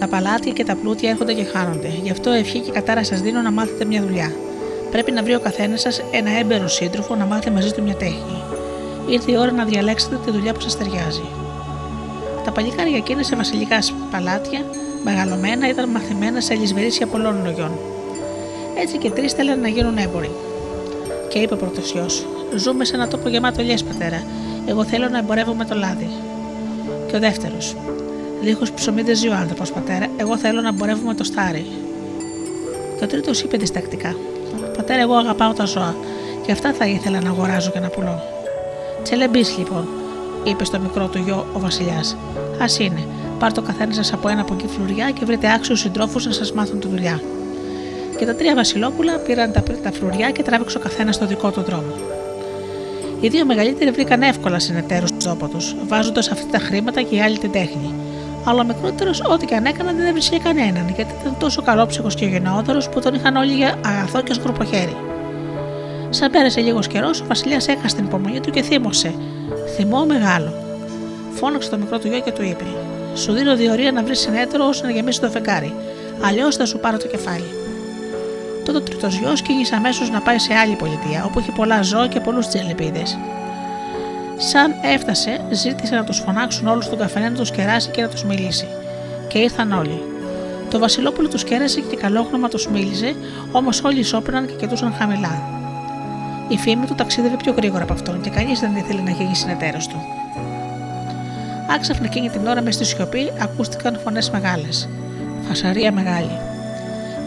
Τα 0.00 0.08
παλάτια 0.08 0.52
και 0.52 0.64
τα 0.64 0.76
πλούτια 0.76 1.10
έρχονται 1.10 1.32
και 1.32 1.44
χάνονται. 1.44 1.88
Γι' 2.02 2.10
αυτό 2.10 2.30
ευχή 2.30 2.58
και 2.58 2.70
κατάρα 2.70 3.04
σας 3.04 3.20
δίνω 3.20 3.40
να 3.40 3.50
μάθετε 3.50 3.84
μια 3.84 4.02
δουλειά. 4.02 4.32
Πρέπει 4.90 5.12
να 5.12 5.22
βρει 5.22 5.34
ο 5.34 5.40
καθένας 5.40 5.80
σας 5.80 6.02
ένα 6.10 6.30
έμπερο 6.38 6.68
σύντροφο 6.68 7.14
να 7.14 7.24
μάθετε 7.24 7.50
μαζί 7.50 7.72
του 7.72 7.82
μια 7.82 7.94
τέχνη. 7.94 8.42
Ήρθε 9.08 9.32
η 9.32 9.36
ώρα 9.36 9.52
να 9.52 9.64
διαλέξετε 9.64 10.18
τη 10.24 10.30
δουλειά 10.30 10.52
που 10.52 10.60
σας 10.60 10.76
ταιριάζει. 10.76 11.45
Τα 12.56 12.62
παλικάρια 12.62 12.96
εκείνα 12.96 13.22
σε 13.22 13.36
βασιλικά 13.36 13.78
παλάτια, 14.10 14.64
μεγαλωμένα, 15.04 15.68
ήταν 15.68 15.88
μαθημένα 15.88 16.40
σε 16.40 16.54
λησβερίσια 16.54 17.06
πολλών 17.06 17.44
λογιών. 17.44 17.78
Έτσι 18.78 18.98
και 18.98 19.10
τρεις 19.10 19.32
θέλανε 19.32 19.60
να 19.60 19.68
γίνουν 19.68 19.96
έμποροι. 19.96 20.30
Και 21.28 21.38
είπε 21.38 21.54
ο 21.54 21.56
πρώτο 21.56 21.80
γιο: 21.80 22.06
Ζούμε 22.56 22.84
σε 22.84 22.94
ένα 22.94 23.08
τόπο 23.08 23.28
γεμάτο 23.28 23.60
ελιέ, 23.60 23.76
πατέρα. 23.88 24.22
Εγώ 24.66 24.84
θέλω 24.84 25.08
να 25.08 25.18
εμπορεύομαι 25.18 25.64
το 25.64 25.74
λάδι. 25.74 26.08
Και 27.06 27.16
ο 27.16 27.18
δεύτερος: 27.18 27.76
Δίχως 28.42 28.72
ψωμί 28.72 29.02
δεν 29.02 29.16
ζει 29.16 29.28
ο 29.28 29.34
άνθρωπος, 29.34 29.72
πατέρα. 29.72 30.06
Εγώ 30.16 30.36
θέλω 30.36 30.60
να 30.60 30.68
εμπορεύομαι 30.68 31.14
το 31.14 31.24
στάρι. 31.24 31.66
Και 32.98 33.04
ο 33.04 33.06
τρίτος 33.06 33.42
είπε 33.42 33.56
διστακτικά: 33.56 34.16
Πατέρα, 34.76 35.00
εγώ 35.00 35.14
αγαπάω 35.14 35.52
τα 35.52 35.64
ζώα 35.64 35.94
και 36.46 36.52
αυτά 36.52 36.72
θα 36.72 36.86
ήθελα 36.86 37.20
να 37.20 37.30
αγοράζω 37.30 37.70
και 37.70 37.80
να 37.80 37.88
πουλώ. 37.88 38.22
Τσελεμπής 39.02 39.58
λοιπόν, 39.58 39.88
είπε 40.44 40.64
στο 40.64 40.78
μικρό 40.78 41.06
του 41.06 41.18
γιο 41.18 41.46
ο 41.52 41.58
Βασιλιάς. 41.58 42.16
Α 42.58 42.66
είναι, 42.78 43.06
πάρτε 43.38 43.60
ο 43.60 43.62
καθένας 43.62 43.94
σας 43.94 44.12
από 44.12 44.28
ένα 44.28 44.40
από 44.40 44.54
εκεί 44.54 44.66
φλουριά 44.66 45.10
και 45.10 45.24
βρείτε 45.24 45.52
άξιους 45.52 45.80
συντρόφους 45.80 46.26
να 46.26 46.32
σας 46.32 46.52
μάθουν 46.52 46.80
τη 46.80 46.88
δουλειά. 46.88 47.20
Και 48.18 48.26
τα 48.26 48.34
τρία 48.34 48.54
Βασιλόπουλα 48.54 49.16
πήραν 49.18 49.52
τα, 49.52 49.62
τα 49.82 49.92
φλουριά 49.92 50.30
και 50.30 50.42
τράβηξε 50.42 50.76
ο 50.76 50.80
καθένας 50.80 51.14
στο 51.14 51.26
δικό 51.26 51.50
του 51.50 51.62
δρόμο. 51.62 51.94
Οι 53.20 53.28
δύο 53.28 53.44
μεγαλύτεροι 53.44 53.90
βρήκαν 53.90 54.22
εύκολα 54.22 54.58
συνεταίρους 54.58 55.08
στον 55.08 55.38
τόπο 55.38 55.48
τους, 55.48 55.74
βάζοντας 55.88 56.30
αυτά 56.30 56.46
τα 56.50 56.58
χρήματα 56.58 57.02
και 57.02 57.16
οι 57.16 57.20
άλλοι 57.20 57.38
την 57.38 57.50
τέχνη. 57.50 57.94
Αλλά 58.44 58.60
ο 58.60 58.64
μικρότερος, 58.64 59.20
ό,τι 59.20 59.46
και 59.46 59.54
αν 59.54 59.64
έκανε, 59.64 59.92
δεν 59.92 60.06
έβρισκε 60.06 60.38
κανέναν, 60.38 60.92
γιατί 60.96 61.14
ήταν 61.20 61.36
τόσο 61.38 61.62
καλόψυχος 61.62 62.14
και 62.14 62.26
γενναιόδωρος 62.26 62.88
που 62.88 63.00
τον 63.00 63.14
είχαν 63.14 63.36
όλοι 63.36 63.52
για 63.52 63.74
αγαθό 63.84 64.22
και 64.22 64.34
σκροποχέρι. 64.34 64.96
Σαν 66.10 66.30
πέρασε 66.30 66.60
λίγος 66.60 66.86
καιρός, 66.86 67.20
ο 67.20 67.24
Βασιλιάς 67.28 67.68
έχασε 67.68 67.96
την 67.96 68.04
υπομονή 68.04 68.40
του 68.40 68.50
και 68.50 68.62
θύμωσε. 68.62 69.14
Θυμό 69.76 70.04
μεγάλο. 70.04 70.65
Φώναξε 71.36 71.70
το 71.70 71.76
μικρό 71.78 71.98
του 71.98 72.08
γιο 72.08 72.20
και 72.20 72.32
του 72.32 72.42
είπε: 72.42 72.64
Σου 73.14 73.32
δίνω 73.32 73.56
διορία 73.56 73.92
να 73.92 74.02
βρεις 74.02 74.20
συνέτερο 74.20 74.66
ώστε 74.66 74.86
να 74.86 74.92
γεμίσει 74.92 75.20
το 75.20 75.28
φεγγάρι. 75.28 75.74
Αλλιώς 76.20 76.56
θα 76.56 76.66
σου 76.66 76.78
πάρω 76.78 76.96
το 76.96 77.06
κεφάλι. 77.06 77.50
Τότε 78.64 78.78
ο 78.78 78.80
τρίτος 78.80 79.18
γιος 79.18 79.42
κίνησε 79.42 79.74
αμέσως 79.74 80.10
να 80.10 80.20
πάει 80.20 80.38
σε 80.38 80.54
άλλη 80.54 80.74
πολιτεία, 80.74 81.24
όπου 81.24 81.40
είχε 81.40 81.52
πολλά 81.52 81.82
ζώα 81.82 82.08
και 82.08 82.20
πολλούς 82.20 82.48
τζελεπίδες. 82.48 83.18
Σαν 84.36 84.74
έφτασε, 84.94 85.40
ζήτησε 85.50 85.94
να 85.94 86.04
τους 86.04 86.18
φωνάξουν 86.18 86.66
όλους 86.66 86.84
στον 86.84 86.98
καφενέ 86.98 87.28
να 87.28 87.36
τους 87.36 87.50
κεράσει 87.50 87.90
και 87.90 88.02
να 88.02 88.08
τους 88.08 88.24
μιλήσει. 88.24 88.68
Και 89.28 89.38
ήρθαν 89.38 89.72
όλοι. 89.72 90.02
Το 90.70 90.78
Βασιλόπουλο 90.78 91.28
τους 91.28 91.44
κέρασε 91.44 91.80
και 91.80 91.96
καλόγνωμα 91.96 92.48
τους 92.48 92.68
μίλησε, 92.68 93.14
όμως 93.52 93.84
όλοι 93.84 94.02
σώπαιναν 94.02 94.46
και 94.46 94.54
κοιτούσαν 94.54 94.94
χαμηλά. 94.98 95.42
Η 96.48 96.56
φήμη 96.56 96.86
του 96.86 96.94
ταξίδευε 96.94 97.36
πιο 97.36 97.52
γρήγορα 97.52 97.82
από 97.82 97.92
αυτόν 97.92 98.20
και 98.20 98.30
κανείς 98.30 98.60
δεν 98.60 98.76
ήθελε 98.76 99.00
να 99.00 99.10
γίνει 99.10 99.34
συνεταίρος 99.34 99.86
του. 99.86 100.25
Άξαφνα 101.74 102.04
εκείνη 102.04 102.28
την 102.28 102.46
ώρα 102.46 102.62
μες 102.62 102.74
στη 102.74 102.84
σιωπή 102.84 103.32
ακούστηκαν 103.38 103.98
φωνές 104.04 104.30
μεγάλες. 104.30 104.88
Φασαρία 105.48 105.92
μεγάλη. 105.92 106.38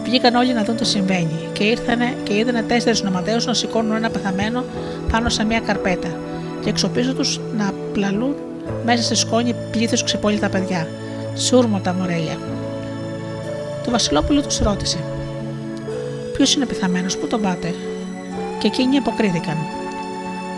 Βγήκαν 0.04 0.34
όλοι 0.34 0.52
να 0.52 0.64
δουν 0.64 0.76
τι 0.76 0.86
συμβαίνει 0.86 1.48
και 1.52 1.64
ήρθανε 1.64 2.14
και 2.22 2.36
είδανε 2.36 2.62
τέσσερις 2.62 3.02
νομαδέου 3.02 3.38
να 3.44 3.54
σηκώνουν 3.54 3.96
ένα 3.96 4.10
πεθαμένο 4.10 4.64
πάνω 5.12 5.28
σε 5.28 5.44
μια 5.44 5.60
καρπέτα 5.60 6.08
και 6.62 6.68
εξωπίσω 6.68 7.14
τους 7.14 7.40
να 7.56 7.72
πλαλούν 7.92 8.34
μέσα 8.84 9.02
σε 9.02 9.14
σκόνη 9.14 9.54
πλήθο 9.70 10.04
ξεπόλυτα 10.04 10.48
παιδιά. 10.48 10.88
Σούρμοτα 11.36 11.94
μορέλια. 11.94 12.38
Το 13.84 13.90
Βασιλόπουλο 13.90 14.42
τους 14.42 14.58
ρώτησε: 14.58 14.98
Ποιος 16.32 16.54
είναι 16.54 16.66
πεθαμένος, 16.66 17.16
πού 17.18 17.26
τον 17.26 17.40
πάτε, 17.40 17.74
και 18.58 18.66
εκείνοι 18.66 18.96
αποκρίθηκαν. 18.96 19.56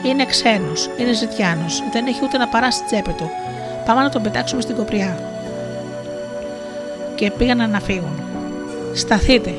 Είναι 0.04 0.24
ξένος, 0.24 0.90
είναι 0.98 1.12
ζητιάνος, 1.12 1.82
δεν 1.92 2.06
έχει 2.06 2.20
ούτε 2.22 2.38
να 2.38 2.48
παράσει 2.48 2.78
στη 2.78 2.86
τσέπη 2.86 3.12
του. 3.12 3.30
Πάμε 3.86 4.02
να 4.02 4.08
τον 4.08 4.22
πετάξουμε 4.22 4.60
στην 4.60 4.76
κοπριά. 4.76 5.18
Και 7.14 7.30
πήγαν 7.30 7.70
να 7.70 7.80
φύγουν. 7.80 8.20
Σταθείτε, 8.94 9.54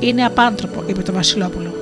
είναι 0.00 0.24
απάνθρωπο, 0.24 0.82
είπε 0.86 1.02
το 1.02 1.12
Βασιλόπουλο. 1.12 1.74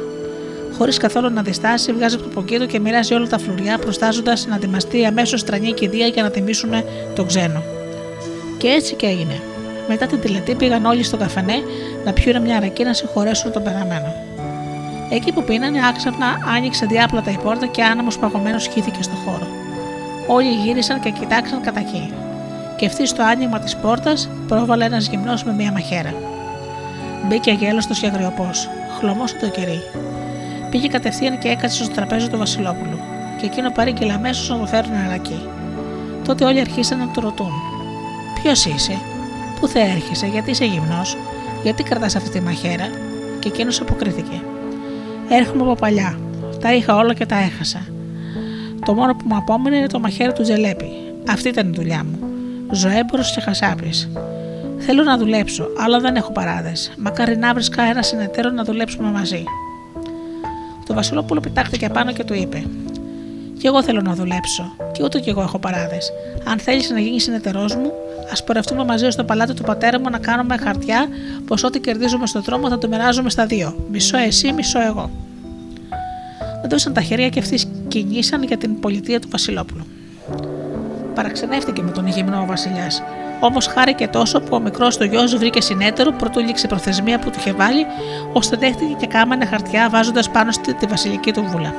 Χωρίς 0.79 0.97
καθόλου 0.97 1.31
να 1.31 1.43
διστάσει, 1.43 1.93
βγάζει 1.93 2.15
από 2.15 2.25
το 2.25 2.31
ποκέτο 2.31 2.67
και 2.67 2.81
μοιράζει 2.81 3.15
όλα 3.15 3.27
τα 3.27 3.39
φλουριά, 3.39 3.79
προστάζοντας 3.79 4.47
να 4.47 4.55
ετοιμαστεί 4.55 5.07
αμέσως 5.07 5.41
στρανή 5.41 5.73
κηδεία 5.73 6.07
για 6.07 6.23
να 6.23 6.31
τιμήσουν 6.31 6.71
τον 7.15 7.27
ξένο. 7.27 7.63
Και 8.59 8.69
έτσι 8.69 8.95
και 8.95 9.07
έγινε. 9.07 9.41
Μετά 9.89 10.07
την 10.07 10.21
τελετή 10.21 10.55
πήγαν 10.55 10.85
όλοι 10.85 11.03
στο 11.03 11.17
καφενέ 11.17 11.63
να 12.05 12.13
πιούν 12.13 12.43
μια 12.43 12.57
αρακή 12.57 12.85
να 12.85 12.93
συγχωρέσουν 12.93 13.53
τον 13.53 13.63
πεθαμένο. 13.63 14.15
Εκεί 15.11 15.33
που 15.33 15.45
πίνανε, 15.45 15.79
άξαφνα 15.89 16.27
άνοιξε 16.57 16.87
διάπλατα 16.87 17.31
η 17.31 17.39
πόρτα 17.43 17.67
και 17.67 17.83
άναμο 17.83 18.09
παγωμένος 18.21 18.67
χύθηκε 18.67 19.03
στο 19.03 19.15
χώρο. 19.25 19.60
Όλοι 20.33 20.53
γύρισαν 20.53 21.01
και 21.01 21.11
κοιτάξαν 21.11 21.61
κατά 21.61 21.81
εκεί. 21.81 22.13
Και 22.77 22.87
ευθύς 22.87 23.11
στο 23.11 23.23
άνοιγμα 23.23 23.59
της 23.59 23.77
πόρτας 23.77 24.29
πρόβαλε 24.49 24.85
ένας 24.85 25.07
γυμνός 25.09 25.45
με 25.45 25.53
μία 25.53 25.73
μαχαίρα. 25.73 26.15
Μπήκε 27.29 27.51
αγέλαστο 27.51 27.95
και 27.95 28.07
αγριοπό, 28.07 28.51
χλωμό 28.99 29.25
το 29.41 29.49
κερί. 29.49 29.81
Πήγε 30.71 30.89
κατευθείαν 30.89 31.39
και 31.39 31.49
έκατσε 31.49 31.85
στο 31.85 31.95
τραπέζι 31.95 32.29
του 32.29 32.39
Βασιλόπουλου, 32.39 32.99
και 33.41 33.47
εκείνο 33.47 33.71
παρήγγειλε 33.71 34.13
αμέσως 34.13 34.49
να 34.49 34.59
το 34.59 34.67
φέρουν 34.67 34.93
αρακή. 35.07 35.49
Τότε 36.25 36.45
όλοι 36.45 36.61
αρχίσαν 36.61 36.99
να 36.99 37.09
του 37.09 37.21
ρωτούν: 37.21 37.53
Ποιος 38.43 38.65
είσαι, 38.65 38.99
Πού 39.61 39.69
θα 39.69 39.81
έρχεσαι, 39.81 40.27
Γιατί 40.27 40.51
είσαι 40.51 40.65
γυμνός, 40.65 41.17
Γιατί 41.63 41.83
κρατάς 41.83 42.17
αυτή 42.17 42.31
τη 42.31 42.41
μαχαίρα, 42.41 42.89
και 43.39 43.49
εκείνος 43.49 43.81
αποκρίθηκε: 43.81 44.41
Έρχομαι 45.29 45.63
από 45.63 45.75
παλιά. 45.75 46.19
Τα 46.61 46.75
είχα 46.75 46.97
όλα 46.97 47.15
και 47.15 47.27
τα 47.27 47.37
έχασα. 47.37 47.81
Το 48.85 48.95
μόνο 48.95 49.15
που 49.15 49.25
μου 49.27 49.37
απόμενε 49.37 49.77
είναι 49.77 49.87
το 49.87 50.01
μαχαίρι 50.01 50.33
του 50.33 50.43
Τζελέπη. 50.43 50.91
Αυτή 51.29 51.49
ήταν 51.49 51.69
η 51.69 51.73
δουλειά 51.77 52.05
μου. 52.05 52.19
Ζωέμπορος 52.71 53.35
και 53.35 53.41
χασάπης. 53.41 54.09
Θέλω 54.79 55.03
να 55.03 55.19
δουλέψω, 55.19 55.67
αλλά 55.79 56.01
δεν 56.01 56.17
έχω 56.17 56.33
παράδες. 56.33 56.93
Μακάρι 56.99 57.37
να 57.37 57.53
βρίσκα 57.55 57.83
ένα 57.83 58.03
συνεταίρο 58.03 58.51
να 58.51 58.65
δουλέψουμε 58.65 59.11
μαζί. 59.11 59.45
Το 60.87 60.95
Βασιλόπουλο 60.95 61.41
πετάχτηκε 61.41 61.89
πάνω 61.89 62.13
και 62.13 62.25
του 62.25 62.35
είπε: 62.35 62.65
Κι 63.59 63.67
εγώ 63.67 63.83
θέλω 63.83 64.01
να 64.01 64.15
δουλέψω, 64.15 64.77
και 64.93 65.03
ούτε 65.03 65.21
κι 65.21 65.29
εγώ 65.29 65.43
έχω 65.43 65.59
παράδες. 65.59 66.13
Αν 66.45 66.59
θέλεις 66.59 66.91
να 66.91 67.01
γίνεις 67.01 67.23
συνεταιρός 67.23 67.75
μου, 67.75 67.93
ας 68.33 68.45
πορευτούμε 68.45 68.85
μαζί 68.85 69.11
στο 69.11 69.25
παλάτι 69.25 69.55
του 69.55 69.63
πατέρα 69.63 70.01
μου 70.01 70.11
να 70.11 70.19
κάνουμε 70.19 70.57
χαρτιά 70.57 71.09
πως 71.47 71.65
ό,τι 71.65 71.81
κερδίζουμε 71.81 72.27
στον 72.27 72.43
δρόμο 72.43 72.69
θα 72.69 72.79
το 72.79 72.89
μοιράζουμε 72.89 73.31
στα 73.31 73.47
δύο. 73.47 73.75
Μισό 73.91 74.17
εσύ, 74.17 74.53
μισό 74.53 74.81
εγώ. 74.81 75.11
Δώσαν 76.69 76.93
τα 76.93 77.01
χέρια 77.01 77.29
και 77.29 77.39
αυτοί 77.39 77.61
κινήσαν 77.89 78.43
για 78.43 78.57
την 78.57 78.81
πολιτεία 78.81 79.21
του 79.21 79.29
Βασιλόπουλου. 79.31 79.85
Παραξενεύτηκε 81.15 81.83
με 81.83 81.91
τον 81.91 82.07
ηγεμνό 82.07 82.41
ο 82.41 82.47
Βασιλιάς, 82.47 83.03
Όμως 83.41 83.67
χάρηκε 83.67 84.09
τόσο 84.09 84.41
που 84.41 84.57
ο 84.57 84.61
μικρός 84.61 84.97
του 84.97 85.05
γιος 85.05 85.37
βρήκε 85.37 85.61
συνέτερο 85.61 86.13
πρωτού 86.13 86.41
λήξει 86.41 86.67
προθεσμία 86.67 87.19
που 87.19 87.31
του 87.31 87.37
είχε 87.39 87.53
βάλει, 87.53 87.87
ώστε 88.33 88.57
δέχτηκε 88.57 88.95
και 88.99 89.07
κάμανε 89.07 89.45
χαρτιά 89.45 89.89
βάζοντας 89.91 90.31
πάνω 90.31 90.53
στη 90.53 90.75
τη 90.75 90.87
βασιλική 90.87 91.33
του 91.33 91.45
βούλα. 91.51 91.75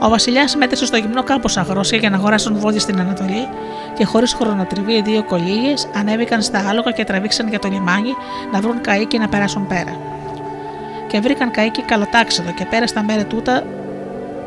Ο 0.00 0.08
Βασιλιάς 0.08 0.56
μέτρησε 0.56 0.86
στο 0.86 0.96
γυμνό 0.96 1.22
κάπω 1.22 1.48
αγρόσια 1.54 1.98
για 1.98 2.10
να 2.10 2.16
αγοράσουν 2.16 2.58
βόδια 2.58 2.80
στην 2.80 3.00
Ανατολή 3.00 3.48
και 3.96 4.04
χωρίς 4.04 4.32
χρονοτριβή 4.32 4.92
οι 4.92 5.02
δύο 5.02 5.24
κολύγες 5.24 5.88
ανέβηκαν 5.94 6.42
στα 6.42 6.68
άλογα 6.68 6.90
και 6.90 7.04
τραβήξαν 7.04 7.48
για 7.48 7.58
το 7.58 7.68
λιμάνι 7.68 8.10
να 8.52 8.60
βρουν 8.60 8.80
καίκι 8.80 9.18
να 9.18 9.28
περάσουν 9.28 9.66
πέρα. 9.66 10.13
Και 11.06 11.20
βρήκαν 11.20 11.50
καίκι 11.50 11.82
καλοτάξιδο 11.82 12.50
και 12.50 12.64
πέρα 12.64 12.86
στα 12.86 13.02
μέρη 13.02 13.24
τούτα 13.24 13.62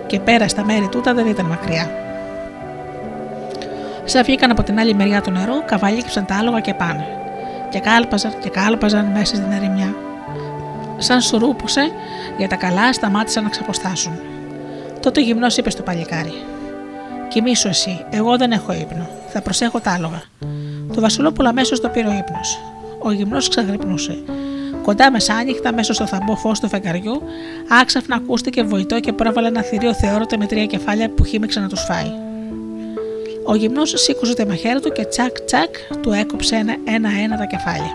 και 0.07 0.19
πέρα 0.19 0.47
στα 0.47 0.63
μέρη 0.63 0.87
τούτα 0.87 1.13
δεν 1.13 1.27
ήταν 1.27 1.45
μακριά. 1.45 1.89
Σαν 4.03 4.23
βγήκαν 4.23 4.51
από 4.51 4.63
την 4.63 4.79
άλλη 4.79 4.93
μεριά 4.93 5.21
του 5.21 5.31
νερού, 5.31 5.65
καβαλίκεψαν 5.65 6.25
τα 6.25 6.35
άλογα 6.35 6.59
και 6.59 6.73
πάνε. 6.73 7.05
Και 7.69 7.79
κάλπαζαν 7.79 8.33
και 8.39 8.49
κάλπαζαν 8.49 9.05
μέσα 9.05 9.35
στην 9.35 9.51
ερημιά. 9.51 9.95
Σαν 10.97 11.21
σουρούπωσε, 11.21 11.91
για 12.37 12.47
τα 12.47 12.55
καλά 12.55 12.93
σταμάτησαν 12.93 13.43
να 13.43 13.49
ξαποστάσουν. 13.49 14.19
Τότε 14.99 15.19
ο 15.19 15.23
γυμνός 15.23 15.57
είπε 15.57 15.69
στο 15.69 15.81
παλικάρι: 15.81 16.33
Κοιμήσου 17.27 17.67
εσύ, 17.67 18.05
εγώ 18.09 18.37
δεν 18.37 18.51
έχω 18.51 18.73
ύπνο. 18.73 19.09
Θα 19.27 19.41
προσέχω 19.41 19.79
τα 19.79 19.91
άλογα. 19.91 20.21
Το 20.93 21.01
Βασιλόπουλο 21.01 21.49
αμέσως 21.49 21.81
το 21.81 21.89
πήρε 21.89 22.07
ο 22.07 22.13
ύπνος. 22.17 22.59
Ο 22.99 23.11
γυμνός 23.11 23.49
ξαγρυπνούσε. 23.49 24.17
Κοντά 24.87 25.11
μεσάνυχτα, 25.11 25.73
μέσα 25.73 25.93
στο 25.93 26.07
θαμπό 26.07 26.35
φως 26.35 26.59
του 26.59 26.67
φεγγαριού, 26.67 27.21
άξαφνα 27.81 28.15
ακούστηκε 28.15 28.63
βοητό 28.63 28.99
και 28.99 29.13
πρόβαλε 29.13 29.47
ένα 29.47 29.61
θηρίο 29.61 29.93
θεόρωτε 29.93 30.37
με 30.37 30.45
τρία 30.45 30.65
κεφάλια 30.65 31.09
που 31.09 31.23
χύμηξε 31.23 31.59
να 31.59 31.67
τους 31.67 31.81
φάει. 31.81 32.11
Ο 33.43 33.55
γυμνός 33.55 33.93
σήκωσε 33.95 34.33
τη 34.33 34.45
μαχαίρα 34.45 34.79
του 34.79 34.91
και 34.91 35.05
τσακ 35.05 35.41
τσακ 35.41 35.75
του 36.01 36.11
έκοψε 36.11 36.55
ένα-ένα 36.83 37.37
τα 37.37 37.45
κεφάλια. 37.45 37.91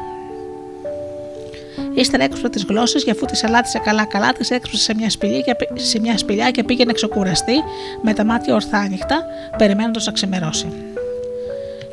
Ύστερα 1.94 2.24
έκοψε 2.24 2.48
τις 2.48 2.64
γλώσσες 2.64 3.04
και 3.04 3.10
αφού 3.10 3.26
τις 3.26 3.44
αλάτισε 3.44 3.78
καλά-καλά, 3.78 4.32
τις 4.32 4.50
έκοψε 4.50 4.76
σε 4.76 4.94
μια, 4.94 5.10
σπηλιά 5.10 5.40
και, 5.40 5.54
σε 5.74 6.00
μια 6.00 6.18
σπηλιά 6.18 6.50
και 6.50 6.64
πήγε 6.64 6.84
να 6.84 6.92
ξεκουραστεί 6.92 7.54
με 8.02 8.12
τα 8.12 8.24
μάτια 8.24 8.54
ορθά 8.54 8.78
ανοιχτά, 8.78 9.24
περιμένοντας 9.58 10.06
να 10.06 10.12
ξημερώσει. 10.12 10.91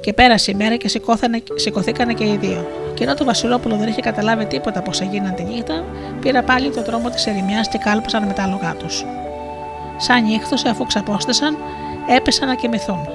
Και 0.10 0.15
πέρασε 0.15 0.52
η 0.52 0.53
μέρα 0.53 0.76
και 0.76 0.88
σηκωθήκανε 1.56 2.14
και 2.14 2.23
οι 2.23 2.38
δύο. 2.41 2.68
Και 2.94 3.03
ενώ 3.03 3.14
το 3.14 3.26
Βασιλόπουλο 3.26 3.76
δεν 3.76 3.88
είχε 3.88 4.02
καταλάβει 4.02 4.45
τίποτα 4.45 4.81
πώς 4.81 5.02
έγιναν 5.02 5.36
τη 5.36 5.44
νύχτα, 5.44 5.84
πήρα 6.22 6.44
πάλι 6.44 6.69
τον 6.69 6.84
δρόμο 6.84 7.10
της 7.10 7.27
ερημιάς 7.27 7.68
και 7.68 7.77
κάλπασαν 7.77 8.26
με 8.26 8.34
τα 8.34 8.44
άλογά 8.44 8.76
τους. 8.76 9.06
Σαν 9.98 10.23
νύχτωσε, 10.23 10.69
αφού 10.69 10.86
ξαπόστασαν, 10.86 11.57
έπεσαν 12.18 12.48
να 12.48 12.56
κοιμηθούν. 12.56 13.07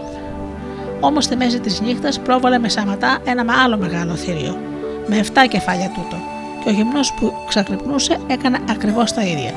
Όμως 1.00 1.24
στη 1.24 1.36
μέση 1.36 1.60
της 1.60 1.80
νύχτας 1.80 2.20
πρόβαλε 2.20 2.58
με 2.58 2.68
σαματά 2.68 3.18
ένα 3.24 3.44
άλλο 3.64 3.76
μεγάλο 3.78 4.14
θηρίο, 4.14 4.58
με 5.06 5.16
7 5.16 5.46
κεφάλια 5.48 5.90
τούτο, 5.94 6.16
και 6.62 6.68
ο 6.68 6.72
γυμνός 6.72 7.12
που 7.12 7.32
ξακρυπνούσε 7.48 8.18
έκανε 8.26 8.58
ακριβώς 8.70 9.12
τα 9.12 9.22
ίδια. 9.22 9.54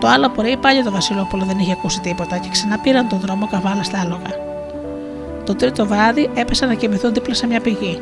Το 0.00 0.06
άλλο 0.06 0.28
πρωί 0.28 0.56
πάλι 0.56 0.82
το 0.82 0.90
Βασιλόπουλο 0.90 1.44
δεν 1.44 1.58
είχε 1.58 1.72
ακούσει 1.72 2.00
τίποτα 2.00 2.38
και 2.38 2.48
ξαναπήραν 2.48 3.08
τον 3.08 3.20
δρόμο 3.20 3.46
καβάλα 3.46 3.82
στα 3.82 4.00
άλογα. 4.00 4.50
Το 5.44 5.54
τρίτο 5.54 5.86
βράδυ 5.86 6.30
έπεσαν 6.34 6.68
να 6.68 6.74
κοιμηθούν 6.74 7.12
δίπλα 7.12 7.34
σε 7.34 7.46
μια 7.46 7.60
πηγή, 7.60 8.00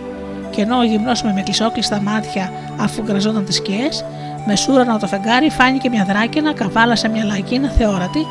και 0.50 0.62
ενώ 0.62 0.78
ο 0.78 0.82
γυμνός 0.82 1.22
με 1.22 1.32
μεγκλισόκλειστα 1.32 2.00
μάτια 2.00 2.52
αφού 2.80 3.02
γκραζόταν 3.02 3.44
τις 3.44 3.56
σκιές, 3.56 4.04
με 4.46 4.56
σούρανο 4.56 4.98
το 4.98 5.06
φεγγάρι 5.06 5.50
φάνηκε 5.50 5.88
μια 5.88 6.04
δράκαινα 6.04 6.52
καβάλα 6.52 6.96
σε 6.96 7.08
μια 7.08 7.24
λαϊκίνα 7.24 7.68
θεόρατη 7.68 8.26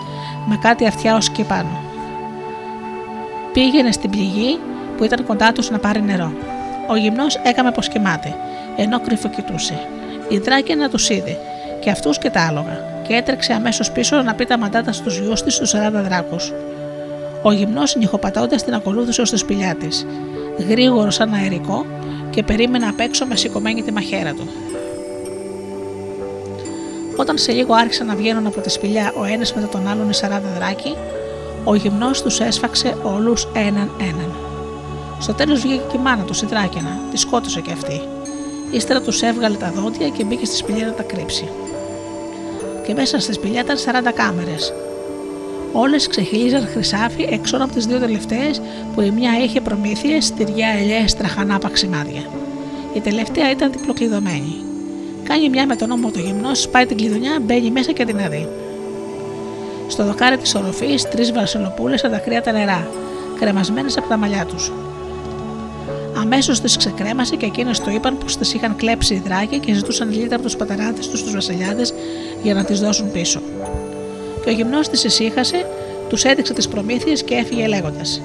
με 0.46 0.58
κάτι 0.62 0.88
αυτιά 0.88 1.16
ως 1.16 1.30
και 1.30 1.44
πάνω. 1.44 1.70
Πήγαινε 3.54 3.92
στην 3.92 4.10
πληγή 4.10 4.60
που 4.98 5.04
ήταν 5.04 5.26
κοντά 5.26 5.52
τους 5.52 5.70
να 5.70 5.80
πάρει 5.80 6.02
νερό. 6.02 6.34
Ο 6.88 6.96
γυμνός 6.96 7.40
έκαμε 7.44 7.72
πως 7.72 7.88
κοιμάται, 7.88 8.36
ενώ 8.78 9.00
κρυφοκοιτούσε. 9.00 9.80
Η 10.30 10.38
δράκαινα 10.38 10.90
τους 10.90 11.10
είδε, 11.10 11.38
και 11.80 11.90
αυτούς 11.90 12.18
και 12.18 12.30
τα 12.30 12.42
άλογα, 12.48 12.84
και 13.08 13.14
έτρεξε 13.14 13.54
αμέσως 13.54 13.92
πίσω 13.92 14.22
να 14.22 14.34
πει 14.34 14.46
τα 14.46 14.58
μαντάτα 14.58 14.92
στους 14.92 15.18
γιους 15.18 15.44
της 15.44 15.58
του 15.58 15.68
40 15.68 16.04
δράκους. 16.04 16.54
Ο 17.42 17.52
γυμνός 17.52 17.96
νυχοπατώντα 17.96 18.56
την 18.56 18.74
ακολούθησε 18.74 19.22
ως 19.22 19.30
τη 19.30 19.38
σπηλιά 19.38 19.76
της, 19.76 20.06
γρήγορο 20.70 21.10
σαν 21.10 21.34
αερικό 21.34 21.86
και 22.30 22.44
περίμενε 22.44 22.86
απ' 22.86 23.00
έξω 23.00 23.26
με 23.26 23.36
σηκωμένη 23.36 23.82
τη 23.82 23.92
μαχαίρα 23.92 24.34
του. 24.34 24.48
Όταν 27.16 27.38
σε 27.38 27.52
λίγο 27.52 27.74
άρχισαν 27.74 28.08
να 28.08 28.16
βγαίνουν 28.16 28.48
από 28.48 28.62
τη 28.62 28.70
σπηλιά 28.70 29.14
ο 29.18 29.24
ένας 29.24 29.54
μετά 29.54 29.68
τον 29.68 29.88
άλλον 29.88 30.10
οι 30.10 30.14
40 30.22 30.28
δράκοι, 30.58 30.96
ο 31.64 31.76
γυμνός 31.76 32.22
τους 32.22 32.40
έσφαξε 32.40 32.98
όλους 33.04 33.48
έναν 33.54 33.92
έναν. 34.00 34.34
Στο 35.20 35.34
τέλος 35.34 35.62
βγήκε 35.62 35.82
και 35.92 35.98
η 35.98 36.00
μάνα 36.00 36.24
του, 36.24 36.34
η 36.44 36.46
δράκαινα, 36.46 37.00
τη 37.12 37.18
σκότωσε 37.18 37.62
και 37.62 37.72
αυτή. 37.72 38.02
Ύστερα 38.72 39.02
τους 39.02 39.22
έβγαλε 39.22 39.56
τα 39.56 39.72
δόντια 39.76 40.10
και 40.10 40.24
μπήκε 40.24 40.46
στη 40.46 40.56
σπηλιά 40.56 40.86
να 40.86 40.94
τα 40.94 41.04
κρύψει. 41.04 41.50
Και 42.86 42.94
μέσα 42.94 43.20
στη 43.20 43.34
σπηλιά 43.34 43.62
ήταν 43.62 43.78
40 43.78 44.12
κάμερες. 44.14 44.74
Όλες 45.72 46.08
ξεχύλιζαν 46.08 46.68
χρυσάφι 46.68 47.28
έξω 47.30 47.58
από 47.58 47.74
τις 47.74 47.86
δύο 47.86 48.00
τελευταίες 48.00 48.62
που 48.96 49.02
η 49.02 49.12
μια 49.12 49.32
είχε 49.44 49.62
προμήθειες, 49.62 50.32
τυριά, 50.32 50.68
ελιές, 50.68 51.16
τραχανά 51.16 51.58
παξιμάδια. 51.58 52.22
Η 52.94 53.00
τελευταία 53.00 53.52
ήταν 53.52 53.72
διπλοκλειδωμένη. 53.72 54.56
Κάνει 55.24 55.50
μια 55.50 55.66
με 55.66 55.76
τον 55.76 55.88
νόμο 55.88 56.10
του 56.12 56.20
γυμνός, 56.20 56.62
σπάει 56.62 56.86
την 56.86 56.98
κλειδονιά, 56.98 57.40
μπαίνει 57.42 57.72
μέσα 57.72 57.92
και 57.92 58.06
την 58.06 58.20
αδεί. 58.20 58.48
Στο 59.88 60.06
δοκάρι 60.06 60.38
της 60.38 60.56
οροφής, 60.56 61.10
τρεις 61.10 61.32
βασιλοπούλες 61.32 62.02
τα 62.02 62.22
τα 62.44 62.52
νερά, 62.52 62.88
κρεμασμένες 63.40 63.98
από 63.98 64.08
τα 64.08 64.18
μαλλιά 64.18 64.46
τους. 64.46 64.72
Αμέσως 66.18 66.62
τις 66.62 66.78
ξεκρέμασε 66.78 67.36
και 67.36 67.46
εκείνες 67.46 67.80
το 67.80 67.92
είπαν 67.92 68.18
πως 68.18 68.38
τις 68.38 68.54
είχαν 68.54 68.76
κλέψει 68.76 69.14
οι 69.14 69.22
δράκοι 69.26 69.60
και 69.60 69.74
ζητούσαν 69.74 70.12
λίτα 70.12 70.36
από 70.36 70.44
τους 70.44 70.56
πατεράδες 70.56 71.08
τους 71.08 71.24
τους 71.24 71.34
βασιλιάδες 71.34 71.94
για 72.44 72.54
να 72.54 72.64
τις 72.64 72.80
δώσουν 72.80 73.12
πίσω. 73.12 73.42
Και 74.50 74.56
ο 74.56 74.58
γυμνός 74.58 74.90
τι 74.90 75.08
ησύχασε, 75.08 75.66
τους 76.10 76.24
έδειξε 76.24 76.54
τις 76.54 76.68
προμήθειες 76.68 77.24
και 77.24 77.36
έφυγε 77.36 77.68
λέγοντας: 77.68 78.22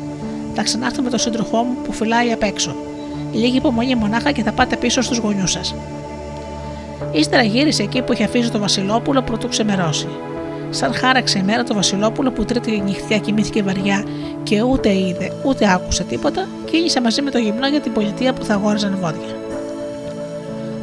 Θα 0.55 0.63
ξανάρθω 0.63 1.03
με 1.03 1.11
τον 1.11 1.19
σύντροφό 1.19 1.63
μου 1.63 1.77
που 1.85 1.93
φυλάει 1.93 2.33
απ' 2.33 2.43
έξω. 2.43 2.75
Λίγη 3.33 3.57
υπομονή 3.57 3.95
μονάχα 3.95 4.33
και 4.33 4.43
θα 4.43 4.53
πάτε 4.53 4.77
πίσω 4.77 5.03
στους 5.03 5.19
γονιούς 5.19 5.51
σας. 5.51 5.75
Ύστερα 7.13 7.43
γύρισε 7.43 7.83
εκεί 7.83 8.03
που 8.03 8.13
είχε 8.13 8.25
αφήσει 8.25 8.51
το 8.51 8.59
Βασιλόπουλο 8.59 9.23
πρωτού 9.23 9.49
ξεμερώσει. 9.49 10.09
Σαν 10.71 10.95
χάραξε 10.95 11.39
η 11.39 11.43
μέρα 11.43 11.63
το 11.63 11.75
Βασιλόπουλο 11.75 12.31
που 12.31 12.45
τρίτη 12.45 12.83
νυχτιά 12.85 13.19
κοιμήθηκε 13.19 13.63
βαριά 13.63 14.05
και 14.43 14.63
ούτε 14.63 14.99
είδε 14.99 15.33
ούτε 15.45 15.73
άκουσε 15.73 16.05
τίποτα, 16.05 16.49
κίνησε 16.71 17.01
μαζί 17.01 17.23
με 17.23 17.31
το 17.31 17.39
γυμνό 17.39 17.69
για 17.69 17.81
την 17.81 17.93
πολιτεία 17.93 18.33
που 18.33 18.45
θα 18.45 18.55
αγόραζαν 18.55 18.99
βόδια. 19.01 19.37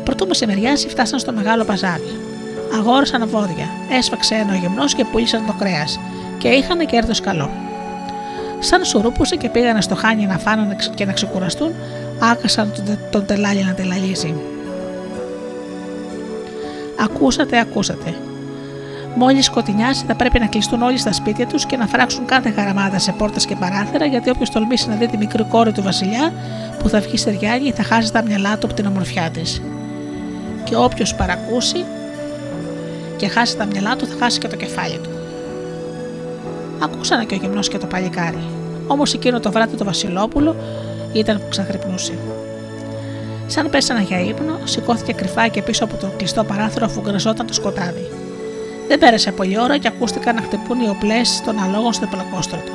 Πρωτού 0.03 0.27
μεσημεριάσει 0.27 0.89
φτάσαν 0.89 1.19
στο 1.19 1.33
μεγάλο 1.33 1.63
παζάρι. 1.63 2.30
Αγόρασαν 2.77 3.27
βόδια, 3.29 3.69
έσφαξε 3.89 4.35
ένα 4.35 4.53
ο 4.53 4.55
γυμνός 4.55 4.93
και 4.93 5.05
πούλησαν 5.05 5.45
το 5.45 5.53
κρέας 5.59 5.99
και 6.37 6.47
είχαν 6.47 6.85
κέρδος 6.85 7.19
καλό. 7.19 7.49
Σαν 8.59 8.85
σουρούπουσε 8.85 9.35
και 9.35 9.49
πήγανε 9.49 9.81
στο 9.81 9.95
χάνι 9.95 10.25
να 10.25 10.37
φάνε 10.37 10.75
και 10.95 11.05
να 11.05 11.13
ξεκουραστούν, 11.13 11.71
άκασαν 12.19 12.73
τον, 12.75 12.97
τον 13.11 13.25
τελάλι 13.25 13.63
να 13.63 13.73
τελαλίζει. 13.73 14.33
Ακούσατε, 16.99 17.59
ακούσατε. 17.59 18.15
Μόλις 19.15 19.45
σκοτεινιάσει, 19.45 20.05
θα 20.07 20.15
πρέπει 20.15 20.39
να 20.39 20.45
κλειστούν 20.45 20.81
όλοι 20.81 20.97
στα 20.97 21.13
σπίτια 21.13 21.47
τους 21.47 21.65
και 21.65 21.77
να 21.77 21.87
φράξουν 21.87 22.25
κάθε 22.25 22.51
χαραμάδα 22.51 22.99
σε 22.99 23.11
πόρτες 23.11 23.45
και 23.45 23.55
παράθυρα, 23.55 24.05
γιατί 24.05 24.29
όποιος 24.29 24.49
τολμήσει 24.49 24.89
να 24.89 24.95
δει 24.95 25.07
τη 25.07 25.17
μικρή 25.17 25.43
κόρη 25.43 25.71
του 25.71 25.81
Βασιλιά 25.81 26.33
που 26.79 26.89
θα 26.89 26.99
βγει 26.99 27.17
στεριάνι 27.17 27.71
θα 27.71 27.83
χάσει 27.83 28.13
τα 28.13 28.23
μυαλά 28.23 28.57
του 28.57 28.65
από 28.65 28.75
την 28.75 28.85
ομορφιά 28.85 29.29
της. 29.29 29.61
Και 30.63 30.75
όποιος 30.75 31.15
παρακούσει 31.15 31.85
και 33.21 33.27
χάσει 33.27 33.57
τα 33.57 33.65
μυαλά 33.65 33.95
του, 33.95 34.05
θα 34.05 34.15
χάσει 34.19 34.39
και 34.39 34.47
το 34.47 34.55
κεφάλι 34.55 34.99
του. 35.03 35.09
Ακούσανε 36.83 37.25
και 37.25 37.35
ο 37.35 37.37
γυμνός 37.37 37.67
και 37.67 37.77
το 37.77 37.85
παλικάρι. 37.85 38.43
Όμως 38.87 39.13
εκείνο 39.13 39.39
το 39.39 39.51
βράδυ 39.51 39.77
το 39.77 39.85
Βασιλόπουλο 39.85 40.55
ήταν 41.13 41.37
που 41.37 41.45
ξαχρυπνούσε. 41.49 42.13
Σαν 43.47 43.69
πέσανε 43.69 44.01
για 44.01 44.19
ύπνο, 44.19 44.59
σηκώθηκε 44.63 45.13
κρυφά 45.13 45.47
και 45.47 45.61
πίσω 45.61 45.83
από 45.83 45.95
το 45.95 46.07
κλειστό 46.17 46.43
παράθυρο 46.43 46.85
αφού 46.85 47.01
γκραζόταν 47.01 47.47
το 47.47 47.53
σκοτάδι. 47.53 48.07
Δεν 48.87 48.99
πέρασε 48.99 49.31
πολλή 49.31 49.59
ώρα 49.59 49.77
και 49.77 49.87
ακούστηκαν 49.87 50.35
να 50.35 50.41
χτυπούν 50.41 50.79
οι 50.79 50.89
οπλές 50.89 51.41
των 51.45 51.59
αλόγων 51.59 51.93
στο 51.93 52.07
πλακόστρωτο. 52.07 52.71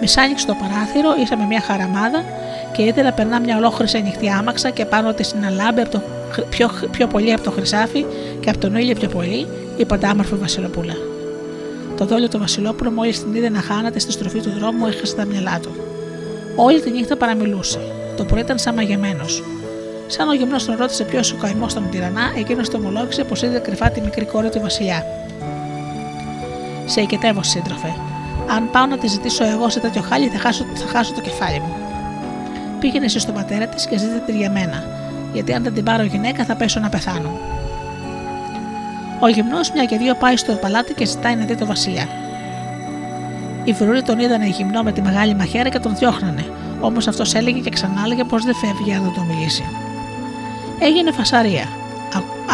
Μισάνοιξε 0.00 0.46
το 0.46 0.56
παράθυρο, 0.60 1.14
ήρθε 1.18 1.36
με 1.36 1.44
μια 1.44 1.60
χαραμάδα 1.60 2.24
και 2.72 2.82
είδε 2.82 3.02
να 3.02 3.12
περνά 3.12 3.40
μια 3.40 3.56
ολόκληρη 3.56 3.98
ανοιχτή 3.98 4.28
άμαξα 4.28 4.70
και 4.70 4.84
πάνω 4.84 5.14
της 5.14 5.26
συναλάμπη 5.28 5.80
από 5.80 5.90
το, 5.90 6.02
πιο, 6.48 6.70
πιο 6.90 7.06
πολύ 7.06 7.32
από 7.32 7.42
το 7.42 7.50
χρυσάφι 7.50 8.04
και 8.40 8.50
από 8.50 8.58
τον 8.58 8.76
ήλιο 8.76 8.94
πιο 8.94 9.08
πολύ 9.08 9.46
η 9.76 9.84
παντάμορφη 9.84 10.34
Βασιλοπούλα. 10.34 10.94
Το 11.96 12.04
δόλιο 12.04 12.28
του 12.28 12.38
Βασιλόπουλο, 12.38 12.90
μόλις 12.90 13.22
την 13.22 13.34
είδε 13.34 13.48
να 13.48 13.60
χάνεται 13.60 13.98
στη 13.98 14.12
στροφή 14.12 14.40
του 14.40 14.50
δρόμου, 14.58 14.86
έχασε 14.86 15.14
τα 15.14 15.24
μυαλά 15.24 15.60
του. 15.62 15.70
Όλη 16.56 16.80
τη 16.80 16.90
νύχτα 16.90 17.16
παραμιλούσε. 17.16 17.78
Το 18.16 18.24
πρωί 18.24 18.40
ήταν 18.40 18.58
σαν 18.58 18.74
μαγεμένος. 18.74 19.42
Σαν 20.06 20.28
ο 20.28 20.34
γυμνός 20.34 20.64
τον 20.64 20.76
ρώτησε 20.76 21.04
ποιος 21.04 21.32
ο 21.32 21.36
καημός 21.36 21.74
τον 21.74 21.90
τυρανά, 21.90 22.32
εκείνος 22.38 22.70
το 22.70 22.76
ομολόγησε 22.76 23.24
πως 23.24 23.42
είδε 23.42 23.58
κρυφά 23.58 23.90
τη 23.90 24.00
μικρή 24.00 24.24
κόρη 24.24 24.50
του 24.50 24.60
Βασιλιά. 24.60 25.04
Σε 26.86 27.00
οικετεύω, 27.00 27.42
σύντροφε. 27.42 27.94
Αν 28.56 28.70
πάω 28.70 28.86
να 28.86 28.98
τη 28.98 29.06
ζητήσω 29.06 29.44
εγώ 29.44 29.68
σε 29.68 29.80
τέτοιο 29.80 30.02
χάλι, 30.02 30.28
θα 30.28 30.38
χάσω, 30.38 30.64
θα 30.74 30.86
χάσω 30.86 31.12
το 31.14 31.20
κεφάλι 31.20 31.60
μου. 31.60 31.74
Πήγαινε 32.80 33.04
εσύ 33.04 33.18
στον 33.18 33.34
πατέρα 33.34 33.66
της 33.66 33.86
και 33.86 33.98
ζήτησε 33.98 34.22
τη 34.26 34.32
για 34.32 34.50
μένα, 34.50 34.84
γιατί 35.34 35.52
αν 35.52 35.62
δεν 35.62 35.74
την 35.74 35.84
πάρω 35.84 36.02
γυναίκα 36.02 36.44
θα 36.44 36.54
πέσω 36.54 36.80
να 36.80 36.88
πεθάνω. 36.88 37.30
Ο 39.20 39.28
γυμνός 39.28 39.70
μια 39.70 39.84
και 39.84 39.96
δύο 39.96 40.14
πάει 40.14 40.36
στο 40.36 40.52
παλάτι 40.52 40.94
και 40.94 41.04
ζητάει 41.06 41.34
να 41.36 41.44
δει 41.44 41.56
το 41.56 41.66
Βασιλιά. 41.66 42.08
Οι 43.64 43.72
βρουροί 43.72 44.02
τον 44.02 44.18
είδανε 44.18 44.46
γυμνό 44.46 44.82
με 44.82 44.92
τη 44.92 45.02
μεγάλη 45.02 45.34
μαχαίρα 45.34 45.68
και 45.68 45.78
τον 45.78 45.96
διώχνανε, 45.96 46.44
όμως 46.80 47.08
αυτός 47.08 47.34
έλεγε 47.34 47.60
και 47.60 47.70
ξανά 47.70 48.02
έλεγε 48.04 48.24
πως 48.24 48.44
δεν 48.44 48.54
φεύγει 48.54 48.92
αν 48.92 49.02
δεν 49.02 49.12
το 49.12 49.20
μιλήσει. 49.20 49.64
Έγινε 50.78 51.12
φασαρία. 51.12 51.68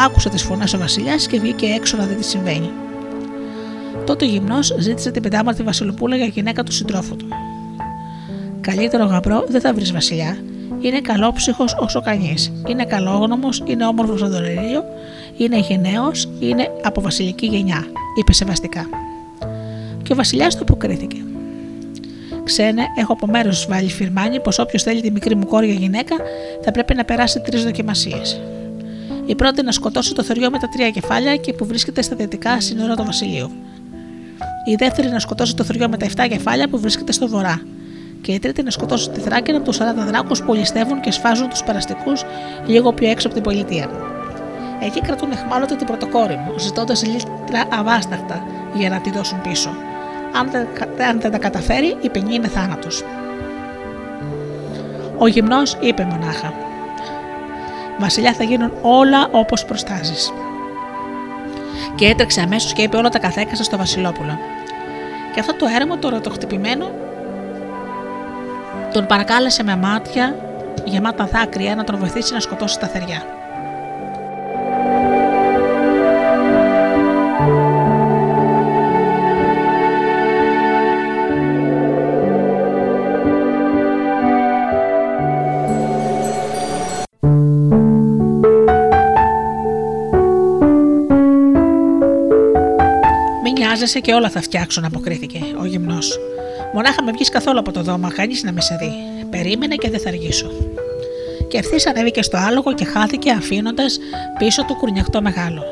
Άκουσε 0.04 0.28
τις 0.28 0.42
φωνές 0.42 0.74
ο 0.74 0.78
Βασιλιάς 0.78 1.26
και 1.26 1.40
βγήκε 1.40 1.66
έξω 1.66 1.96
να 1.96 2.04
δει 2.04 2.14
τι 2.14 2.24
συμβαίνει. 2.24 2.70
Τότε 4.06 4.24
ο 4.24 4.28
γυμνός 4.28 4.74
ζήτησε 4.78 5.10
την 5.10 5.22
πεντάμαρτη 5.22 5.62
Βασιλοπούλα 5.62 6.16
για 6.16 6.26
γυναίκα 6.26 6.62
του 6.62 6.72
συντρόφου 6.72 7.16
του. 7.16 7.28
Καλύτερο 8.60 9.04
γαμπρό 9.04 9.44
δεν 9.48 9.60
θα 9.60 9.74
βρεις 9.74 9.92
Βασιλιά. 9.92 10.36
Είναι 10.80 11.00
καλόψυχος 11.00 11.76
όσο 11.78 12.00
κανείς. 12.00 12.52
Είναι 12.68 12.84
καλόγνωμος, 12.84 13.62
είναι 13.66 13.86
όμορφος 13.86 14.20
σαν 14.20 14.30
τον 14.30 14.44
ήλιο, 14.44 14.84
είναι 15.36 15.58
γενναίο, 15.58 16.10
είναι 16.40 16.70
από 16.82 17.00
βασιλική 17.00 17.46
γενιά, 17.46 17.84
είπε 18.18 18.32
σεβαστικά. 18.32 18.88
Και 20.02 20.12
ο 20.12 20.14
Βασιλιάς 20.16 20.56
του 20.56 20.62
αποκρίθηκε. 20.62 21.16
Ξένε, 22.44 22.82
έχω 22.96 23.12
από 23.12 23.26
μέρο 23.26 23.50
βάλει 23.68 23.88
φιρμάνι 23.88 24.40
πως 24.40 24.58
όποιος 24.58 24.82
θέλει 24.82 25.00
τη 25.00 25.10
μικρή 25.10 25.34
μου 25.34 25.46
κόρη 25.46 25.66
για 25.66 25.74
γυναίκα 25.74 26.16
θα 26.62 26.70
πρέπει 26.70 26.94
να 26.94 27.04
περάσει 27.04 27.40
τρεις 27.40 27.64
δοκιμασίες. 27.64 28.40
Η 29.26 29.34
πρώτη 29.34 29.62
να 29.62 29.72
σκοτώσει 29.72 30.14
το 30.14 30.22
θεριό 30.22 30.50
με 30.50 30.58
τα 30.58 30.68
τρία 30.68 30.90
κεφάλια 30.90 31.36
και 31.36 31.52
που 31.52 31.66
βρίσκεται 31.66 32.02
στα 32.02 32.16
δυτικά 32.16 32.60
σύνορα 32.60 32.94
του 32.94 33.04
βασιλείου. 33.04 33.50
Η 34.64 34.74
δεύτερη 34.74 35.08
να 35.08 35.18
σκοτώσει 35.18 35.56
το 35.56 35.64
θεριό 35.64 35.88
με 35.88 35.96
τα 35.96 36.06
7 36.06 36.28
κεφάλια 36.28 36.68
που 36.68 36.78
βρίσκεται 36.78 37.12
στο 37.12 37.28
βορρά. 37.28 37.62
Και 38.22 38.32
η 38.32 38.38
τρίτη 38.38 38.62
να 38.62 38.70
σκοτώσει 38.70 39.10
τη 39.10 39.20
θράκη 39.20 39.50
από 39.50 39.64
τους 39.64 39.78
40 39.78 39.82
δράκου 40.06 40.36
που 40.36 40.54
ληστεύουν 40.54 41.00
και 41.00 41.10
σφάζουν 41.10 41.48
τους 41.48 41.62
περαστικούς 41.62 42.24
λίγο 42.66 42.92
πιο 42.92 43.10
έξω 43.10 43.26
από 43.26 43.34
την 43.34 43.44
πολιτεία. 43.44 43.90
Εκεί 44.80 45.00
κρατούν 45.00 45.30
εχμάλωτα 45.30 45.76
την 45.76 45.86
πρωτοκόρη 45.86 46.36
μου, 46.36 46.58
ζητώντας 46.58 47.06
λίτρα 47.06 47.64
αβάσταχτα 47.70 48.42
για 48.74 48.88
να 48.88 49.00
τη 49.00 49.10
δώσουν 49.10 49.40
πίσω. 49.40 49.70
Αν 50.32 50.50
δεν, 50.50 50.66
αν 51.08 51.20
δεν 51.20 51.30
τα 51.30 51.38
καταφέρει, 51.38 51.96
η 52.00 52.08
ποινή 52.08 52.34
είναι 52.34 52.48
θάνατος. 52.48 53.04
Ο 55.18 55.26
γυμνός 55.26 55.76
είπε 55.80 56.04
μονάχα: 56.10 56.52
Βασιλιά 57.98 58.32
θα 58.32 58.44
γίνουν 58.44 58.72
όλα 58.82 59.28
όπως 59.30 59.64
προστάζεις. 59.64 60.32
Και 61.94 62.06
έτρεξε 62.06 62.40
αμέσως 62.40 62.72
και 62.72 62.82
είπε 62.82 62.96
όλα 62.96 63.08
τα 63.08 63.18
καθέκαστα 63.18 63.64
στο 63.64 63.76
Βασιλόπουλο. 63.76 64.38
Και 65.34 65.40
αυτό 65.40 65.54
το 65.54 65.66
έρμο 65.80 65.96
το 65.96 66.08
ρωτοχτυπημένο 66.08 66.90
τον 68.92 69.06
παρακάλεσε 69.06 69.62
με 69.62 69.76
μάτια 69.76 70.36
γεμάτα 70.84 71.24
δάκρυα 71.24 71.74
να 71.74 71.84
τον 71.84 71.98
βοηθήσει 71.98 72.32
να 72.32 72.40
σκοτώσει 72.40 72.78
τα 72.78 72.86
θεριά. 72.86 73.22
Νοιάζεσαι 93.70 94.00
και 94.00 94.14
όλα 94.14 94.30
θα 94.30 94.40
φτιάξουν, 94.40 94.84
αποκρίθηκε 94.84 95.40
ο 95.60 95.64
γυμνός. 95.64 96.18
Μονάχα 96.72 97.02
με 97.02 97.12
βγεις 97.12 97.28
καθόλου 97.28 97.58
από 97.58 97.72
το 97.72 97.82
δώμα, 97.82 98.12
κανεί 98.12 98.34
να 98.42 98.52
με 98.52 98.60
σε 98.60 98.76
δει. 98.80 98.92
Περίμενε 99.30 99.74
και 99.74 99.90
δεν 99.90 100.00
θα 100.00 100.08
αργήσω. 100.08 100.50
Και 101.48 101.58
ευθύς 101.58 101.86
ανέβηκε 101.86 102.22
στο 102.22 102.36
άλογο 102.36 102.74
και 102.74 102.84
χάθηκε 102.84 103.30
αφήνοντας 103.30 103.98
πίσω 104.38 104.64
του 104.64 104.74
κουρνιαχτό 104.74 105.22
μεγάλο. 105.22 105.62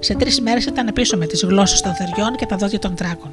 Σε 0.00 0.14
τρεις 0.14 0.40
μέρες 0.40 0.64
ήταν 0.64 0.90
πίσω 0.94 1.16
με 1.16 1.26
τις 1.26 1.42
γλώσσες 1.44 1.80
των 1.80 1.94
θεριών 1.94 2.36
και 2.36 2.46
τα 2.46 2.56
δόντια 2.56 2.78
των 2.78 2.94
τράκων. 2.94 3.32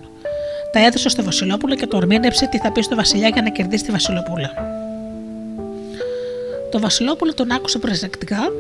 Τα 0.72 0.86
έδωσε 0.86 1.10
στο 1.10 1.24
Βασιλόπουλο 1.24 1.76
και 1.76 1.88
το 1.88 1.98
ορμήνεψε 1.98 2.48
τι 2.48 2.58
θα 2.58 2.72
πει 2.72 2.82
στο 2.82 2.96
Βασιλιά 2.96 3.28
για 3.28 3.42
να 3.42 3.50
κερδίσει 3.50 3.84
τη 3.84 3.92
Βασιλοπούλα. 3.92 4.52
Το 6.72 6.80
Βασιλόπουλο 6.80 7.34
τον 7.34 7.52
άκουσε 7.52 7.80
προσεκτικά 7.80 8.52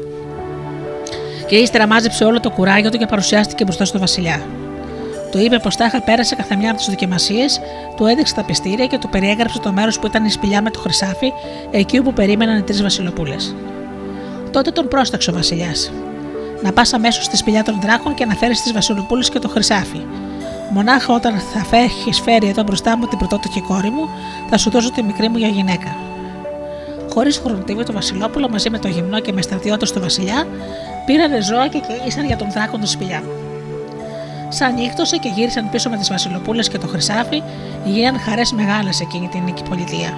και 1.47 1.55
ύστερα 1.55 1.88
μάζεψε 1.88 2.23
όλο 2.23 2.39
το 2.39 2.49
κουράγιο 2.49 2.89
του 2.89 2.97
και 2.97 3.05
παρουσιάστηκε 3.05 3.64
μπροστά 3.64 3.85
στο 3.85 3.99
Βασιλιά. 3.99 4.41
Του 5.38 5.43
είπε 5.43 5.59
πως 5.59 5.76
τάχα 5.76 6.01
πέρασε 6.01 6.35
καθ' 6.35 6.55
μια 6.57 6.69
από 6.69 6.77
τις 6.77 6.88
δοκιμασίες, 6.88 7.61
του 7.95 8.05
έδειξε 8.05 8.34
τα 8.34 8.43
πιστήρια 8.43 8.85
και 8.88 8.97
του 8.97 9.09
περιέγραψε 9.09 9.59
το 9.59 9.72
μέρος 9.72 9.99
που 9.99 10.07
ήταν 10.07 10.26
η 10.26 10.30
σπηλιά 10.30 10.61
με 10.61 10.69
το 10.69 10.80
χρυσάφι, 10.80 11.34
εκεί 11.72 11.97
όπου 11.97 12.14
περίμεναν 12.14 12.57
οι 12.57 12.61
τρεις 12.61 12.81
Βασιλοπούλες. 12.81 13.55
Τότε 14.51 14.72
τον 14.72 14.88
πρόσταξε 14.88 15.30
ο 15.30 15.34
Βασιλιάς. 15.34 15.91
Να 16.64 16.72
πας 16.72 16.93
αμέσως 16.93 17.23
στη 17.23 17.38
σπηλιά 17.38 17.64
των 17.64 17.81
δράκων 17.81 18.14
και 18.14 18.26
να 18.26 18.34
φέρεις 18.34 18.61
τις 18.61 18.73
Βασιλοπούλες 18.73 19.30
και 19.30 19.39
το 19.39 19.47
χρυσάφι. 19.47 20.01
Μονάχα 20.72 21.14
όταν 21.14 21.39
θα 21.39 21.77
έχει 21.77 22.22
φέρει 22.22 22.47
εδώ 22.47 22.64
μπροστά 22.64 22.97
μου 22.97 23.05
την 23.07 23.18
πρωτότοκη 23.18 23.61
κόρη 23.61 23.89
μου, 23.89 24.09
θα 24.49 24.57
σου 24.57 24.69
δώσω 24.69 24.91
τη 24.91 25.03
μικρή 25.03 25.30
μου 25.30 25.38
για 25.38 25.47
γυναίκα. 25.47 25.95
Χωρίς 27.14 27.38
χρονοτίβη, 27.38 27.84
το 27.84 27.93
Βασιλόπουλο 27.93 28.49
μαζί 28.49 28.69
με 28.69 28.80
το 28.80 28.88
γυμνό 28.88 29.19
και 29.19 29.34
με 29.34 29.41
στρατιώτες 29.41 29.91
του 29.91 29.99
Βασιλιά 29.99 30.47
πήραν 31.05 31.43
ζώα 31.43 31.68
και 31.68 31.80
κυνήγησαν 31.80 32.26
για 32.26 32.35
τον 32.35 32.51
δράκον 32.51 32.80
του 32.80 32.88
σπηλιά. 32.88 33.23
Σαν 34.49 34.73
νύχτωσε 34.73 35.17
και 35.17 35.29
γύρισαν 35.35 35.69
πίσω 35.69 35.89
με 35.89 35.97
τις 35.97 36.09
Βασιλοπούλες 36.09 36.69
και 36.69 36.77
το 36.77 36.87
χρυσάφι, 36.87 37.43
γίναν 37.85 38.19
χαρές 38.19 38.51
μεγάλες 38.51 39.01
εκείνη 39.01 39.27
την 39.27 39.43
νίκη 39.43 39.63
πολιτεία. 39.69 40.17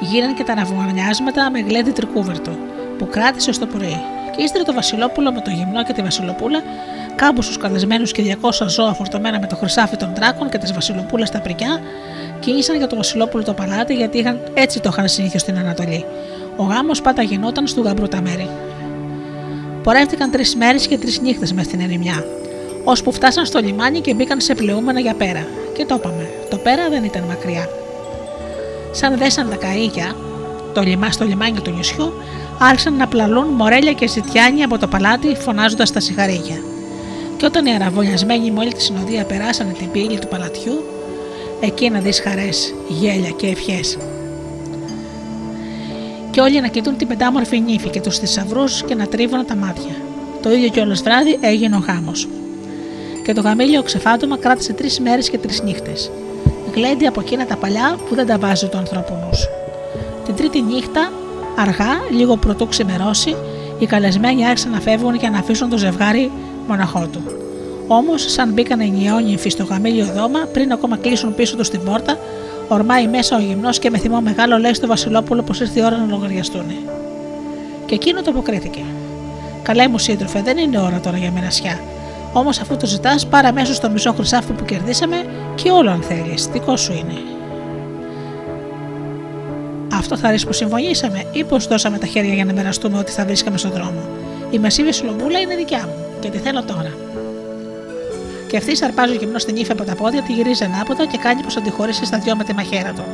Γίναν 0.00 0.34
και 0.34 0.44
τα 0.44 0.54
ναυμανιάσματα 0.54 1.50
με 1.50 1.60
γλέντι 1.60 1.90
τρικούβερτο, 1.90 2.56
που 2.98 3.08
κράτησε 3.08 3.52
στο 3.52 3.66
πρωί. 3.66 4.00
Και 4.36 4.42
ύστερα 4.42 4.64
το 4.64 4.72
Βασιλόπουλο 4.72 5.32
με 5.32 5.40
το 5.40 5.50
γυμνό 5.50 5.84
και 5.84 5.92
τη 5.92 6.02
Βασιλοπούλα, 6.02 6.62
κάμποσου 7.14 7.58
καλεσμένους 7.58 8.12
και 8.12 8.38
200 8.40 8.66
ζώα 8.68 8.92
φορτωμένα 8.92 9.40
με 9.40 9.46
το 9.46 9.56
χρυσάφι 9.56 9.96
των 9.96 10.14
δράκων 10.14 10.48
και 10.48 10.58
τις 10.58 10.72
Βασιλοπούλες 10.72 11.28
στα 11.28 11.40
πρικιά, 11.40 11.80
κίνησαν 12.40 12.76
για 12.76 12.86
το 12.86 12.96
Βασιλόπουλο 12.96 13.42
το 13.42 13.52
παλάτι 13.52 13.94
γιατί 13.94 14.18
είχαν, 14.18 14.40
έτσι 14.54 14.80
το 14.80 14.88
είχαν 14.92 15.08
συνήθως 15.08 15.40
στην 15.40 15.58
Ανατολή. 15.58 16.04
Ο 16.56 16.62
γάμος 16.62 17.00
πάντα 17.00 17.22
γινόταν 17.22 17.66
στου 17.66 17.82
γαμπρού 17.82 18.08
τα 18.08 18.20
μέρη. 18.20 18.48
Πορεύτηκαν 19.82 20.30
τρεις 20.30 20.56
μέρες 20.56 20.86
και 20.86 20.98
τρεις 20.98 21.20
νύχτες 21.20 21.52
μες 21.52 21.66
στην 21.66 21.80
ερημιά, 21.80 22.24
ώσπου 22.84 23.12
φτάσαν 23.12 23.46
στο 23.46 23.58
λιμάνι 23.58 24.00
και 24.00 24.14
μπήκαν 24.14 24.40
σε 24.40 24.54
πλεούμενα 24.54 25.00
για 25.00 25.14
πέρα. 25.14 25.46
Και 25.76 25.84
το 25.84 25.94
είπαμε, 25.94 26.30
το 26.50 26.56
πέρα 26.56 26.88
δεν 26.88 27.04
ήταν 27.04 27.22
μακριά. 27.22 27.68
Σαν 28.90 29.18
δέσαν 29.18 29.48
τα 29.50 29.56
καΐκια, 29.56 30.14
το 30.74 30.82
λιμά, 30.82 31.10
στο 31.10 31.24
λιμάνι 31.24 31.60
του 31.60 31.70
νησιού, 31.70 32.12
άρχισαν 32.58 32.96
να 32.96 33.06
πλαλούν 33.06 33.46
μορέλια 33.46 33.92
και 33.92 34.08
ζητιάνια 34.08 34.64
από 34.64 34.78
το 34.78 34.86
παλάτι, 34.86 35.34
φωνάζοντας 35.34 35.92
τα 35.92 36.00
σιγαρίγια. 36.00 36.62
Και 37.36 37.46
όταν 37.46 37.66
οι 37.66 37.74
αραβωνιασμένοι 37.74 38.50
με 38.50 38.60
όλη 38.60 38.72
τη 38.72 38.82
συνοδεία 38.82 39.24
περάσανε 39.24 39.72
την 39.72 39.90
πύλη 39.90 40.18
του 40.18 40.28
παλατιού, 40.28 40.84
εκεί 41.60 41.90
να 41.90 41.98
δεις 41.98 42.20
χαρές, 42.20 42.74
γέλια 42.88 43.30
και 43.30 43.46
ευχές. 43.46 43.98
Και 46.30 46.40
όλοι 46.40 46.60
να 46.60 46.68
κοιτούν 46.68 46.96
την 46.96 47.08
πεντάμορφη 47.08 47.60
νύφη 47.60 47.88
και 47.88 48.00
τους 48.00 48.18
θησαυρούς 48.18 48.82
και 48.82 48.94
να 48.94 49.06
τρίβουν 49.06 49.46
τα 49.46 49.56
μάτια. 49.56 49.94
Το 50.42 50.52
ίδιο 50.52 50.68
κιόλας 50.68 51.02
βράδυ 51.02 51.38
έγινε 51.40 51.76
ο 51.76 51.84
γάμος. 51.86 52.28
Και 53.24 53.32
το 53.32 53.40
γαμήλιο 53.40 53.82
ξεφάτωμα 53.82 54.36
κράτησε 54.36 54.72
τρεις 54.72 55.00
μέρες 55.00 55.30
και 55.30 55.38
τρεις 55.38 55.62
νύχτες. 55.62 56.10
Γλέντι 56.74 57.06
από 57.06 57.20
εκείνα 57.20 57.46
τα 57.46 57.56
παλιά 57.56 57.96
που 58.08 58.14
δεν 58.14 58.26
τα 58.26 58.38
βάζει 58.38 58.68
το 58.68 58.78
ανθρώπου 58.78 59.14
νους. 59.14 59.48
Την 60.24 60.34
τρίτη 60.34 60.62
νύχτα, 60.62 61.12
αργά, 61.56 62.00
λίγο 62.10 62.36
πρωτού 62.36 62.68
ξημερώσει, 62.68 63.36
οι 63.78 63.86
καλεσμένοι 63.86 64.46
άρχισαν 64.46 64.70
να 64.70 64.80
φεύγουν 64.80 65.18
και 65.18 65.28
να 65.28 65.38
αφήσουν 65.38 65.68
το 65.68 65.78
ζευγάρι 65.78 66.30
μοναχό 66.68 67.06
του. 67.12 67.22
Όμως, 67.86 68.32
σαν 68.32 68.52
μπήκαν 68.52 68.80
οι 68.80 68.90
νιόνυμφοι 68.90 69.48
στο 69.48 69.64
γαμήλιο 69.64 70.04
δώμα, 70.04 70.38
πριν 70.52 70.72
ακόμα 70.72 70.96
κλείσουν 70.96 71.34
πίσω 71.34 71.56
τους 71.56 71.70
την 71.70 71.84
πόρτα, 71.84 72.18
ορμάει 72.68 73.06
μέσα 73.06 73.36
ο 73.36 73.40
γυμνός 73.40 73.78
και 73.78 73.90
με 73.90 73.98
θυμό 73.98 74.20
μεγάλο 74.20 74.58
λέει 74.58 74.74
στο 74.74 74.86
Βασιλόπουλο 74.86 75.42
πως 75.42 75.60
ήρθε 75.60 75.80
η 75.80 75.84
ώρα 75.84 75.96
να 75.96 76.06
λογαριαστούν. 76.06 76.64
Και 77.86 77.94
εκείνο 77.94 78.22
το 78.22 78.30
αποκρίθηκε. 78.30 78.80
Καλέ 79.62 79.88
μου 79.88 79.98
σύντροφε, 79.98 80.42
δεν 80.42 80.56
είναι 80.56 80.78
ώρα 80.78 81.00
τώρα 81.00 81.16
για 81.16 81.30
μερασιά. 81.30 81.80
Όμως 82.36 82.60
αφού 82.60 82.76
το 82.76 82.86
ζητάς, 82.86 83.26
πάρε 83.26 83.48
αμέσως 83.48 83.80
το 83.80 83.90
μισό 83.90 84.12
χρυσάφι 84.12 84.52
που 84.52 84.64
κερδίσαμε 84.64 85.16
και 85.54 85.70
όλο 85.70 85.90
αν 85.90 86.02
θέλεις. 86.02 86.46
Δικό 86.46 86.76
σου 86.76 86.92
είναι. 86.92 87.18
Αυτό 89.92 90.16
θα 90.16 90.30
ρίξει 90.30 90.46
που 90.46 90.52
συμφωνήσαμε, 90.52 91.24
ή 91.32 91.44
πως 91.44 91.66
δώσαμε 91.66 91.98
τα 91.98 92.06
χέρια 92.06 92.34
για 92.34 92.44
να 92.44 92.52
μοιραστούμε 92.52 92.98
ό,τι 92.98 93.12
θα 93.12 93.24
βρίσκαμε 93.24 93.58
στον 93.58 93.70
δρόμο. 93.70 94.00
Η 94.50 94.58
μεσίβη 94.58 94.92
σλομπούλα 94.92 95.38
είναι 95.38 95.56
δικιά 95.56 95.78
μου 95.78 95.94
και 96.20 96.28
τη 96.28 96.38
θέλω 96.38 96.62
τώρα. 96.62 96.92
Και 98.48 98.56
αυτή 98.56 98.76
σαρπάζει 98.76 99.12
ο 99.12 99.16
γυμνός 99.16 99.42
στην 99.42 99.56
ύφη 99.56 99.72
από 99.72 99.84
τα 99.84 99.94
πόδια, 99.94 100.22
τη 100.22 100.32
γυρίζει 100.32 100.64
ανάποδα 100.64 101.06
και 101.06 101.16
κάνει 101.16 101.42
πως 101.42 101.56
αντιχωρήσει 101.56 102.04
στα 102.04 102.18
δυο 102.18 102.36
με 102.36 102.44
τη 102.44 102.54
μαχαίρα 102.54 102.92
του. 102.92 103.04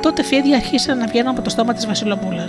Τότε 0.00 0.22
φίδια 0.22 0.56
αρχίσαν 0.56 0.98
να 0.98 1.06
βγαίνουν 1.06 1.30
από 1.30 1.42
το 1.42 1.50
στόμα 1.50 1.72
της 1.72 1.86
Βασιλοπούλα, 1.86 2.44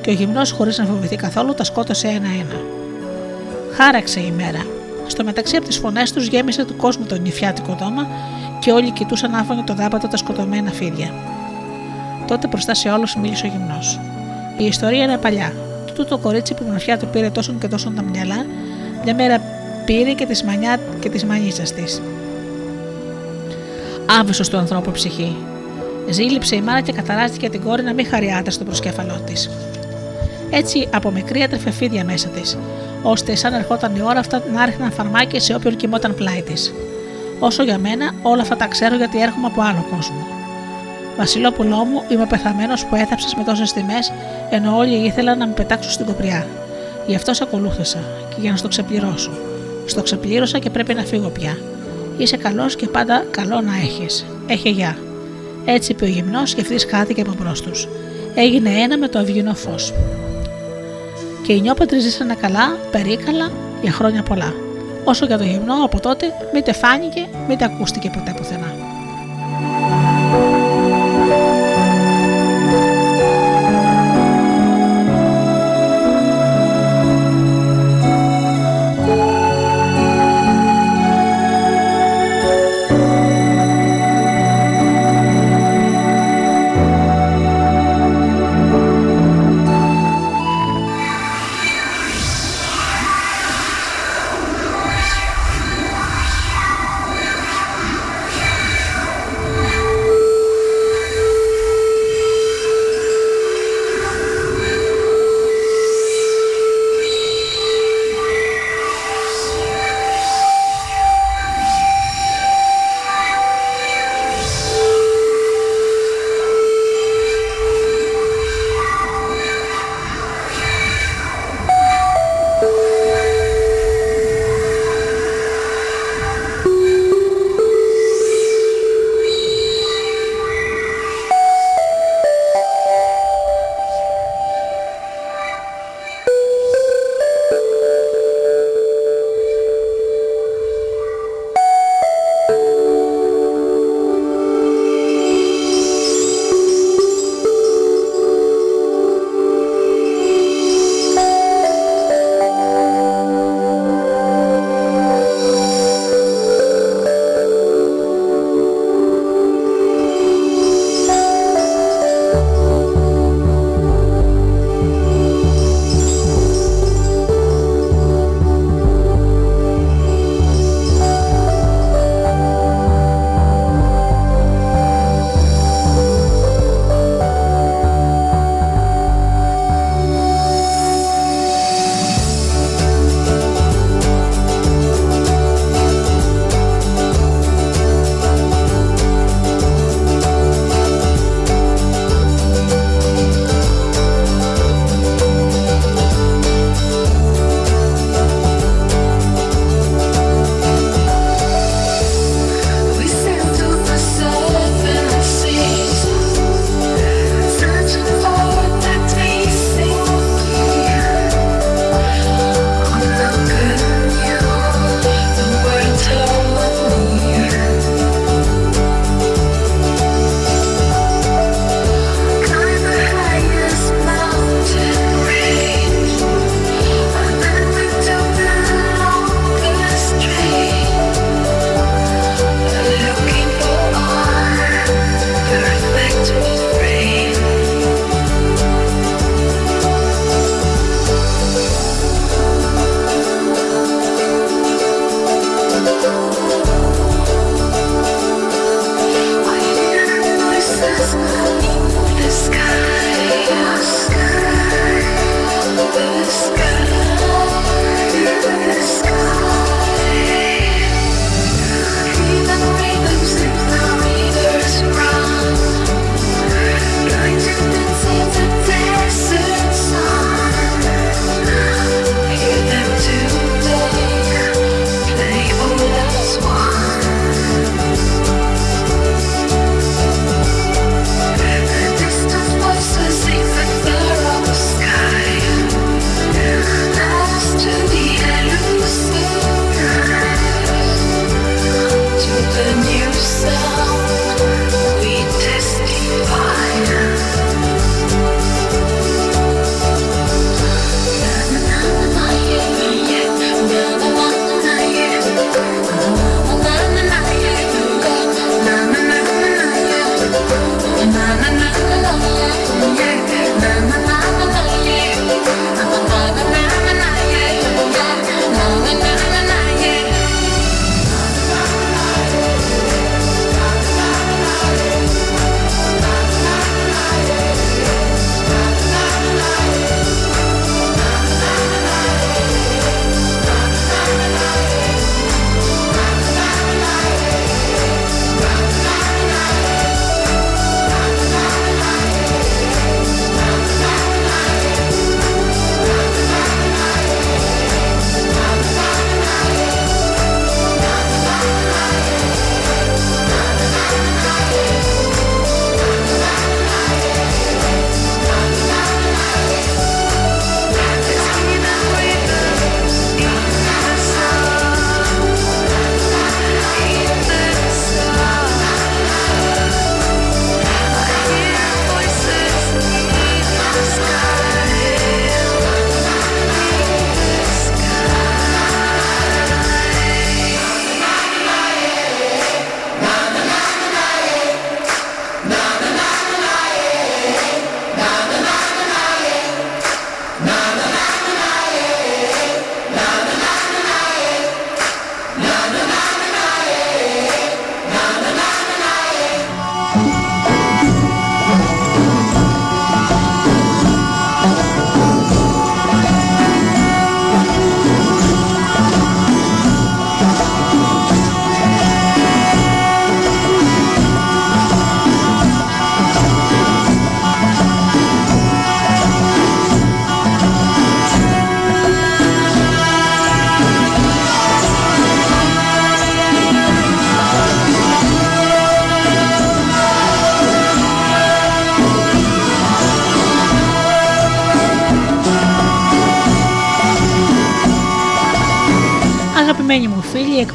και 0.00 0.10
ο 0.10 0.12
γυμνός, 0.12 0.50
χωρίς 0.50 0.78
να 0.78 0.84
φοβηθεί 0.84 1.16
καθόλου, 1.16 1.54
τα 1.54 1.64
σκότωσε 1.64 2.06
ένα-ένα. 2.06 2.77
Χάραξε 3.80 4.20
η 4.20 4.32
μέρα. 4.36 4.66
Στο 5.06 5.24
μεταξύ 5.24 5.56
από 5.56 5.66
τις 5.66 5.76
φωνές 5.76 6.12
τους 6.12 6.26
γέμισε 6.26 6.64
του 6.64 6.76
κόσμου 6.76 7.04
το 7.04 7.18
νυφιάτικο 7.18 7.76
δώμα 7.80 8.06
και 8.60 8.72
όλοι 8.72 8.90
κοιτούσαν 8.90 9.34
άφωνοι 9.34 9.62
το 9.62 9.74
δάπατο 9.74 10.08
τα 10.08 10.16
σκοτωμένα 10.16 10.70
φίδια. 10.70 11.12
Τότε 12.26 12.46
μπροστά 12.46 12.74
σε 12.74 12.88
όλους 12.88 13.16
μίλησε 13.16 13.46
ο 13.46 13.48
γυμνός. 13.48 14.00
Η 14.58 14.64
ιστορία 14.64 15.04
είναι 15.04 15.16
παλιά. 15.16 15.52
Τούτο 15.86 16.04
το 16.04 16.18
κορίτσι 16.18 16.54
που 16.54 16.64
η 16.88 16.96
του 16.96 17.06
πήρε 17.06 17.30
τόσο 17.30 17.52
και 17.60 17.68
τόσο 17.68 17.90
τα 17.90 18.02
μυαλά, 18.02 18.46
μια 19.04 19.14
μέρα 19.14 19.40
πήρε 19.84 20.12
και 20.12 20.26
τη 20.26 20.44
μανιά 20.44 20.78
και 21.00 21.08
τη 21.08 21.26
μανίτσα 21.26 21.62
της. 21.62 22.02
Άβυσο 24.20 24.42
του 24.50 24.56
ανθρώπου 24.56 24.90
ψυχή. 24.90 25.36
Ζήλιψε 26.10 26.56
η 26.56 26.60
μάνα 26.60 26.80
και 26.80 26.92
καταράστηκε 26.92 27.48
την 27.48 27.62
κόρη 27.62 27.82
να 27.82 27.92
μην 27.92 28.06
χαριάται 28.06 28.50
στο 28.50 28.64
προσκέφαλό 28.64 29.20
της. 29.26 29.50
Έτσι 30.50 30.88
από 30.94 31.10
μικρή 31.10 31.40
έτρεφε 31.40 31.70
φίδια 31.70 32.04
μέσα 32.04 32.28
της, 32.28 32.56
ώστε 33.02 33.34
σαν 33.34 33.52
ερχόταν 33.52 33.94
η 33.96 34.02
ώρα 34.02 34.18
αυτά 34.18 34.42
να 34.54 34.62
άρχιναν 34.62 34.92
φαρμάκια 34.92 35.40
σε 35.40 35.54
όποιον 35.54 35.76
κοιμόταν 35.76 36.14
πλάι 36.14 36.42
της. 36.42 36.72
Όσο 37.38 37.62
για 37.62 37.78
μένα, 37.78 38.12
όλα 38.22 38.42
αυτά 38.42 38.56
τα 38.56 38.66
ξέρω 38.66 38.96
γιατί 38.96 39.22
έρχομαι 39.22 39.46
από 39.46 39.62
άλλο 39.62 39.86
κόσμο. 39.90 40.26
Βασιλόπουλό 41.16 41.76
μου, 41.84 42.02
είμαι 42.08 42.26
πεθαμένος 42.26 42.84
που 42.84 42.94
έθαψες 42.94 43.34
με 43.34 43.44
τόσες 43.44 43.72
τιμές, 43.72 44.12
ενώ 44.50 44.76
όλοι 44.76 45.06
ήθελαν 45.06 45.38
να 45.38 45.46
με 45.46 45.52
πετάξουν 45.52 45.92
στην 45.92 46.06
κοπριά. 46.06 46.46
Γι' 47.06 47.14
αυτό 47.14 47.34
σε 47.34 47.42
ακολούθησα 47.42 47.98
και 48.28 48.36
για 48.40 48.50
να 48.50 48.56
στο 48.56 48.68
ξεπληρώσω. 48.68 49.30
Στο 49.86 50.02
ξεπλήρωσα 50.02 50.58
και 50.58 50.70
πρέπει 50.70 50.94
να 50.94 51.02
φύγω 51.02 51.28
πια. 51.28 51.58
Είσαι 52.18 52.36
καλός 52.36 52.76
και 52.76 52.86
πάντα 52.86 53.24
καλό 53.30 53.60
να 53.60 53.76
έχεις. 53.76 54.26
Έχε 54.46 54.68
γεια. 54.68 54.96
Έτσι 55.64 55.92
είπε 55.92 56.04
ο 56.04 56.08
γυμνός 56.08 56.54
και 56.54 56.60
αυτής 56.60 56.86
χάθηκε 56.90 57.20
από 57.20 57.34
μπρος 57.38 57.62
τους. 57.62 57.88
Έγινε 58.34 58.70
ένα 58.70 58.98
με 58.98 59.08
το 59.08 59.18
αυγινό 59.18 59.54
φως. 59.54 59.92
Και 61.48 61.54
οι 61.54 61.60
νιόπατρε 61.60 61.98
ζήσανε 61.98 62.34
καλά, 62.34 62.76
περίκαλα, 62.90 63.50
για 63.82 63.92
χρόνια 63.92 64.22
πολλά. 64.22 64.54
Όσο 65.04 65.26
για 65.26 65.38
το 65.38 65.44
γυμνό 65.44 65.84
από 65.84 66.00
τότε, 66.00 66.26
μήτε 66.54 66.72
φάνηκε, 66.72 67.28
μήτε 67.48 67.64
ακούστηκε 67.64 68.10
ποτέ 68.10 68.34
πουθενά. 68.36 68.87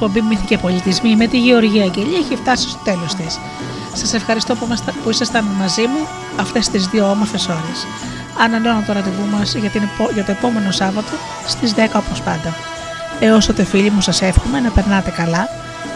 Εκπομπή 0.06 0.28
Μύθοι 0.28 0.46
και 0.46 0.58
Πολιτισμοί 0.58 1.16
με 1.16 1.28
τη 1.28 1.40
Γεωργία 1.40 1.84
Αγγελία 1.84 2.18
έχει 2.18 2.36
φτάσει 2.36 2.70
στο 2.70 2.80
τέλος 2.84 3.16
της. 3.16 3.40
Σας 3.94 4.14
ευχαριστώ 4.14 4.56
που, 4.56 4.68
που 5.04 5.10
ήσασταν 5.10 5.44
μαζί 5.44 5.82
μου 5.82 6.08
αυτές 6.40 6.70
τις 6.70 6.88
δύο 6.88 7.10
όμορφες 7.10 7.48
ώρες. 7.48 7.88
Ανανεώνω 8.40 8.84
το 8.88 8.94
ραντεβού 8.94 9.26
μας 9.38 9.56
για, 9.56 9.72
για 10.14 10.24
το 10.24 10.32
επόμενο 10.32 10.72
Σάββατο 10.72 11.14
στις 11.48 11.74
10 11.76 11.78
όπως 11.96 12.22
πάντα. 12.22 12.56
Έως 13.20 13.46
τότε 13.46 13.64
φίλοι 13.64 13.90
μου 13.90 14.02
σας 14.02 14.22
εύχομαι 14.22 14.60
να 14.60 14.70
περνάτε 14.70 15.10
καλά, 15.10 15.48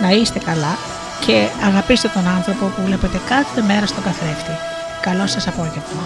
να 0.01 0.09
είστε 0.09 0.39
καλά 0.39 0.77
και 1.25 1.47
αγαπήστε 1.65 2.07
τον 2.13 2.27
άνθρωπο 2.27 2.65
που 2.65 2.81
βλέπετε 2.85 3.19
κάθε 3.27 3.61
μέρα 3.61 3.85
στον 3.85 4.03
καθρέφτη. 4.03 4.51
Καλό 5.01 5.27
σας 5.27 5.47
απόγευμα. 5.47 6.03